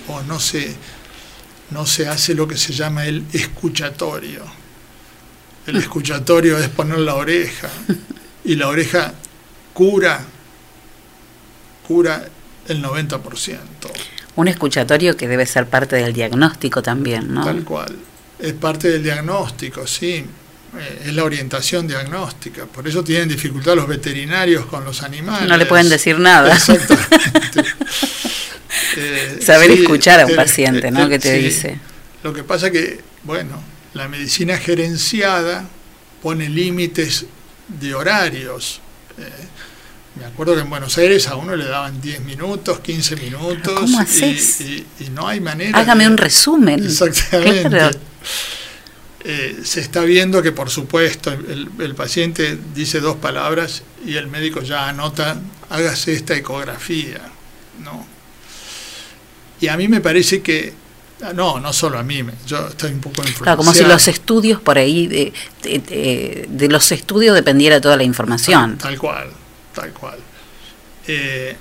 o 0.08 0.22
no 0.24 0.40
se 0.40 0.76
no 1.72 1.86
se 1.86 2.08
hace 2.08 2.34
lo 2.34 2.48
que 2.48 2.58
se 2.58 2.74
llama 2.74 3.06
el 3.06 3.26
escuchatorio. 3.34 4.44
El 5.66 5.76
escuchatorio 5.78 6.58
es 6.58 6.70
poner 6.70 7.00
la 7.00 7.16
oreja 7.16 7.70
y 8.52 8.56
la 8.58 8.68
oreja 8.68 9.14
cura, 9.74 10.20
cura 11.88 12.28
el 12.68 12.84
90%. 12.84 13.58
Un 14.36 14.48
escuchatorio 14.50 15.16
que 15.16 15.30
debe 15.30 15.46
ser 15.46 15.68
parte 15.68 15.96
del 15.96 16.12
diagnóstico 16.12 16.82
también, 16.82 17.34
¿no? 17.34 17.46
Tal 17.46 17.64
cual. 17.64 17.96
Es 18.38 18.52
parte 18.52 18.90
del 18.90 19.04
diagnóstico, 19.04 19.88
sí. 19.88 20.26
Eh, 20.78 21.04
es 21.06 21.14
la 21.14 21.24
orientación 21.24 21.88
diagnóstica. 21.88 22.66
Por 22.66 22.86
eso 22.86 23.02
tienen 23.06 23.30
dificultad 23.30 23.74
los 23.74 23.88
veterinarios 23.88 24.66
con 24.66 24.84
los 24.84 25.02
animales. 25.02 25.48
No 25.48 25.56
le 25.56 25.66
pueden 25.66 25.88
decir 25.88 26.20
nada. 26.20 26.54
Exactamente. 26.54 27.64
Eh, 28.98 29.40
Saber 29.42 29.72
escuchar 29.72 30.20
a 30.20 30.26
un 30.26 30.36
paciente, 30.36 30.92
¿no? 30.92 31.08
que 31.08 31.18
te 31.18 31.34
dice. 31.34 31.78
Lo 32.24 32.34
que 32.34 32.44
pasa 32.44 32.72
que, 32.72 33.00
bueno, 33.24 33.62
la 33.94 34.10
medicina 34.10 34.58
gerenciada 34.58 35.66
pone 36.22 36.50
límites 36.50 37.26
de 37.80 37.94
horarios. 37.96 38.80
Eh, 39.18 39.24
me 40.20 40.26
acuerdo 40.26 40.56
que 40.56 40.62
en 40.62 40.70
Buenos 40.70 40.98
Aires 40.98 41.28
a 41.28 41.36
uno 41.36 41.56
le 41.56 41.66
daban 41.66 42.02
10 42.02 42.22
minutos, 42.22 42.80
15 42.80 43.16
minutos. 43.16 43.80
¿Cómo 43.80 44.00
haces? 44.00 44.62
Y, 44.62 44.86
no 45.12 45.28
hay 45.28 45.40
manera. 45.40 45.80
Hágame 45.80 46.08
un 46.08 46.18
resumen. 46.18 46.84
Exactamente. 46.84 47.98
Eh, 49.24 49.60
se 49.64 49.82
está 49.82 50.02
viendo 50.02 50.42
que, 50.42 50.52
por 50.52 50.72
supuesto, 50.72 51.32
el, 51.32 51.70
el, 51.78 51.94
paciente 51.94 52.58
dice 52.74 53.00
dos 53.00 53.18
palabras 53.18 53.84
y 54.04 54.16
el 54.16 54.26
médico 54.26 54.64
ya 54.64 54.90
anota, 54.90 55.40
hágase 55.70 56.14
esta 56.14 56.36
ecografía. 56.36 57.22
¿no? 57.84 58.06
Y 59.60 59.68
a 59.68 59.78
mí 59.78 59.88
me 59.88 60.02
parece 60.02 60.42
que 60.42 60.74
no, 61.34 61.60
no 61.60 61.74
solo 61.74 62.00
a 62.00 62.04
mí, 62.04 62.24
yo 62.48 62.68
estoy 62.68 62.92
un 62.92 63.00
poco 63.00 63.22
influenciado. 63.22 63.44
Claro, 63.44 63.58
como 63.58 63.74
si 63.74 63.84
los 63.84 64.08
estudios 64.08 64.60
por 64.60 64.78
ahí, 64.78 65.08
de, 65.08 65.34
de, 66.50 66.70
los 66.70 66.92
estudios 66.92 67.36
dependiera 67.36 67.80
toda 67.80 67.98
la 67.98 68.04
información. 68.04 68.78
Tal, 68.78 68.98
cual, 68.98 69.30
tal 69.74 69.92
cual. 69.92 70.18
Eh, 71.08 71.56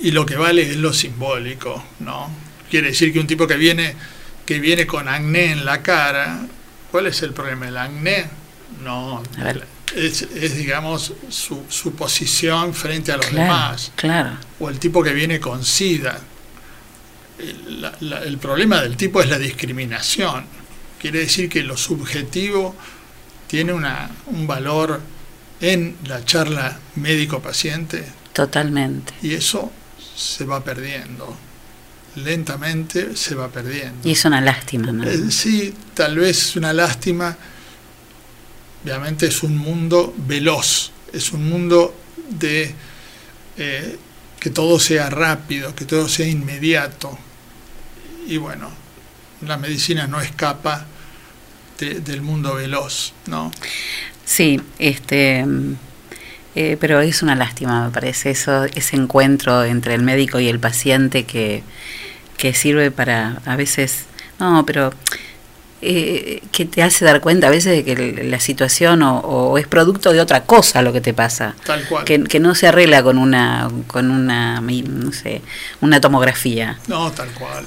y 0.00 0.10
lo 0.10 0.26
que 0.26 0.36
vale 0.36 0.70
es 0.70 0.76
lo 0.76 0.92
simbólico, 0.92 1.82
¿no? 2.00 2.30
Quiere 2.68 2.88
decir 2.88 3.12
que 3.12 3.20
un 3.20 3.26
tipo 3.26 3.46
que 3.46 3.56
viene, 3.56 3.94
que 4.44 4.58
viene 4.58 4.86
con 4.86 5.08
acné 5.08 5.52
en 5.52 5.64
la 5.64 5.82
cara, 5.82 6.40
¿cuál 6.90 7.06
es 7.06 7.22
el 7.22 7.32
problema? 7.32 7.68
¿El 7.68 7.76
acné? 7.76 8.26
No, 8.82 9.22
es, 9.94 10.22
es, 10.22 10.56
digamos, 10.56 11.12
su, 11.28 11.64
su, 11.68 11.92
posición 11.92 12.74
frente 12.74 13.12
a 13.12 13.16
los 13.16 13.32
demás. 13.32 13.92
Claro. 13.96 14.38
O 14.58 14.68
el 14.68 14.78
tipo 14.78 15.02
que 15.02 15.12
viene 15.12 15.40
con 15.40 15.64
SIDA 15.64 16.20
el 17.40 18.38
problema 18.38 18.82
del 18.82 18.96
tipo 18.96 19.20
es 19.20 19.28
la 19.28 19.38
discriminación. 19.38 20.44
Quiere 21.00 21.20
decir 21.20 21.48
que 21.48 21.62
lo 21.62 21.76
subjetivo 21.76 22.74
tiene 23.46 23.72
una, 23.72 24.10
un 24.26 24.46
valor 24.46 25.00
en 25.60 25.96
la 26.06 26.24
charla 26.24 26.78
médico-paciente. 26.96 28.04
Totalmente. 28.32 29.12
Y 29.22 29.34
eso 29.34 29.72
se 30.16 30.44
va 30.44 30.62
perdiendo. 30.62 31.36
Lentamente 32.16 33.16
se 33.16 33.34
va 33.34 33.48
perdiendo. 33.48 34.08
Y 34.08 34.12
es 34.12 34.24
una 34.24 34.40
lástima, 34.40 34.92
¿no? 34.92 35.04
Eh, 35.04 35.30
sí, 35.30 35.74
tal 35.94 36.18
vez 36.18 36.48
es 36.48 36.56
una 36.56 36.72
lástima. 36.72 37.36
Obviamente 38.84 39.26
es 39.26 39.42
un 39.42 39.56
mundo 39.56 40.14
veloz, 40.16 40.90
es 41.12 41.32
un 41.32 41.48
mundo 41.48 41.94
de 42.28 42.74
eh, 43.58 43.98
que 44.38 44.50
todo 44.50 44.78
sea 44.78 45.10
rápido, 45.10 45.74
que 45.74 45.84
todo 45.84 46.08
sea 46.08 46.26
inmediato, 46.26 47.18
y 48.26 48.36
bueno, 48.36 48.70
la 49.46 49.56
medicina 49.56 50.06
no 50.06 50.20
escapa 50.20 50.86
del 51.78 52.20
mundo 52.20 52.54
veloz, 52.54 53.14
¿no? 53.26 53.50
Sí, 54.24 54.60
este, 54.78 55.46
eh, 56.54 56.76
pero 56.78 57.00
es 57.00 57.22
una 57.22 57.34
lástima, 57.34 57.86
me 57.86 57.90
parece, 57.90 58.30
eso, 58.30 58.64
ese 58.64 58.96
encuentro 58.96 59.64
entre 59.64 59.94
el 59.94 60.02
médico 60.02 60.40
y 60.40 60.48
el 60.48 60.60
paciente 60.60 61.24
que, 61.24 61.62
que 62.36 62.52
sirve 62.52 62.90
para, 62.90 63.40
a 63.46 63.56
veces, 63.56 64.04
no, 64.38 64.66
pero 64.66 64.92
eh, 65.82 66.42
que 66.52 66.66
te 66.66 66.82
hace 66.82 67.04
dar 67.04 67.20
cuenta 67.20 67.46
a 67.46 67.50
veces 67.50 67.72
de 67.72 67.84
que 67.84 68.24
la 68.24 68.38
situación 68.38 69.02
o, 69.02 69.56
es 69.56 69.66
producto 69.66 70.12
de 70.12 70.20
otra 70.20 70.44
cosa 70.44 70.82
lo 70.82 70.92
que 70.92 71.00
te 71.00 71.14
pasa. 71.14 71.56
Tal 71.64 71.84
cual. 71.86 72.04
Que, 72.04 72.22
que, 72.24 72.38
no 72.38 72.54
se 72.54 72.66
arregla 72.66 73.02
con 73.02 73.16
una, 73.16 73.70
con 73.86 74.10
una, 74.10 74.60
no 74.60 75.12
sé, 75.12 75.42
una 75.80 76.00
tomografía. 76.00 76.78
No, 76.86 77.10
tal 77.12 77.30
cual. 77.32 77.66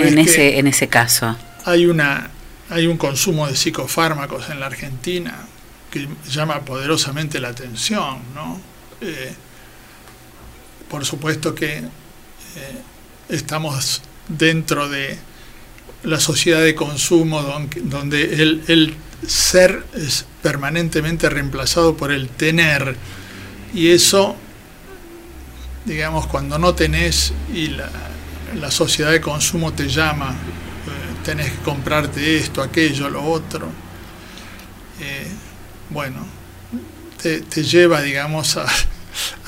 En 0.00 0.18
ese, 0.18 0.58
en 0.58 0.66
ese 0.66 0.88
caso. 0.88 1.36
Hay 1.64 1.86
una, 1.86 2.30
hay 2.70 2.86
un 2.86 2.96
consumo 2.96 3.46
de 3.46 3.54
psicofármacos 3.54 4.48
en 4.48 4.58
la 4.58 4.66
Argentina 4.66 5.34
que 5.90 6.08
llama 6.30 6.60
poderosamente 6.60 7.38
la 7.38 7.48
atención, 7.48 8.18
¿no? 8.34 8.58
Eh, 9.02 9.34
por 10.88 11.04
supuesto 11.04 11.54
que 11.54 11.78
eh, 11.78 11.82
estamos 13.28 14.00
dentro 14.28 14.88
de 14.88 15.18
la 16.04 16.20
sociedad 16.20 16.62
de 16.62 16.74
consumo 16.74 17.42
donde 17.84 18.34
el, 18.34 18.96
ser 19.26 19.84
es 19.94 20.26
permanentemente 20.42 21.28
reemplazado 21.28 21.96
por 21.96 22.10
el 22.10 22.28
tener. 22.28 22.96
Y 23.72 23.90
eso 23.90 24.36
digamos 25.84 26.26
cuando 26.26 26.58
no 26.58 26.74
tenés 26.74 27.32
y 27.52 27.68
la, 27.68 28.70
sociedad 28.70 29.10
de 29.10 29.20
consumo 29.20 29.72
te 29.72 29.88
llama 29.88 30.30
eh, 30.30 31.24
tenés 31.24 31.50
que 31.50 31.58
comprarte 31.58 32.36
esto 32.36 32.62
aquello 32.62 33.08
lo 33.08 33.24
otro 33.24 33.66
eh, 35.00 35.26
bueno 35.90 36.24
te, 37.20 37.40
te 37.40 37.64
lleva 37.64 38.00
digamos 38.02 38.56
a, 38.56 38.66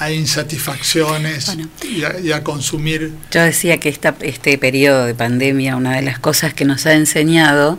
a 0.05 0.13
insatisfacciones 0.13 1.57
y, 1.83 2.33
a, 2.33 2.45
consumir. 2.45 3.13
Yo 3.31 3.43
decía 3.43 3.79
que 3.79 3.89
esta, 3.89 4.15
este 4.21 4.59
periodo 4.59 5.07
de 5.07 5.15
pandemia, 5.15 5.77
una 5.77 5.97
de 5.97 6.03
las 6.03 6.19
cosas 6.19 6.53
que 6.53 6.65
nos 6.65 6.87
ha 6.87 6.93
enseñado 6.93 7.79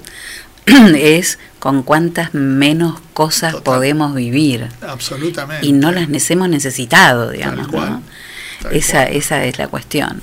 es 0.96 1.38
con 1.60 1.84
cuántas 1.84 2.34
menos 2.34 3.00
cosas 3.14 3.56
podemos 3.58 4.16
vivir. 4.16 4.68
Absolutamente. 4.82 5.66
Y 5.66 5.72
no 5.72 5.92
las 5.92 6.32
hemos 6.32 6.50
necesitado, 6.50 7.30
digamos. 7.30 7.68
esa, 8.72 9.04
esa 9.06 9.46
es 9.46 9.58
la 9.60 9.68
cuestión. 9.68 10.22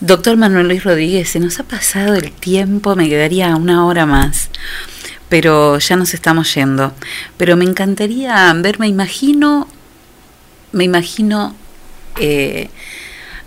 Doctor 0.00 0.36
Manuel 0.36 0.68
Luis 0.68 0.84
Rodríguez, 0.84 1.30
se 1.30 1.40
nos 1.40 1.58
ha 1.60 1.64
pasado 1.64 2.14
el 2.14 2.30
tiempo, 2.30 2.94
me 2.94 3.08
quedaría 3.08 3.56
una 3.56 3.86
hora 3.86 4.04
más 4.04 4.50
pero 5.28 5.80
ya 5.80 5.96
nos 5.96 6.14
estamos 6.14 6.54
yendo. 6.54 6.92
Pero 7.36 7.56
me 7.56 7.64
encantaría 7.64 8.52
ver, 8.54 8.78
me 8.78 8.86
imagino 8.86 9.66
me 10.74 10.84
imagino 10.84 11.54
eh, 12.20 12.68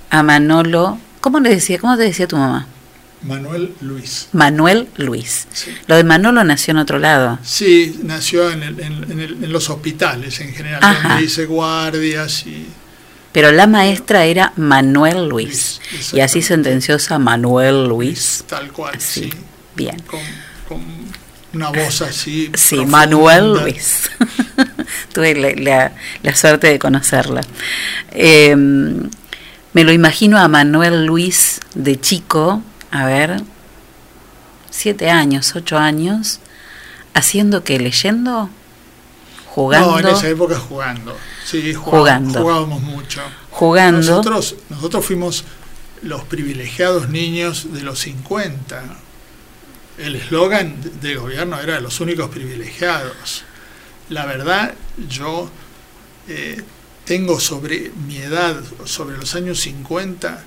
a 0.10 0.24
Manolo, 0.24 0.98
¿cómo 1.22 1.40
le 1.40 1.50
decía? 1.50 1.78
¿Cómo 1.78 1.96
te 1.98 2.04
decía 2.04 2.28
tu 2.28 2.38
mamá? 2.38 2.68
Manuel 3.22 3.74
Luis. 3.82 4.30
Manuel 4.32 4.88
Luis. 4.96 5.48
Lo 5.88 5.96
de 5.96 6.04
Manolo 6.04 6.44
nació 6.44 6.72
en 6.72 6.78
otro 6.78 7.00
lado. 7.00 7.40
Sí, 7.44 8.00
nació 8.04 8.50
en, 8.52 9.52
los 9.52 9.70
hospitales 9.70 10.40
en 10.40 10.54
general, 10.54 10.82
donde 11.04 11.24
hice 11.24 11.46
guardias 11.46 12.46
y... 12.46 12.68
Pero 13.32 13.52
la 13.52 13.68
maestra 13.68 14.26
era 14.26 14.54
Manuel 14.56 15.28
Luis. 15.28 15.82
y 16.14 16.22
así 16.22 16.42
sentenciosa 16.42 17.20
Manuel 17.20 17.88
Luis. 17.88 18.44
Tal 18.48 18.72
cual, 18.72 19.00
sí. 19.00 19.30
Bien. 19.76 20.02
Con, 20.68 20.80
una 21.54 21.70
voz 21.70 22.02
así. 22.02 22.52
Sí, 22.54 22.86
Manuel 22.86 23.54
Luis. 23.54 24.10
tuve 25.14 25.36
la, 25.56 25.92
suerte 26.36 26.68
de 26.68 26.80
conocerla. 26.80 27.42
Em, 28.12 29.10
me 29.74 29.84
lo 29.84 29.92
imagino 29.92 30.38
a 30.38 30.48
Manuel 30.48 31.06
Luis 31.06 31.60
de 31.76 32.00
chico, 32.00 32.62
a 32.92 33.06
ver, 33.06 33.42
siete 34.70 35.10
años, 35.10 35.56
ocho 35.56 35.78
años, 35.78 36.40
haciendo 37.14 37.64
que 37.64 37.80
leyendo, 37.80 38.50
jugando. 39.48 39.92
No, 39.92 40.00
en 40.00 40.16
esa 40.16 40.30
época 40.30 40.60
jugando. 40.60 41.18
Sí, 41.46 41.74
jugando. 41.74 42.42
jugábamos 42.42 42.82
mucho. 42.82 43.22
Jugando. 43.52 44.00
Nosotros, 44.00 44.56
nosotros 44.70 45.06
fuimos 45.06 45.44
los 46.02 46.24
privilegiados 46.24 47.10
niños 47.10 47.74
de 47.74 47.82
los 47.82 48.00
50. 48.00 48.84
El 49.98 50.16
eslogan 50.16 50.76
del 51.02 51.20
gobierno 51.20 51.60
era 51.60 51.80
los 51.80 52.00
únicos 52.00 52.30
privilegiados 52.30 53.44
la 54.10 54.26
verdad, 54.26 54.74
yo 55.10 55.50
eh, 56.28 56.62
tengo 57.06 57.40
sobre 57.40 57.92
mi 58.06 58.18
edad, 58.18 58.62
sobre 58.86 59.18
los 59.18 59.36
años 59.36 59.60
50, 59.62 60.44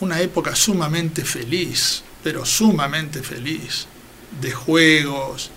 una 0.00 0.20
época 0.20 0.54
sumamente 0.54 1.24
feliz, 1.24 2.02
pero 2.22 2.44
sumamente 2.44 3.22
feliz, 3.22 3.86
de 4.40 4.52
juegos. 4.52 5.50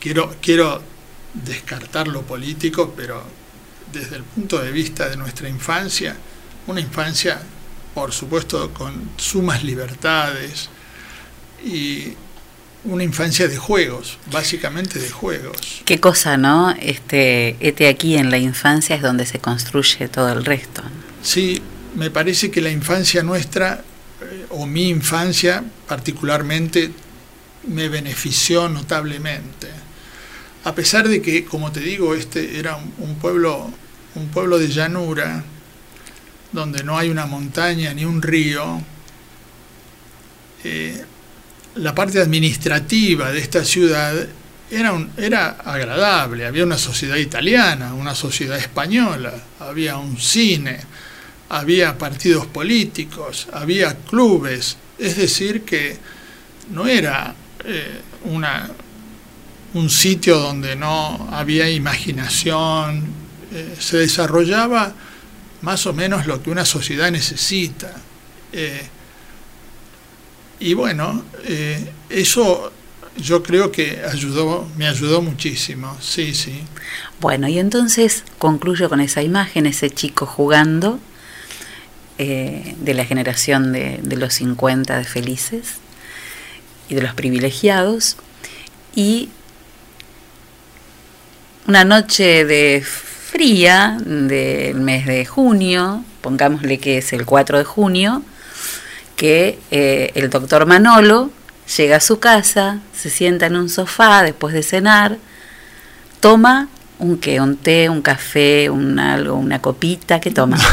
Quiero, 0.00 0.34
quiero 0.40 0.82
descartar 1.34 2.08
lo 2.08 2.22
político, 2.22 2.94
pero 2.96 3.22
desde 3.92 4.16
el 4.16 4.22
punto 4.22 4.58
de 4.58 4.72
vista 4.72 5.08
de 5.08 5.16
nuestra 5.16 5.48
infancia, 5.48 6.16
una 6.66 6.80
infancia, 6.80 7.40
por 7.94 8.12
supuesto, 8.12 8.72
con 8.72 9.10
sumas 9.16 9.62
libertades 9.62 10.68
y 11.64 12.14
una 12.86 13.04
infancia 13.04 13.48
de 13.48 13.56
juegos, 13.56 14.18
básicamente 14.30 14.98
de 14.98 15.10
juegos. 15.10 15.82
Qué 15.84 16.00
cosa, 16.00 16.36
¿no? 16.36 16.70
Este, 16.80 17.56
este 17.60 17.88
aquí 17.88 18.16
en 18.16 18.30
la 18.30 18.38
infancia 18.38 18.96
es 18.96 19.02
donde 19.02 19.26
se 19.26 19.38
construye 19.38 20.08
todo 20.08 20.32
el 20.32 20.44
resto. 20.44 20.82
Sí, 21.22 21.60
me 21.96 22.10
parece 22.10 22.50
que 22.50 22.60
la 22.60 22.70
infancia 22.70 23.22
nuestra, 23.22 23.82
eh, 24.22 24.46
o 24.50 24.66
mi 24.66 24.88
infancia 24.88 25.64
particularmente, 25.86 26.92
me 27.66 27.88
benefició 27.88 28.68
notablemente. 28.68 29.68
A 30.64 30.74
pesar 30.74 31.08
de 31.08 31.20
que, 31.20 31.44
como 31.44 31.72
te 31.72 31.80
digo, 31.80 32.14
este 32.14 32.58
era 32.58 32.76
un, 32.76 33.16
pueblo, 33.16 33.70
un 34.14 34.28
pueblo 34.28 34.58
de 34.58 34.68
llanura, 34.68 35.44
donde 36.52 36.84
no 36.84 36.96
hay 36.96 37.10
una 37.10 37.26
montaña 37.26 37.92
ni 37.92 38.04
un 38.04 38.22
río, 38.22 38.80
eh, 40.64 41.04
la 41.76 41.94
parte 41.94 42.20
administrativa 42.20 43.30
de 43.30 43.38
esta 43.38 43.64
ciudad 43.64 44.14
era, 44.70 45.08
era 45.16 45.48
agradable, 45.64 46.46
había 46.46 46.64
una 46.64 46.78
sociedad 46.78 47.16
italiana, 47.16 47.94
una 47.94 48.14
sociedad 48.14 48.58
española, 48.58 49.32
había 49.60 49.96
un 49.96 50.18
cine, 50.18 50.78
había 51.48 51.96
partidos 51.96 52.46
políticos, 52.46 53.48
había 53.52 53.94
clubes, 53.96 54.76
es 54.98 55.16
decir, 55.16 55.62
que 55.62 55.98
no 56.70 56.86
era 56.86 57.34
eh, 57.64 58.00
una, 58.24 58.68
un 59.74 59.90
sitio 59.90 60.38
donde 60.38 60.74
no 60.74 61.28
había 61.30 61.70
imaginación, 61.70 63.04
eh, 63.52 63.76
se 63.78 63.98
desarrollaba 63.98 64.92
más 65.62 65.86
o 65.86 65.92
menos 65.92 66.26
lo 66.26 66.42
que 66.42 66.50
una 66.50 66.64
sociedad 66.64 67.10
necesita. 67.10 67.92
Eh, 68.52 68.88
y 70.58 70.74
bueno, 70.74 71.22
eh, 71.44 71.90
eso 72.08 72.72
yo 73.16 73.42
creo 73.42 73.72
que 73.72 74.02
ayudó, 74.10 74.68
me 74.76 74.86
ayudó 74.86 75.22
muchísimo, 75.22 75.96
sí, 76.00 76.34
sí. 76.34 76.62
Bueno, 77.20 77.48
y 77.48 77.58
entonces 77.58 78.24
concluyo 78.38 78.88
con 78.88 79.00
esa 79.00 79.22
imagen, 79.22 79.66
ese 79.66 79.90
chico 79.90 80.26
jugando 80.26 80.98
eh, 82.18 82.74
de 82.80 82.94
la 82.94 83.04
generación 83.04 83.72
de, 83.72 84.00
de, 84.02 84.16
los 84.16 84.34
50 84.34 84.98
de 84.98 85.04
felices 85.04 85.74
y 86.88 86.94
de 86.94 87.02
los 87.02 87.14
privilegiados, 87.14 88.16
y 88.94 89.30
una 91.66 91.84
noche 91.84 92.44
de 92.44 92.82
fría 92.84 93.98
del 94.00 94.80
mes 94.80 95.06
de 95.06 95.26
junio, 95.26 96.04
pongámosle 96.20 96.78
que 96.78 96.98
es 96.98 97.12
el 97.12 97.26
4 97.26 97.58
de 97.58 97.64
junio, 97.64 98.22
que 99.16 99.58
eh, 99.70 100.12
el 100.14 100.30
doctor 100.30 100.66
Manolo 100.66 101.30
llega 101.76 101.96
a 101.96 102.00
su 102.00 102.20
casa, 102.20 102.80
se 102.94 103.10
sienta 103.10 103.46
en 103.46 103.56
un 103.56 103.68
sofá 103.68 104.22
después 104.22 104.54
de 104.54 104.62
cenar, 104.62 105.18
toma 106.20 106.68
un 106.98 107.18
qué, 107.18 107.40
un 107.40 107.56
té, 107.56 107.88
un 107.88 108.02
café, 108.02 108.70
un 108.70 108.98
algo, 108.98 109.34
una 109.34 109.60
copita, 109.60 110.20
¿qué 110.20 110.30
toma? 110.30 110.58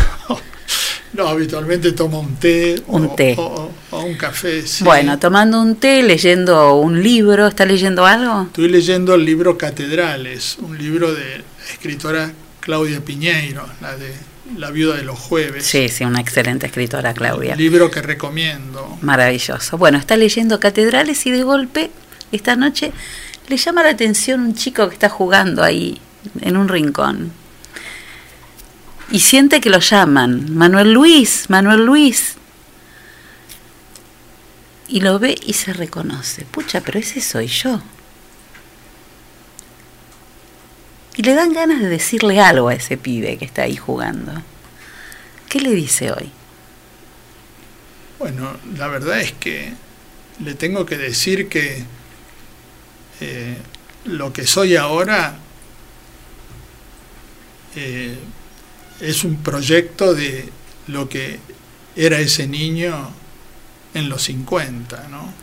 No, 1.14 1.28
habitualmente 1.28 1.92
toma 1.92 2.18
un 2.18 2.38
té, 2.38 2.82
un 2.88 3.06
o, 3.06 3.10
té. 3.14 3.36
O, 3.38 3.70
o, 3.92 4.02
un 4.02 4.16
café. 4.16 4.66
Sí. 4.66 4.84
Bueno, 4.84 5.20
tomando 5.20 5.62
un 5.62 5.76
té, 5.76 6.02
leyendo 6.02 6.74
un 6.78 7.04
libro, 7.04 7.46
¿está 7.46 7.68
leyendo 7.68 8.04
algo? 8.04 8.48
Estoy 8.48 8.68
leyendo 8.68 9.14
el 9.14 9.24
libro 9.24 9.56
Catedrales, 9.56 10.58
un 10.60 10.76
libro 10.76 11.14
de 11.14 11.38
la 11.38 11.72
escritora 11.72 12.32
Claudia 12.62 13.00
Piñeiro, 13.00 13.64
la 13.80 13.96
de 13.96 14.12
La 14.58 14.72
viuda 14.72 14.96
de 14.98 15.04
los 15.04 15.18
jueves. 15.18 15.66
Sí, 15.66 15.90
sí, 15.90 16.04
una 16.04 16.20
excelente 16.20 16.66
escritora, 16.66 17.14
Claudia. 17.14 17.54
Un 17.54 17.60
libro 17.60 17.90
que 17.90 18.02
recomiendo. 18.02 18.98
Maravilloso. 19.02 19.78
Bueno, 19.78 19.98
está 19.98 20.18
leyendo 20.18 20.60
Catedrales 20.60 21.26
y 21.26 21.32
de 21.32 21.44
golpe, 21.44 21.92
esta 22.32 22.56
noche, 22.56 22.92
le 23.48 23.58
llama 23.58 23.84
la 23.84 23.90
atención 23.90 24.42
un 24.42 24.56
chico 24.56 24.88
que 24.90 24.96
está 24.96 25.10
jugando 25.10 25.64
ahí, 25.64 26.00
en 26.42 26.58
un 26.58 26.68
rincón 26.68 27.32
y 29.14 29.20
siente 29.20 29.62
que 29.62 29.70
lo 29.70 29.80
llaman, 29.80 30.56
Manuel 30.56 30.92
Luis, 30.92 31.46
Manuel 31.48 31.86
Luis. 31.86 32.34
Y 34.88 35.02
lo 35.02 35.20
ve 35.20 35.36
y 35.46 35.54
se 35.54 35.72
reconoce, 35.72 36.46
pucha, 36.46 36.82
pero 36.82 36.98
ese 36.98 37.22
soy 37.22 37.46
yo. 37.46 37.80
Y 41.16 41.22
le 41.24 41.36
dan 41.36 41.54
ganas 41.54 41.82
de 41.82 41.90
decirle 41.90 42.40
algo 42.40 42.70
a 42.70 42.74
ese 42.74 42.98
pibe 42.98 43.38
que 43.38 43.46
está 43.46 43.64
ahí 43.64 43.76
jugando. 43.76 44.34
¿Qué 45.50 45.60
le 45.60 45.72
dice 45.72 46.12
hoy? 46.12 46.32
Bueno, 48.18 48.58
la 48.78 48.88
verdad 48.88 49.22
es 49.22 49.34
que 49.34 49.74
le 50.44 50.56
tengo 50.56 50.86
que 50.86 50.98
decir 50.98 51.50
que 51.50 51.84
eh, 53.22 53.58
lo 54.06 54.34
que 54.34 54.48
soy 54.48 54.76
ahora 54.76 55.38
eh, 57.76 58.18
es 59.00 59.24
un 59.24 59.44
proyecto 59.44 60.14
de 60.14 60.50
lo 60.88 61.10
que 61.10 61.40
era 61.96 62.20
ese 62.20 62.48
niño 62.48 63.12
en 63.94 64.10
los 64.10 64.24
50, 64.24 65.08
¿no? 65.10 65.34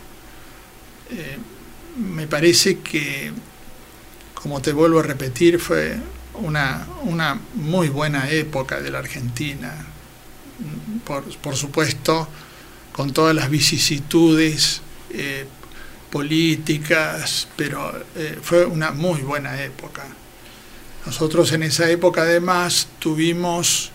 Eh, 1.11 1.37
me 1.97 2.27
parece 2.27 2.79
que, 2.79 3.31
como 4.41 4.61
te 4.61 4.73
vuelvo 4.73 4.99
a 4.99 5.03
repetir, 5.03 5.59
fue 5.59 5.97
una, 6.33 6.87
una 7.03 7.39
muy 7.55 7.89
buena 7.89 8.29
época 8.29 8.79
de 8.79 8.89
la 8.89 8.99
Argentina, 8.99 9.85
por, 11.05 11.23
por 11.37 11.55
supuesto, 11.55 12.27
con 12.91 13.13
todas 13.13 13.35
las 13.35 13.49
vicisitudes 13.49 14.81
eh, 15.11 15.45
políticas, 16.09 17.47
pero 17.55 18.03
eh, 18.15 18.37
fue 18.41 18.65
una 18.65 18.91
muy 18.91 19.21
buena 19.21 19.61
época. 19.63 20.03
Nosotros 21.05 21.51
en 21.53 21.63
esa 21.63 21.89
época 21.89 22.23
además 22.23 22.87
tuvimos 22.99 23.91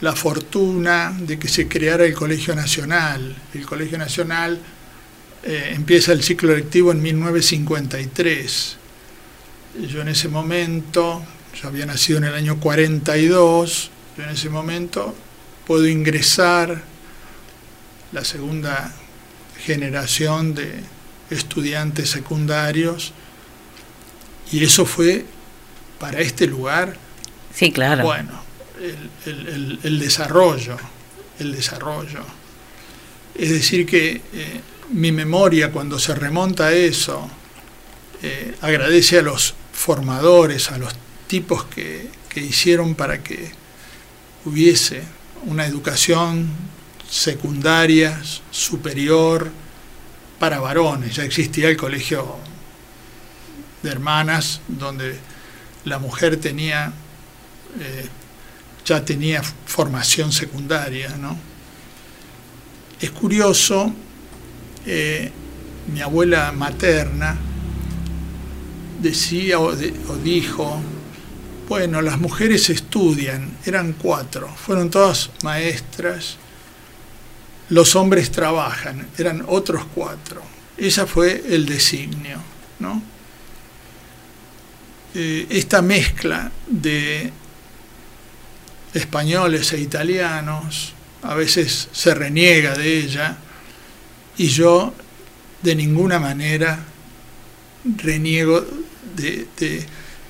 la 0.00 0.14
fortuna 0.14 1.16
de 1.18 1.38
que 1.38 1.48
se 1.48 1.68
creara 1.68 2.04
el 2.04 2.14
Colegio 2.14 2.54
Nacional. 2.54 3.36
El 3.54 3.64
Colegio 3.64 3.96
Nacional 3.96 4.60
eh, 5.42 5.72
empieza 5.74 6.12
el 6.12 6.22
ciclo 6.22 6.54
lectivo 6.54 6.92
en 6.92 7.02
1953. 7.02 8.78
Yo 9.80 10.02
en 10.02 10.08
ese 10.08 10.28
momento, 10.28 11.22
yo 11.60 11.68
había 11.68 11.86
nacido 11.86 12.18
en 12.18 12.24
el 12.24 12.34
año 12.34 12.60
42, 12.60 13.90
yo 14.16 14.22
en 14.22 14.30
ese 14.30 14.48
momento 14.48 15.14
puedo 15.66 15.86
ingresar 15.86 16.82
la 18.12 18.24
segunda 18.24 18.94
generación 19.64 20.54
de 20.54 20.80
estudiantes 21.30 22.10
secundarios 22.10 23.12
y 24.52 24.62
eso 24.62 24.86
fue 24.86 25.24
para 25.98 26.20
este 26.20 26.46
lugar, 26.46 26.96
sí, 27.52 27.72
claro. 27.72 28.04
bueno, 28.04 28.42
el, 29.26 29.48
el, 29.48 29.80
el 29.82 29.98
desarrollo, 29.98 30.76
el 31.38 31.52
desarrollo. 31.52 32.24
Es 33.34 33.50
decir, 33.50 33.86
que 33.86 34.22
eh, 34.32 34.60
mi 34.90 35.10
memoria 35.10 35.72
cuando 35.72 35.98
se 35.98 36.14
remonta 36.14 36.66
a 36.66 36.72
eso, 36.72 37.28
eh, 38.22 38.54
agradece 38.60 39.18
a 39.18 39.22
los 39.22 39.54
formadores, 39.84 40.70
a 40.70 40.78
los 40.78 40.94
tipos 41.26 41.64
que, 41.64 42.08
que 42.30 42.40
hicieron 42.40 42.94
para 42.94 43.22
que 43.22 43.52
hubiese 44.46 45.02
una 45.44 45.66
educación 45.66 46.48
secundaria, 47.06 48.18
superior, 48.50 49.50
para 50.38 50.58
varones. 50.58 51.16
Ya 51.16 51.24
existía 51.24 51.68
el 51.68 51.76
colegio 51.76 52.38
de 53.82 53.90
hermanas, 53.90 54.62
donde 54.68 55.18
la 55.84 55.98
mujer 55.98 56.38
tenía, 56.38 56.90
eh, 57.78 58.08
ya 58.86 59.04
tenía 59.04 59.42
formación 59.42 60.32
secundaria. 60.32 61.10
¿no? 61.18 61.36
Es 63.02 63.10
curioso, 63.10 63.92
eh, 64.86 65.30
mi 65.92 66.00
abuela 66.00 66.52
materna 66.52 67.36
decía 69.04 69.60
o, 69.60 69.76
dijo, 69.76 70.80
bueno, 71.68 72.00
las 72.00 72.18
mujeres 72.18 72.70
estudian, 72.70 73.58
eran 73.64 73.92
cuatro, 73.92 74.48
fueron 74.48 74.90
todas 74.90 75.30
maestras, 75.42 76.36
los 77.68 77.94
hombres 77.94 78.30
trabajan, 78.30 79.08
eran 79.18 79.44
otros 79.46 79.84
cuatro. 79.94 80.42
Ese 80.76 81.06
fue 81.06 81.44
el 81.48 81.66
designio, 81.66 82.38
¿no? 82.80 83.02
Eh, 85.14 85.46
esta 85.50 85.80
mezcla 85.80 86.50
de 86.66 87.30
españoles 88.92 89.72
e 89.72 89.80
italianos, 89.80 90.94
a 91.22 91.34
veces 91.34 91.88
se 91.92 92.14
reniega 92.14 92.74
de 92.74 92.98
ella, 92.98 93.36
y 94.36 94.48
yo 94.48 94.92
de 95.62 95.74
ninguna 95.74 96.18
manera 96.18 96.84
reniego 97.84 98.64
de, 99.16 99.46
de, 99.56 99.86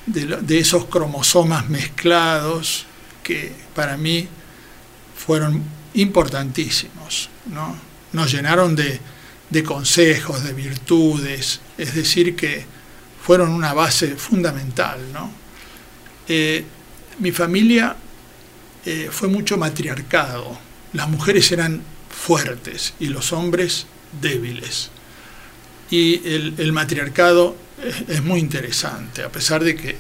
de, 0.06 0.58
esos 0.58 0.86
cromosomas 0.86 1.68
mezclados 1.68 2.86
que 3.22 3.52
para 3.74 3.96
mí 3.96 4.28
fueron 5.16 5.62
importantísimos, 5.94 7.30
¿no? 7.46 7.76
Nos 8.12 8.32
llenaron 8.32 8.76
de, 8.76 9.00
de, 9.50 9.62
consejos, 9.62 10.44
de 10.44 10.52
virtudes, 10.52 11.60
es 11.78 11.94
decir, 11.94 12.36
que 12.36 12.64
fueron 13.22 13.50
una 13.50 13.72
base 13.72 14.16
fundamental, 14.16 15.00
¿no? 15.12 15.32
Eh, 16.28 16.64
mi 17.18 17.32
familia 17.32 17.96
eh, 18.84 19.08
fue 19.10 19.28
mucho 19.28 19.56
matriarcado, 19.56 20.58
las 20.92 21.08
mujeres 21.08 21.50
eran 21.52 21.82
fuertes 22.10 22.94
y 23.00 23.06
los 23.06 23.32
hombres 23.32 23.86
débiles. 24.20 24.90
Y 25.90 26.26
el, 26.28 26.54
el 26.58 26.72
matriarcado 26.72 27.56
es, 28.08 28.22
muy 28.22 28.40
interesante, 28.40 29.22
a 29.22 29.28
pesar 29.30 29.62
de 29.62 29.76
que 29.76 29.96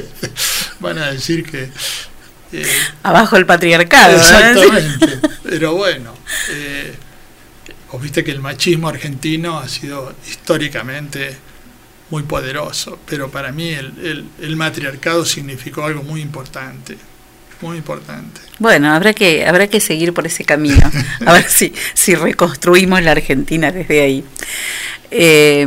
van 0.80 0.98
a 0.98 1.12
decir 1.12 1.44
que 1.44 1.70
eh, 2.52 2.66
Abajo 3.02 3.36
el 3.36 3.46
patriarcado. 3.46 4.16
Exactamente. 4.16 5.14
¿eh? 5.14 5.20
Pero 5.42 5.74
bueno, 5.74 6.14
eh, 6.50 6.94
vos 7.90 8.00
viste 8.00 8.22
que 8.22 8.30
el 8.30 8.40
machismo 8.40 8.88
argentino 8.88 9.58
ha 9.58 9.68
sido 9.68 10.14
históricamente 10.28 11.36
muy 12.10 12.22
poderoso, 12.22 13.00
pero 13.06 13.30
para 13.30 13.50
mí 13.50 13.70
el, 13.70 13.86
el, 13.98 14.24
el, 14.40 14.56
matriarcado 14.56 15.24
significó 15.24 15.84
algo 15.84 16.04
muy 16.04 16.20
importante. 16.20 16.96
Muy 17.62 17.78
importante. 17.78 18.40
Bueno, 18.58 18.92
habrá 18.92 19.12
que, 19.12 19.46
habrá 19.46 19.66
que 19.68 19.80
seguir 19.80 20.12
por 20.12 20.26
ese 20.26 20.44
camino, 20.44 20.90
a 21.26 21.32
ver 21.32 21.48
si, 21.48 21.72
si 21.94 22.14
reconstruimos 22.14 23.02
la 23.02 23.12
Argentina 23.12 23.72
desde 23.72 24.00
ahí. 24.02 24.24
Eh, 25.10 25.66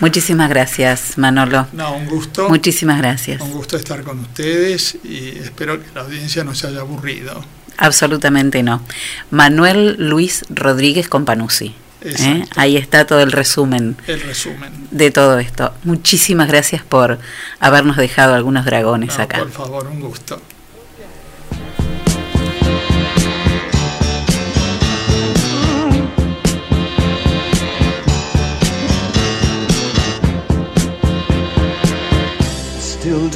muchísimas 0.00 0.48
gracias, 0.50 1.16
Manolo. 1.16 1.66
No, 1.72 1.96
un 1.96 2.06
gusto. 2.06 2.48
Muchísimas 2.48 2.98
gracias. 2.98 3.40
Un 3.40 3.52
gusto 3.52 3.76
estar 3.76 4.02
con 4.02 4.20
ustedes 4.20 4.96
y 5.04 5.38
espero 5.38 5.82
que 5.82 5.86
la 5.94 6.02
audiencia 6.02 6.44
no 6.44 6.54
se 6.54 6.66
haya 6.66 6.80
aburrido. 6.80 7.44
Absolutamente 7.76 8.62
no. 8.62 8.82
Manuel 9.30 9.96
Luis 9.98 10.44
Rodríguez 10.50 11.08
Companuzzi. 11.08 11.74
¿eh? 12.02 12.44
Ahí 12.56 12.76
está 12.76 13.06
todo 13.06 13.20
el 13.20 13.32
resumen. 13.32 13.96
El 14.06 14.20
resumen. 14.20 14.88
De 14.90 15.10
todo 15.10 15.38
esto. 15.38 15.72
Muchísimas 15.84 16.48
gracias 16.48 16.82
por 16.82 17.18
habernos 17.60 17.96
dejado 17.96 18.34
algunos 18.34 18.64
dragones 18.64 19.18
acá. 19.18 19.38
Por 19.38 19.50
favor, 19.50 19.86
un 19.86 20.00
gusto. 20.00 20.40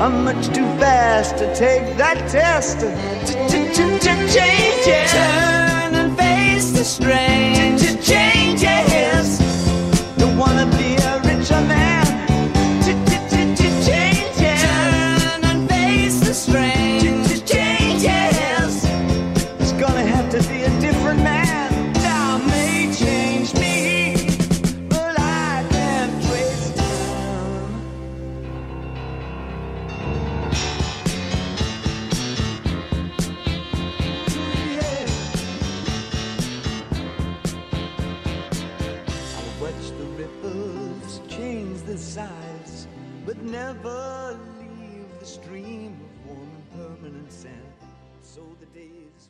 I'm 0.00 0.24
much 0.24 0.46
too 0.46 0.64
fast 0.80 1.36
to 1.38 1.54
take 1.54 1.96
that 1.98 2.16
test. 2.28 2.80
Change 2.80 3.76
it. 4.86 5.08
Turn 5.10 5.94
and 5.94 6.16
face 6.16 6.70
the 6.70 6.84
strange. 6.84 7.82
Change 8.02 8.62
it 8.62 8.90
wanna 10.40 10.64
be 10.78 10.89
saves 48.80 49.29